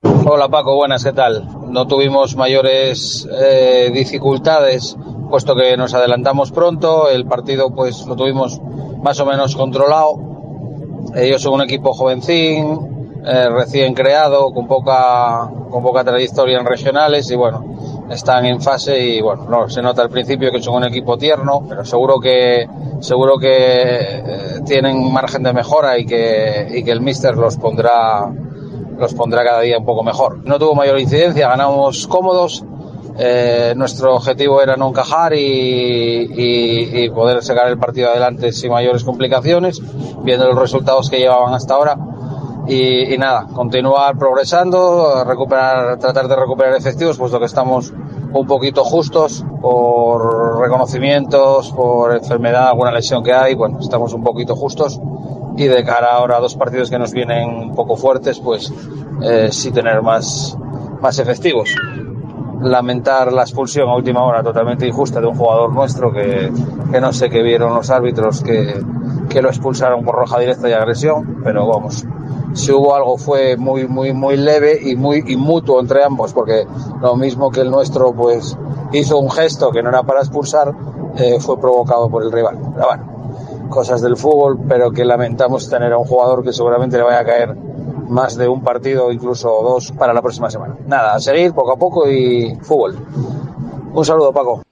Hola 0.03 0.49
Paco, 0.49 0.77
buenas, 0.77 1.03
¿qué 1.03 1.13
tal? 1.13 1.47
No 1.69 1.87
tuvimos 1.87 2.37
mayores 2.37 3.27
eh, 3.41 3.91
dificultades 3.93 4.97
puesto 5.35 5.57
que 5.57 5.77
nos 5.77 5.93
adelantamos 5.95 6.53
pronto, 6.53 7.09
el 7.09 7.27
partido 7.27 7.71
pues 7.75 8.07
lo 8.07 8.15
tuvimos 8.15 8.61
más 9.03 9.19
o 9.19 9.27
menos 9.27 9.57
controlado. 9.57 10.15
Ellos 11.17 11.43
son 11.43 11.55
un 11.55 11.63
equipo 11.63 11.93
jovencín, 11.93 13.21
eh, 13.27 13.49
recién 13.49 13.95
creado, 13.95 14.53
con 14.53 14.69
poca, 14.69 15.51
con 15.71 15.83
poca 15.83 16.05
trayectoria 16.05 16.59
en 16.59 16.67
regionales 16.67 17.29
y 17.33 17.35
bueno, 17.35 17.94
están 18.11 18.45
en 18.47 18.61
fase 18.61 18.99
y 18.99 19.21
bueno, 19.21 19.47
no, 19.49 19.69
se 19.69 19.83
nota 19.83 20.03
al 20.03 20.11
principio 20.11 20.51
que 20.51 20.63
son 20.63 20.77
un 20.77 20.85
equipo 20.85 21.17
tierno, 21.17 21.65
pero 21.69 21.85
seguro 21.85 22.21
que 22.21 22.67
seguro 23.01 23.39
que 23.39 23.49
eh, 23.51 24.61
tienen 24.67 25.13
margen 25.13 25.43
de 25.43 25.53
mejora 25.53 25.99
y 25.99 26.07
que, 26.07 26.69
y 26.75 26.85
que 26.85 26.91
el 26.91 27.01
míster 27.01 27.37
los 27.37 27.57
pondrá 27.57 28.31
los 28.99 29.15
pondrá 29.15 29.45
cada 29.45 29.61
día 29.61 29.79
un 29.79 29.85
poco 29.85 30.03
mejor. 30.03 30.45
No 30.45 30.59
tuvo 30.59 30.75
mayor 30.75 30.99
incidencia, 30.99 31.49
ganamos 31.49 32.07
cómodos. 32.07 32.65
Eh, 33.17 33.75
nuestro 33.77 34.17
objetivo 34.17 34.61
era 34.61 34.77
no 34.77 34.89
encajar 34.89 35.35
y, 35.35 35.39
y, 35.39 37.05
y, 37.05 37.11
poder 37.11 37.45
sacar 37.45 37.69
el 37.69 37.79
partido 37.79 38.11
adelante 38.11 38.51
sin 38.51 38.73
mayores 38.73 39.05
complicaciones, 39.05 39.81
viendo 40.25 40.49
los 40.49 40.59
resultados 40.59 41.11
que 41.11 41.19
llevaban 41.19 41.55
hasta 41.55 41.75
ahora. 41.75 41.97
Y, 42.67 43.13
y, 43.15 43.19
nada, 43.19 43.47
continuar 43.53 44.17
progresando, 44.17 45.23
recuperar, 45.25 45.99
tratar 45.99 46.29
de 46.29 46.37
recuperar 46.37 46.75
efectivos, 46.75 47.19
puesto 47.19 47.39
que 47.39 47.45
estamos 47.45 47.93
un 48.33 48.47
poquito 48.47 48.83
justos 48.85 49.45
por 49.61 50.61
reconocimientos, 50.61 51.71
por 51.73 52.15
enfermedad, 52.15 52.69
alguna 52.69 52.91
lesión 52.91 53.23
que 53.23 53.33
hay, 53.33 53.55
bueno, 53.55 53.79
estamos 53.81 54.13
un 54.13 54.25
poquito 54.25 54.57
justos 54.57 55.01
y 55.57 55.67
de 55.67 55.85
cara 55.85 56.15
ahora 56.15 56.39
a 56.39 56.41
dos 56.41 56.57
partidos 56.57 56.91
que 56.91 56.99
nos 56.99 57.13
vienen 57.13 57.49
un 57.49 57.75
poco 57.75 57.97
fuertes, 57.97 58.41
pues 58.41 58.73
eh, 59.23 59.49
sí 59.53 59.71
tener 59.71 60.03
más, 60.03 60.57
más 61.01 61.19
efectivos. 61.19 61.75
Lamentar 62.61 63.33
la 63.33 63.43
expulsión 63.43 63.89
a 63.89 63.95
última 63.95 64.25
hora 64.25 64.43
totalmente 64.43 64.87
injusta 64.87 65.21
de 65.21 65.27
un 65.27 65.37
jugador 65.37 65.73
nuestro 65.73 66.13
que, 66.13 66.51
que 66.91 67.01
no 67.01 67.13
sé 67.13 67.31
qué 67.31 67.43
vieron 67.43 67.75
los 67.75 67.91
árbitros 67.91 68.43
que, 68.43 68.83
que 69.29 69.43
lo 69.43 69.49
expulsaron 69.49 70.05
por 70.05 70.17
roja 70.17 70.39
directa 70.41 70.69
y 70.69 70.73
agresión, 70.73 71.41
pero 71.45 71.69
vamos, 71.69 72.05
si 72.55 72.73
hubo 72.73 72.95
algo 72.95 73.19
fue 73.19 73.57
muy 73.57 73.87
muy 73.87 74.13
muy 74.13 74.37
leve 74.37 74.79
y 74.83 74.97
muy 74.97 75.23
mutuo 75.37 75.81
entre 75.81 76.03
ambos 76.05 76.33
porque 76.33 76.67
lo 77.01 77.17
mismo 77.17 77.51
que 77.51 77.61
el 77.61 77.71
nuestro 77.71 78.13
pues 78.13 78.57
hizo 78.93 79.19
un 79.19 79.31
gesto 79.31 79.71
que 79.71 79.83
no 79.83 79.91
era 79.91 80.05
para 80.05 80.21
expulsar 80.21 80.75
eh, 81.17 81.39
fue 81.41 81.59
provocado 81.61 82.09
por 82.09 82.23
el 82.23 82.33
rival. 82.33 82.59
Pero 82.75 82.87
bueno 82.87 83.15
cosas 83.69 84.01
del 84.01 84.17
fútbol 84.17 84.61
pero 84.69 84.93
que 84.93 85.05
lamentamos 85.05 85.69
tener 85.69 85.93
a 85.93 85.99
un 85.99 86.05
jugador 86.05 86.45
que 86.45 86.53
seguramente 86.53 86.97
le 86.97 87.03
vaya 87.03 87.21
a 87.21 87.25
caer 87.25 87.57
más 88.09 88.37
de 88.37 88.49
un 88.49 88.63
partido 88.63 89.11
incluso 89.11 89.49
dos 89.63 89.93
para 89.93 90.13
la 90.13 90.23
próxima 90.23 90.51
semana. 90.51 90.77
Nada 90.87 91.15
a 91.15 91.21
seguir 91.21 91.53
poco 91.53 91.73
a 91.73 91.77
poco 91.77 92.09
y 92.09 92.57
fútbol. 92.63 92.97
Un 93.93 94.05
saludo 94.05 94.33
Paco 94.33 94.63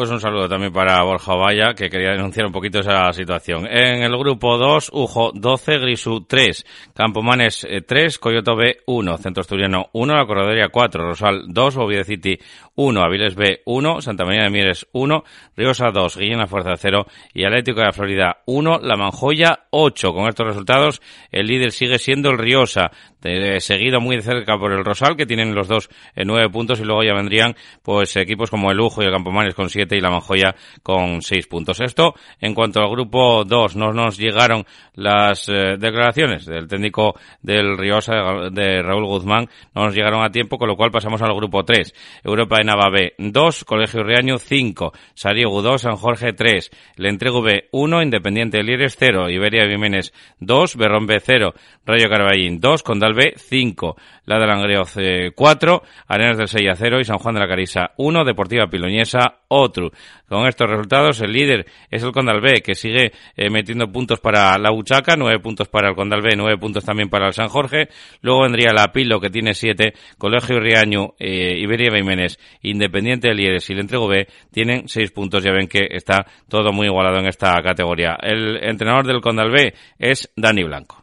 pues 0.00 0.08
un 0.08 0.18
saludo 0.18 0.48
también 0.48 0.72
para 0.72 1.02
Borja 1.02 1.34
Valla, 1.34 1.74
que 1.74 1.90
quería 1.90 2.12
denunciar 2.12 2.46
un 2.46 2.52
poquito 2.52 2.78
esa 2.78 3.12
situación. 3.12 3.66
En 3.66 4.02
el 4.02 4.16
grupo 4.16 4.56
2, 4.56 4.88
Ujo 4.94 5.30
12, 5.34 5.78
Grisu 5.78 6.24
3, 6.26 6.64
Campomanes 6.94 7.68
3, 7.86 8.18
Coyoto 8.18 8.56
B 8.56 8.78
1, 8.86 9.18
Centro 9.18 9.42
Asturiano 9.42 9.90
1, 9.92 10.16
La 10.16 10.24
Corredoria 10.24 10.70
4, 10.70 11.04
Rosal 11.04 11.42
2, 11.48 11.76
Oviedo 11.76 12.04
City 12.04 12.38
1, 12.82 13.02
Aviles 13.02 13.34
B 13.34 13.60
1, 13.66 14.00
Santa 14.00 14.24
María 14.24 14.44
de 14.44 14.50
Mieres 14.50 14.86
1, 14.92 15.22
Riosa 15.54 15.90
2, 15.92 16.16
Guillena 16.16 16.46
Fuerza 16.46 16.76
0 16.78 17.06
y 17.34 17.44
Atlético 17.44 17.80
de 17.80 17.86
la 17.86 17.92
Florida 17.92 18.38
1, 18.46 18.78
La 18.82 18.96
Manjoya 18.96 19.66
8. 19.68 20.14
Con 20.14 20.28
estos 20.28 20.46
resultados, 20.46 21.02
el 21.30 21.46
líder 21.46 21.72
sigue 21.72 21.98
siendo 21.98 22.30
el 22.30 22.38
Riosa, 22.38 22.90
de, 23.20 23.60
seguido 23.60 24.00
muy 24.00 24.16
de 24.16 24.22
cerca 24.22 24.56
por 24.56 24.72
el 24.72 24.82
Rosal, 24.82 25.14
que 25.14 25.26
tienen 25.26 25.54
los 25.54 25.68
dos 25.68 25.90
en 26.16 26.26
nueve 26.26 26.48
puntos 26.48 26.80
y 26.80 26.84
luego 26.84 27.02
ya 27.02 27.12
vendrían 27.12 27.54
pues 27.82 28.16
equipos 28.16 28.48
como 28.48 28.70
el 28.70 28.78
Lujo 28.78 29.02
y 29.02 29.04
el 29.04 29.12
Campomanes 29.12 29.54
con 29.54 29.68
siete 29.68 29.98
y 29.98 30.00
la 30.00 30.08
Manjoya 30.08 30.54
con 30.82 31.20
seis 31.20 31.46
puntos. 31.46 31.80
Esto 31.80 32.14
en 32.40 32.54
cuanto 32.54 32.80
al 32.80 32.90
grupo 32.90 33.44
2, 33.44 33.76
no 33.76 33.92
nos 33.92 34.16
llegaron 34.16 34.64
las 34.94 35.50
eh, 35.50 35.76
declaraciones 35.78 36.46
del 36.46 36.66
técnico 36.66 37.14
del 37.42 37.76
Riosa, 37.76 38.14
de 38.50 38.82
Raúl 38.82 39.04
Guzmán, 39.04 39.48
no 39.74 39.84
nos 39.84 39.94
llegaron 39.94 40.24
a 40.24 40.30
tiempo, 40.30 40.56
con 40.56 40.68
lo 40.68 40.76
cual 40.76 40.90
pasamos 40.90 41.20
al 41.20 41.34
grupo 41.34 41.62
3. 41.62 41.92
Europa 42.24 42.56
de 42.56 42.69
Nava 42.70 42.88
B 42.88 43.14
2, 43.18 43.64
Colegio 43.64 44.04
Riaño 44.04 44.38
5, 44.38 44.92
Sariego 45.14 45.60
2, 45.60 45.82
San 45.82 45.96
Jorge 45.96 46.32
3, 46.32 46.70
Le 46.98 47.08
Entrego 47.08 47.42
B 47.42 47.68
1, 47.72 48.02
Independiente 48.02 48.58
de 48.58 48.62
Lieres 48.62 48.94
0, 48.96 49.28
Iberia 49.28 49.68
Jiménez 49.68 50.12
2, 50.38 50.76
Berrón 50.76 51.06
B 51.06 51.18
0, 51.18 51.52
Rayo 51.84 52.08
Carballín 52.08 52.60
2, 52.60 52.84
Condal 52.84 53.14
B 53.14 53.34
5, 53.36 53.96
La 54.26 54.38
de 54.38 54.46
Langreoz 54.46 54.94
4, 55.34 55.82
Arenas 56.06 56.38
del 56.38 56.46
6 56.46 56.68
a 56.70 56.76
0 56.76 57.00
y 57.00 57.04
San 57.04 57.18
Juan 57.18 57.34
de 57.34 57.40
la 57.40 57.48
Carisa 57.48 57.90
1, 57.96 58.24
Deportiva 58.24 58.68
Piloñesa 58.68 59.40
otro. 59.48 59.90
Con 60.28 60.46
estos 60.46 60.70
resultados, 60.70 61.20
el 61.22 61.32
líder 61.32 61.66
es 61.90 62.04
el 62.04 62.12
Condal 62.12 62.40
B, 62.40 62.62
que 62.62 62.76
sigue 62.76 63.10
eh, 63.36 63.50
metiendo 63.50 63.90
puntos 63.90 64.20
para 64.20 64.56
la 64.58 64.72
Uchaca, 64.72 65.16
nueve 65.16 65.40
puntos 65.40 65.66
para 65.66 65.88
el 65.88 65.96
Condal 65.96 66.22
B, 66.22 66.36
nueve 66.36 66.56
puntos 66.56 66.84
también 66.84 67.08
para 67.08 67.26
el 67.26 67.32
San 67.32 67.48
Jorge. 67.48 67.88
Luego 68.22 68.42
vendría 68.42 68.72
la 68.72 68.92
Pilo, 68.92 69.18
que 69.18 69.28
tiene 69.28 69.54
siete, 69.54 69.94
Colegio 70.18 70.60
Riaño, 70.60 71.14
eh, 71.18 71.58
Iberia 71.58 71.90
Jiménez, 71.92 72.38
Independiente 72.62 73.28
de 73.28 73.34
Lieres 73.34 73.68
y 73.70 73.72
el 73.72 73.80
Entrego 73.80 74.08
B 74.08 74.26
tienen 74.50 74.88
seis 74.88 75.10
puntos. 75.10 75.42
Ya 75.42 75.52
ven 75.52 75.68
que 75.68 75.86
está 75.90 76.26
todo 76.48 76.72
muy 76.72 76.86
igualado 76.86 77.18
en 77.18 77.26
esta 77.26 77.54
categoría. 77.62 78.16
El 78.20 78.62
entrenador 78.62 79.06
del 79.06 79.20
Condal 79.20 79.50
B 79.50 79.74
es 79.98 80.30
Dani 80.36 80.64
Blanco. 80.64 81.02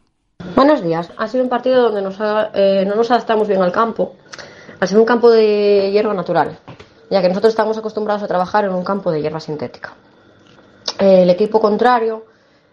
Buenos 0.54 0.82
días. 0.82 1.12
Ha 1.16 1.26
sido 1.26 1.44
un 1.44 1.50
partido 1.50 1.84
donde 1.84 2.02
nos 2.02 2.20
ha, 2.20 2.50
eh, 2.54 2.84
no 2.86 2.94
nos 2.94 3.10
adaptamos 3.10 3.48
bien 3.48 3.62
al 3.62 3.72
campo. 3.72 4.16
Ha 4.80 4.86
sido 4.86 5.00
un 5.00 5.06
campo 5.06 5.30
de 5.30 5.90
hierba 5.90 6.14
natural 6.14 6.58
ya 7.10 7.22
que 7.22 7.28
nosotros 7.28 7.52
estamos 7.52 7.78
acostumbrados 7.78 8.22
a 8.22 8.28
trabajar 8.28 8.64
en 8.64 8.72
un 8.72 8.84
campo 8.84 9.10
de 9.10 9.22
hierba 9.22 9.40
sintética. 9.40 9.94
El 10.98 11.30
equipo 11.30 11.60
contrario 11.60 12.24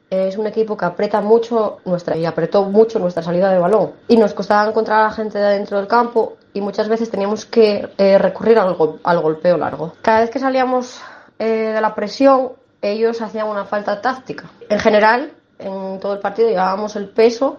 es 0.10 0.38
un 0.38 0.48
equipo 0.48 0.78
que 0.78 0.86
aprieta 0.86 1.22
mucho 1.22 1.80
nuestra 1.86 2.18
y 2.18 2.26
apretó 2.26 2.64
mucho 2.64 3.00
nuestra 3.00 3.24
salida 3.24 3.52
de 3.52 3.60
balón 3.60 3.94
y 4.08 4.18
nos 4.18 4.34
costaba 4.34 4.70
encontrar 4.70 5.02
a 5.02 5.04
la 5.04 5.12
gente 5.12 5.40
dentro 5.40 5.78
del 5.78 5.88
campo 5.88 6.38
y 6.56 6.62
muchas 6.62 6.88
veces 6.88 7.12
teníamos 7.12 7.46
que 7.46 7.90
eh, 7.98 8.18
recurrir 8.18 8.58
al, 8.58 8.74
gol, 8.74 9.00
al, 9.04 9.20
golpeo 9.20 9.58
largo. 9.58 9.94
Cada 10.02 10.22
vez 10.22 10.30
que 10.32 10.40
salíamos 10.40 11.02
eh, 11.38 11.74
de 11.76 11.82
la 11.82 11.94
presión 11.94 12.54
ellos 12.82 13.22
hacían 13.22 13.48
una 13.48 13.66
falta 13.66 14.02
táctica. 14.02 14.46
En 14.70 14.80
general, 14.80 15.34
en 15.60 16.00
todo 16.00 16.14
el 16.14 16.20
partido 16.20 16.50
llevábamos 16.50 16.96
el 16.96 17.10
peso, 17.10 17.58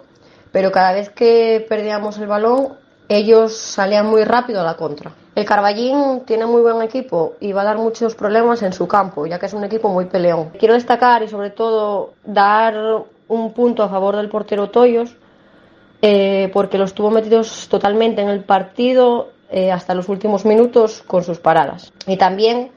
pero 0.51 0.73
cada 0.73 0.93
vez 0.93 1.11
que 1.11 1.65
perdíamos 1.69 2.19
el 2.19 2.27
balón 2.27 2.75
ellos 3.09 3.57
salían 3.57 4.07
muy 4.07 4.25
rápido 4.25 4.63
a 4.63 4.65
la 4.65 4.75
contra. 4.75 5.13
El 5.35 5.45
Carballín 5.45 6.23
tiene 6.25 6.47
muy 6.47 6.63
buen 6.63 6.81
equipo 6.81 7.35
y 7.39 7.53
va 7.53 7.61
a 7.61 7.65
dar 7.65 7.77
muchos 7.77 8.15
problemas 8.15 8.63
en 8.63 8.73
su 8.73 8.89
campo, 8.89 9.27
ya 9.27 9.39
que 9.39 9.47
es 9.47 9.53
un 9.53 9.65
equipo 9.65 9.91
muy 9.91 10.07
peleón. 10.07 10.51
Quiero 10.59 10.75
destacar 10.75 11.23
y 11.23 11.29
sobre 11.29 11.51
todo 11.51 12.15
dar 12.25 13.05
un 13.29 13.53
punto 13.53 13.83
a 13.83 13.89
favor 13.89 14.17
del 14.17 14.31
portero 14.31 14.71
Toyos, 14.71 15.15
eh, 16.09 16.51
porque 16.53 16.79
los 16.79 16.95
tuvo 16.95 17.11
metidos 17.11 17.67
totalmente 17.69 18.23
en 18.23 18.29
el 18.29 18.45
partido 18.45 19.33
eh, 19.51 19.73
hasta 19.73 19.93
los 19.93 20.09
últimos 20.09 20.45
minutos 20.45 21.03
con 21.05 21.25
sus 21.25 21.41
paradas. 21.41 21.93
Y 22.07 22.17
también 22.17 22.71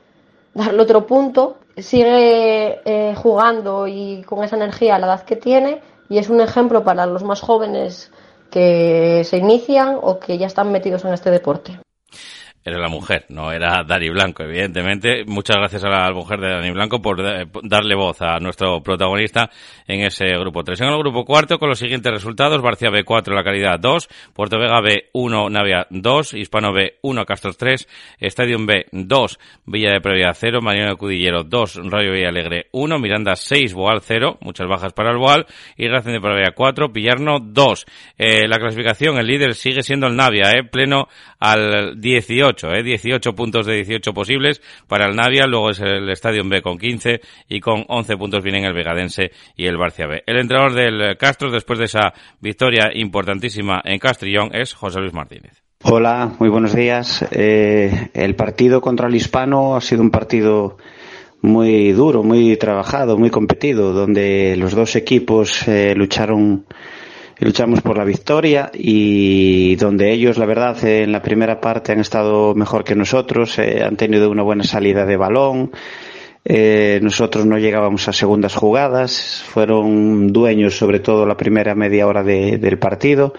darle 0.55 0.81
otro 0.81 1.05
punto, 1.05 1.57
sigue 1.77 2.79
eh, 2.85 3.13
jugando 3.15 3.85
y 3.85 4.23
con 4.23 4.43
esa 4.43 4.55
energía 4.55 4.95
a 4.95 4.99
la 4.99 5.05
edad 5.05 5.25
que 5.25 5.35
tiene 5.35 5.79
y 6.09 6.17
es 6.17 6.27
un 6.31 6.41
ejemplo 6.41 6.83
para 6.83 7.05
los 7.05 7.23
más 7.23 7.41
jóvenes 7.41 8.11
que 8.49 9.21
se 9.23 9.37
inician 9.37 9.99
o 10.01 10.17
que 10.17 10.39
ya 10.39 10.47
están 10.47 10.71
metidos 10.71 11.05
en 11.05 11.13
este 11.13 11.29
deporte 11.29 11.79
era 12.63 12.77
la 12.77 12.89
mujer, 12.89 13.25
no 13.29 13.51
era 13.51 13.83
Dani 13.83 14.09
Blanco, 14.09 14.43
evidentemente. 14.43 15.23
Muchas 15.25 15.55
gracias 15.57 15.83
a 15.85 15.89
la 15.89 16.11
mujer 16.11 16.41
de 16.41 16.49
Dani 16.49 16.71
Blanco 16.71 17.01
por 17.01 17.17
darle 17.63 17.95
voz 17.95 18.21
a 18.21 18.37
nuestro 18.39 18.83
protagonista 18.83 19.49
en 19.87 20.01
ese 20.01 20.25
grupo 20.37 20.63
3. 20.63 20.81
En 20.81 20.87
el 20.87 20.99
grupo 20.99 21.23
cuarto, 21.23 21.57
con 21.57 21.69
los 21.69 21.79
siguientes 21.79 22.11
resultados, 22.11 22.61
Barcia 22.61 22.89
B4, 22.89 23.33
La 23.33 23.43
Calidad 23.43 23.79
2, 23.79 24.09
Puerto 24.33 24.59
Vega 24.59 24.81
B1, 24.81 25.49
Navia 25.49 25.87
2, 25.89 26.33
Hispano 26.33 26.71
B1, 26.73 27.25
Castros 27.25 27.57
3, 27.57 27.87
Stadium 28.19 28.65
B 28.65 28.87
2, 28.91 29.39
Villa 29.65 29.93
de 29.93 30.01
Previa 30.01 30.33
0, 30.33 30.59
Mariano 30.61 30.97
Cudillero 30.97 31.43
2, 31.45 31.89
Rayo 31.89 32.11
Villa 32.11 32.27
Alegre 32.27 32.67
1, 32.73 32.99
Miranda 32.99 33.37
6, 33.37 33.73
Boal 33.73 34.01
0, 34.01 34.37
muchas 34.41 34.67
bajas 34.67 34.91
para 34.91 35.11
el 35.11 35.17
Boal, 35.17 35.45
y 35.77 35.87
Racing 35.87 36.11
de 36.11 36.21
Previa 36.21 36.51
4, 36.53 36.91
Pillarno 36.91 37.39
2. 37.39 37.85
Eh, 38.17 38.47
la 38.49 38.59
clasificación, 38.59 39.17
el 39.17 39.27
líder 39.27 39.55
sigue 39.55 39.81
siendo 39.81 40.07
el 40.07 40.17
Navia, 40.17 40.51
eh, 40.51 40.63
pleno 40.63 41.07
al 41.39 41.99
18 41.99 42.58
18, 42.67 42.83
18 42.83 43.35
puntos 43.35 43.65
de 43.65 43.75
18 43.75 44.13
posibles 44.13 44.61
para 44.87 45.07
el 45.07 45.15
Navia, 45.15 45.45
luego 45.47 45.69
es 45.69 45.79
el 45.79 46.09
Estadio 46.09 46.43
B 46.45 46.61
con 46.61 46.77
15 46.77 47.21
y 47.47 47.59
con 47.59 47.85
11 47.87 48.17
puntos 48.17 48.43
vienen 48.43 48.65
el 48.65 48.73
Vegadense 48.73 49.31
y 49.55 49.65
el 49.65 49.77
Barcia 49.77 50.07
B. 50.07 50.23
El 50.25 50.37
entrenador 50.37 50.73
del 50.73 51.17
Castro, 51.17 51.51
después 51.51 51.79
de 51.79 51.85
esa 51.85 52.13
victoria 52.39 52.91
importantísima 52.93 53.81
en 53.83 53.99
Castrillón, 53.99 54.49
es 54.53 54.73
José 54.73 54.99
Luis 54.99 55.13
Martínez. 55.13 55.63
Hola, 55.83 56.33
muy 56.39 56.49
buenos 56.49 56.75
días. 56.75 57.25
Eh, 57.31 58.09
el 58.13 58.35
partido 58.35 58.81
contra 58.81 59.07
el 59.07 59.15
Hispano 59.15 59.77
ha 59.77 59.81
sido 59.81 60.01
un 60.01 60.11
partido 60.11 60.77
muy 61.41 61.93
duro, 61.93 62.21
muy 62.21 62.57
trabajado, 62.57 63.17
muy 63.17 63.29
competido, 63.29 63.93
donde 63.93 64.55
los 64.57 64.75
dos 64.75 64.97
equipos 64.97 65.65
eh, 65.67 65.93
lucharon 65.95 66.65
luchamos 67.39 67.81
por 67.81 67.97
la 67.97 68.03
victoria 68.03 68.71
y 68.73 69.75
donde 69.75 70.11
ellos, 70.11 70.37
la 70.37 70.45
verdad, 70.45 70.83
en 70.85 71.11
la 71.11 71.21
primera 71.21 71.59
parte 71.59 71.91
han 71.91 71.99
estado 71.99 72.53
mejor 72.55 72.83
que 72.83 72.95
nosotros, 72.95 73.57
eh, 73.59 73.83
han 73.83 73.95
tenido 73.95 74.29
una 74.29 74.43
buena 74.43 74.63
salida 74.63 75.05
de 75.05 75.17
balón. 75.17 75.71
Eh, 76.45 76.99
nosotros 77.01 77.45
no 77.45 77.57
llegábamos 77.57 78.07
a 78.07 78.13
segundas 78.13 78.55
jugadas, 78.55 79.43
fueron 79.45 80.27
dueños 80.27 80.77
sobre 80.77 80.99
todo 80.99 81.25
la 81.25 81.37
primera 81.37 81.75
media 81.75 82.07
hora 82.07 82.23
de, 82.23 82.57
del 82.57 82.79
partido 82.79 83.33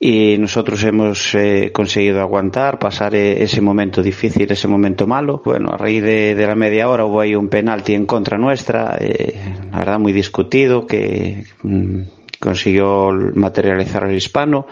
y 0.00 0.36
nosotros 0.38 0.82
hemos 0.84 1.34
eh, 1.34 1.72
conseguido 1.72 2.20
aguantar, 2.20 2.78
pasar 2.78 3.14
eh, 3.14 3.42
ese 3.42 3.60
momento 3.60 4.02
difícil, 4.02 4.50
ese 4.50 4.68
momento 4.68 5.06
malo. 5.06 5.42
Bueno, 5.44 5.70
a 5.72 5.76
raíz 5.76 6.02
de, 6.02 6.34
la 6.36 6.54
media 6.54 6.88
hora 6.88 7.04
hubo 7.04 7.20
ahí 7.20 7.34
un 7.34 7.48
penalti 7.48 7.94
en 7.94 8.06
contra 8.06 8.38
nuestra, 8.38 8.96
eh, 9.00 9.34
la 9.72 9.78
verdad 9.78 9.98
muy 9.98 10.12
discutido, 10.12 10.86
que 10.86 11.44
mm, 11.62 12.02
consiguió 12.38 13.10
materializar 13.34 14.04
el 14.04 14.16
hispano 14.16 14.66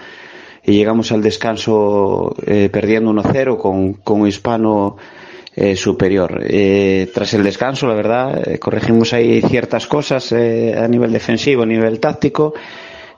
y 0.64 0.72
llegamos 0.72 1.12
al 1.12 1.22
descanso 1.22 2.34
eh, 2.44 2.68
perdiendo 2.72 3.12
1-0 3.12 3.56
con, 3.56 3.94
con 3.94 4.22
un 4.22 4.28
hispano 4.28 4.96
eh, 5.56 5.74
superior. 5.74 6.42
Eh, 6.42 7.10
tras 7.14 7.32
el 7.32 7.42
descanso, 7.42 7.86
la 7.86 7.94
verdad, 7.94 8.46
eh, 8.46 8.58
corregimos 8.58 9.14
ahí 9.14 9.40
ciertas 9.40 9.86
cosas 9.86 10.30
eh, 10.32 10.76
a 10.76 10.86
nivel 10.86 11.12
defensivo, 11.12 11.62
a 11.62 11.66
nivel 11.66 11.98
táctico, 11.98 12.52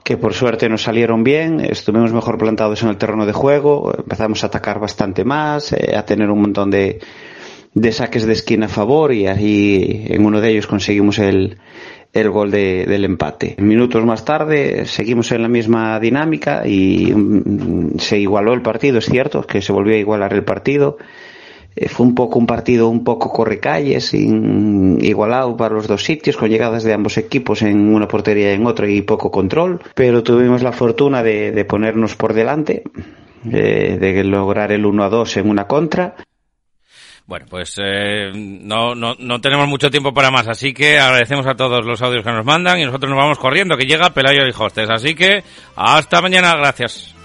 que 0.03 0.15
por 0.15 0.33
suerte 0.33 0.69
nos 0.69 0.83
salieron 0.83 1.23
bien, 1.23 1.59
estuvimos 1.59 2.13
mejor 2.13 2.37
plantados 2.37 2.81
en 2.81 2.89
el 2.89 2.97
terreno 2.97 3.25
de 3.25 3.33
juego, 3.33 3.93
empezamos 3.95 4.43
a 4.43 4.47
atacar 4.47 4.79
bastante 4.79 5.25
más, 5.25 5.73
a 5.73 6.05
tener 6.05 6.29
un 6.29 6.41
montón 6.41 6.71
de, 6.71 6.99
de 7.73 7.91
saques 7.91 8.25
de 8.25 8.33
esquina 8.33 8.67
a 8.67 8.69
favor 8.69 9.13
y 9.13 9.27
ahí 9.27 10.05
en 10.07 10.25
uno 10.25 10.39
de 10.39 10.49
ellos 10.49 10.65
conseguimos 10.65 11.19
el, 11.19 11.57
el 12.13 12.29
gol 12.29 12.51
de, 12.51 12.85
del 12.85 13.05
empate. 13.05 13.55
Minutos 13.59 14.03
más 14.05 14.25
tarde 14.25 14.85
seguimos 14.85 15.31
en 15.31 15.41
la 15.41 15.47
misma 15.47 15.99
dinámica 15.99 16.67
y 16.67 17.13
mm, 17.13 17.99
se 17.99 18.17
igualó 18.17 18.53
el 18.53 18.61
partido, 18.61 18.97
es 18.97 19.05
cierto, 19.05 19.43
que 19.43 19.61
se 19.61 19.71
volvió 19.71 19.95
a 19.95 19.99
igualar 19.99 20.33
el 20.33 20.43
partido. 20.43 20.97
Eh, 21.75 21.87
fue 21.87 22.05
un 22.05 22.15
poco 22.15 22.39
un 22.39 22.47
partido 22.47 22.89
un 22.89 23.03
poco 23.03 23.31
correcalles, 23.31 24.13
igualado 24.13 25.55
para 25.55 25.75
los 25.75 25.87
dos 25.87 26.03
sitios, 26.03 26.35
con 26.35 26.49
llegadas 26.49 26.83
de 26.83 26.93
ambos 26.93 27.17
equipos 27.17 27.61
en 27.61 27.93
una 27.93 28.07
portería 28.07 28.51
y 28.51 28.55
en 28.55 28.65
otra 28.65 28.89
y 28.89 29.01
poco 29.01 29.29
control, 29.29 29.79
pero 29.93 30.23
tuvimos 30.23 30.63
la 30.63 30.71
fortuna 30.71 31.21
de, 31.21 31.51
de 31.51 31.65
ponernos 31.65 32.15
por 32.15 32.33
delante, 32.33 32.83
eh, 33.51 33.97
de 33.99 34.23
lograr 34.23 34.71
el 34.71 34.85
1 34.85 35.03
a 35.03 35.09
2 35.09 35.37
en 35.37 35.49
una 35.49 35.67
contra 35.67 36.15
Bueno, 37.29 37.45
pues 37.47 37.75
eh, 37.77 38.31
no, 38.33 38.95
no, 38.95 39.15
no 39.19 39.39
tenemos 39.39 39.67
mucho 39.67 39.91
tiempo 39.91 40.11
para 40.11 40.31
más, 40.31 40.47
así 40.47 40.73
que 40.73 40.97
agradecemos 40.97 41.45
a 41.45 41.53
todos 41.53 41.85
los 41.85 42.01
audios 42.01 42.23
que 42.23 42.31
nos 42.31 42.43
mandan 42.43 42.79
y 42.79 42.85
nosotros 42.85 43.07
nos 43.11 43.19
vamos 43.19 43.37
corriendo, 43.37 43.77
que 43.77 43.85
llega 43.85 44.09
Pelayo 44.09 44.47
y 44.47 44.53
Hostes. 44.57 44.89
Así 44.89 45.13
que 45.13 45.43
hasta 45.75 46.23
mañana, 46.23 46.55
gracias. 46.55 47.18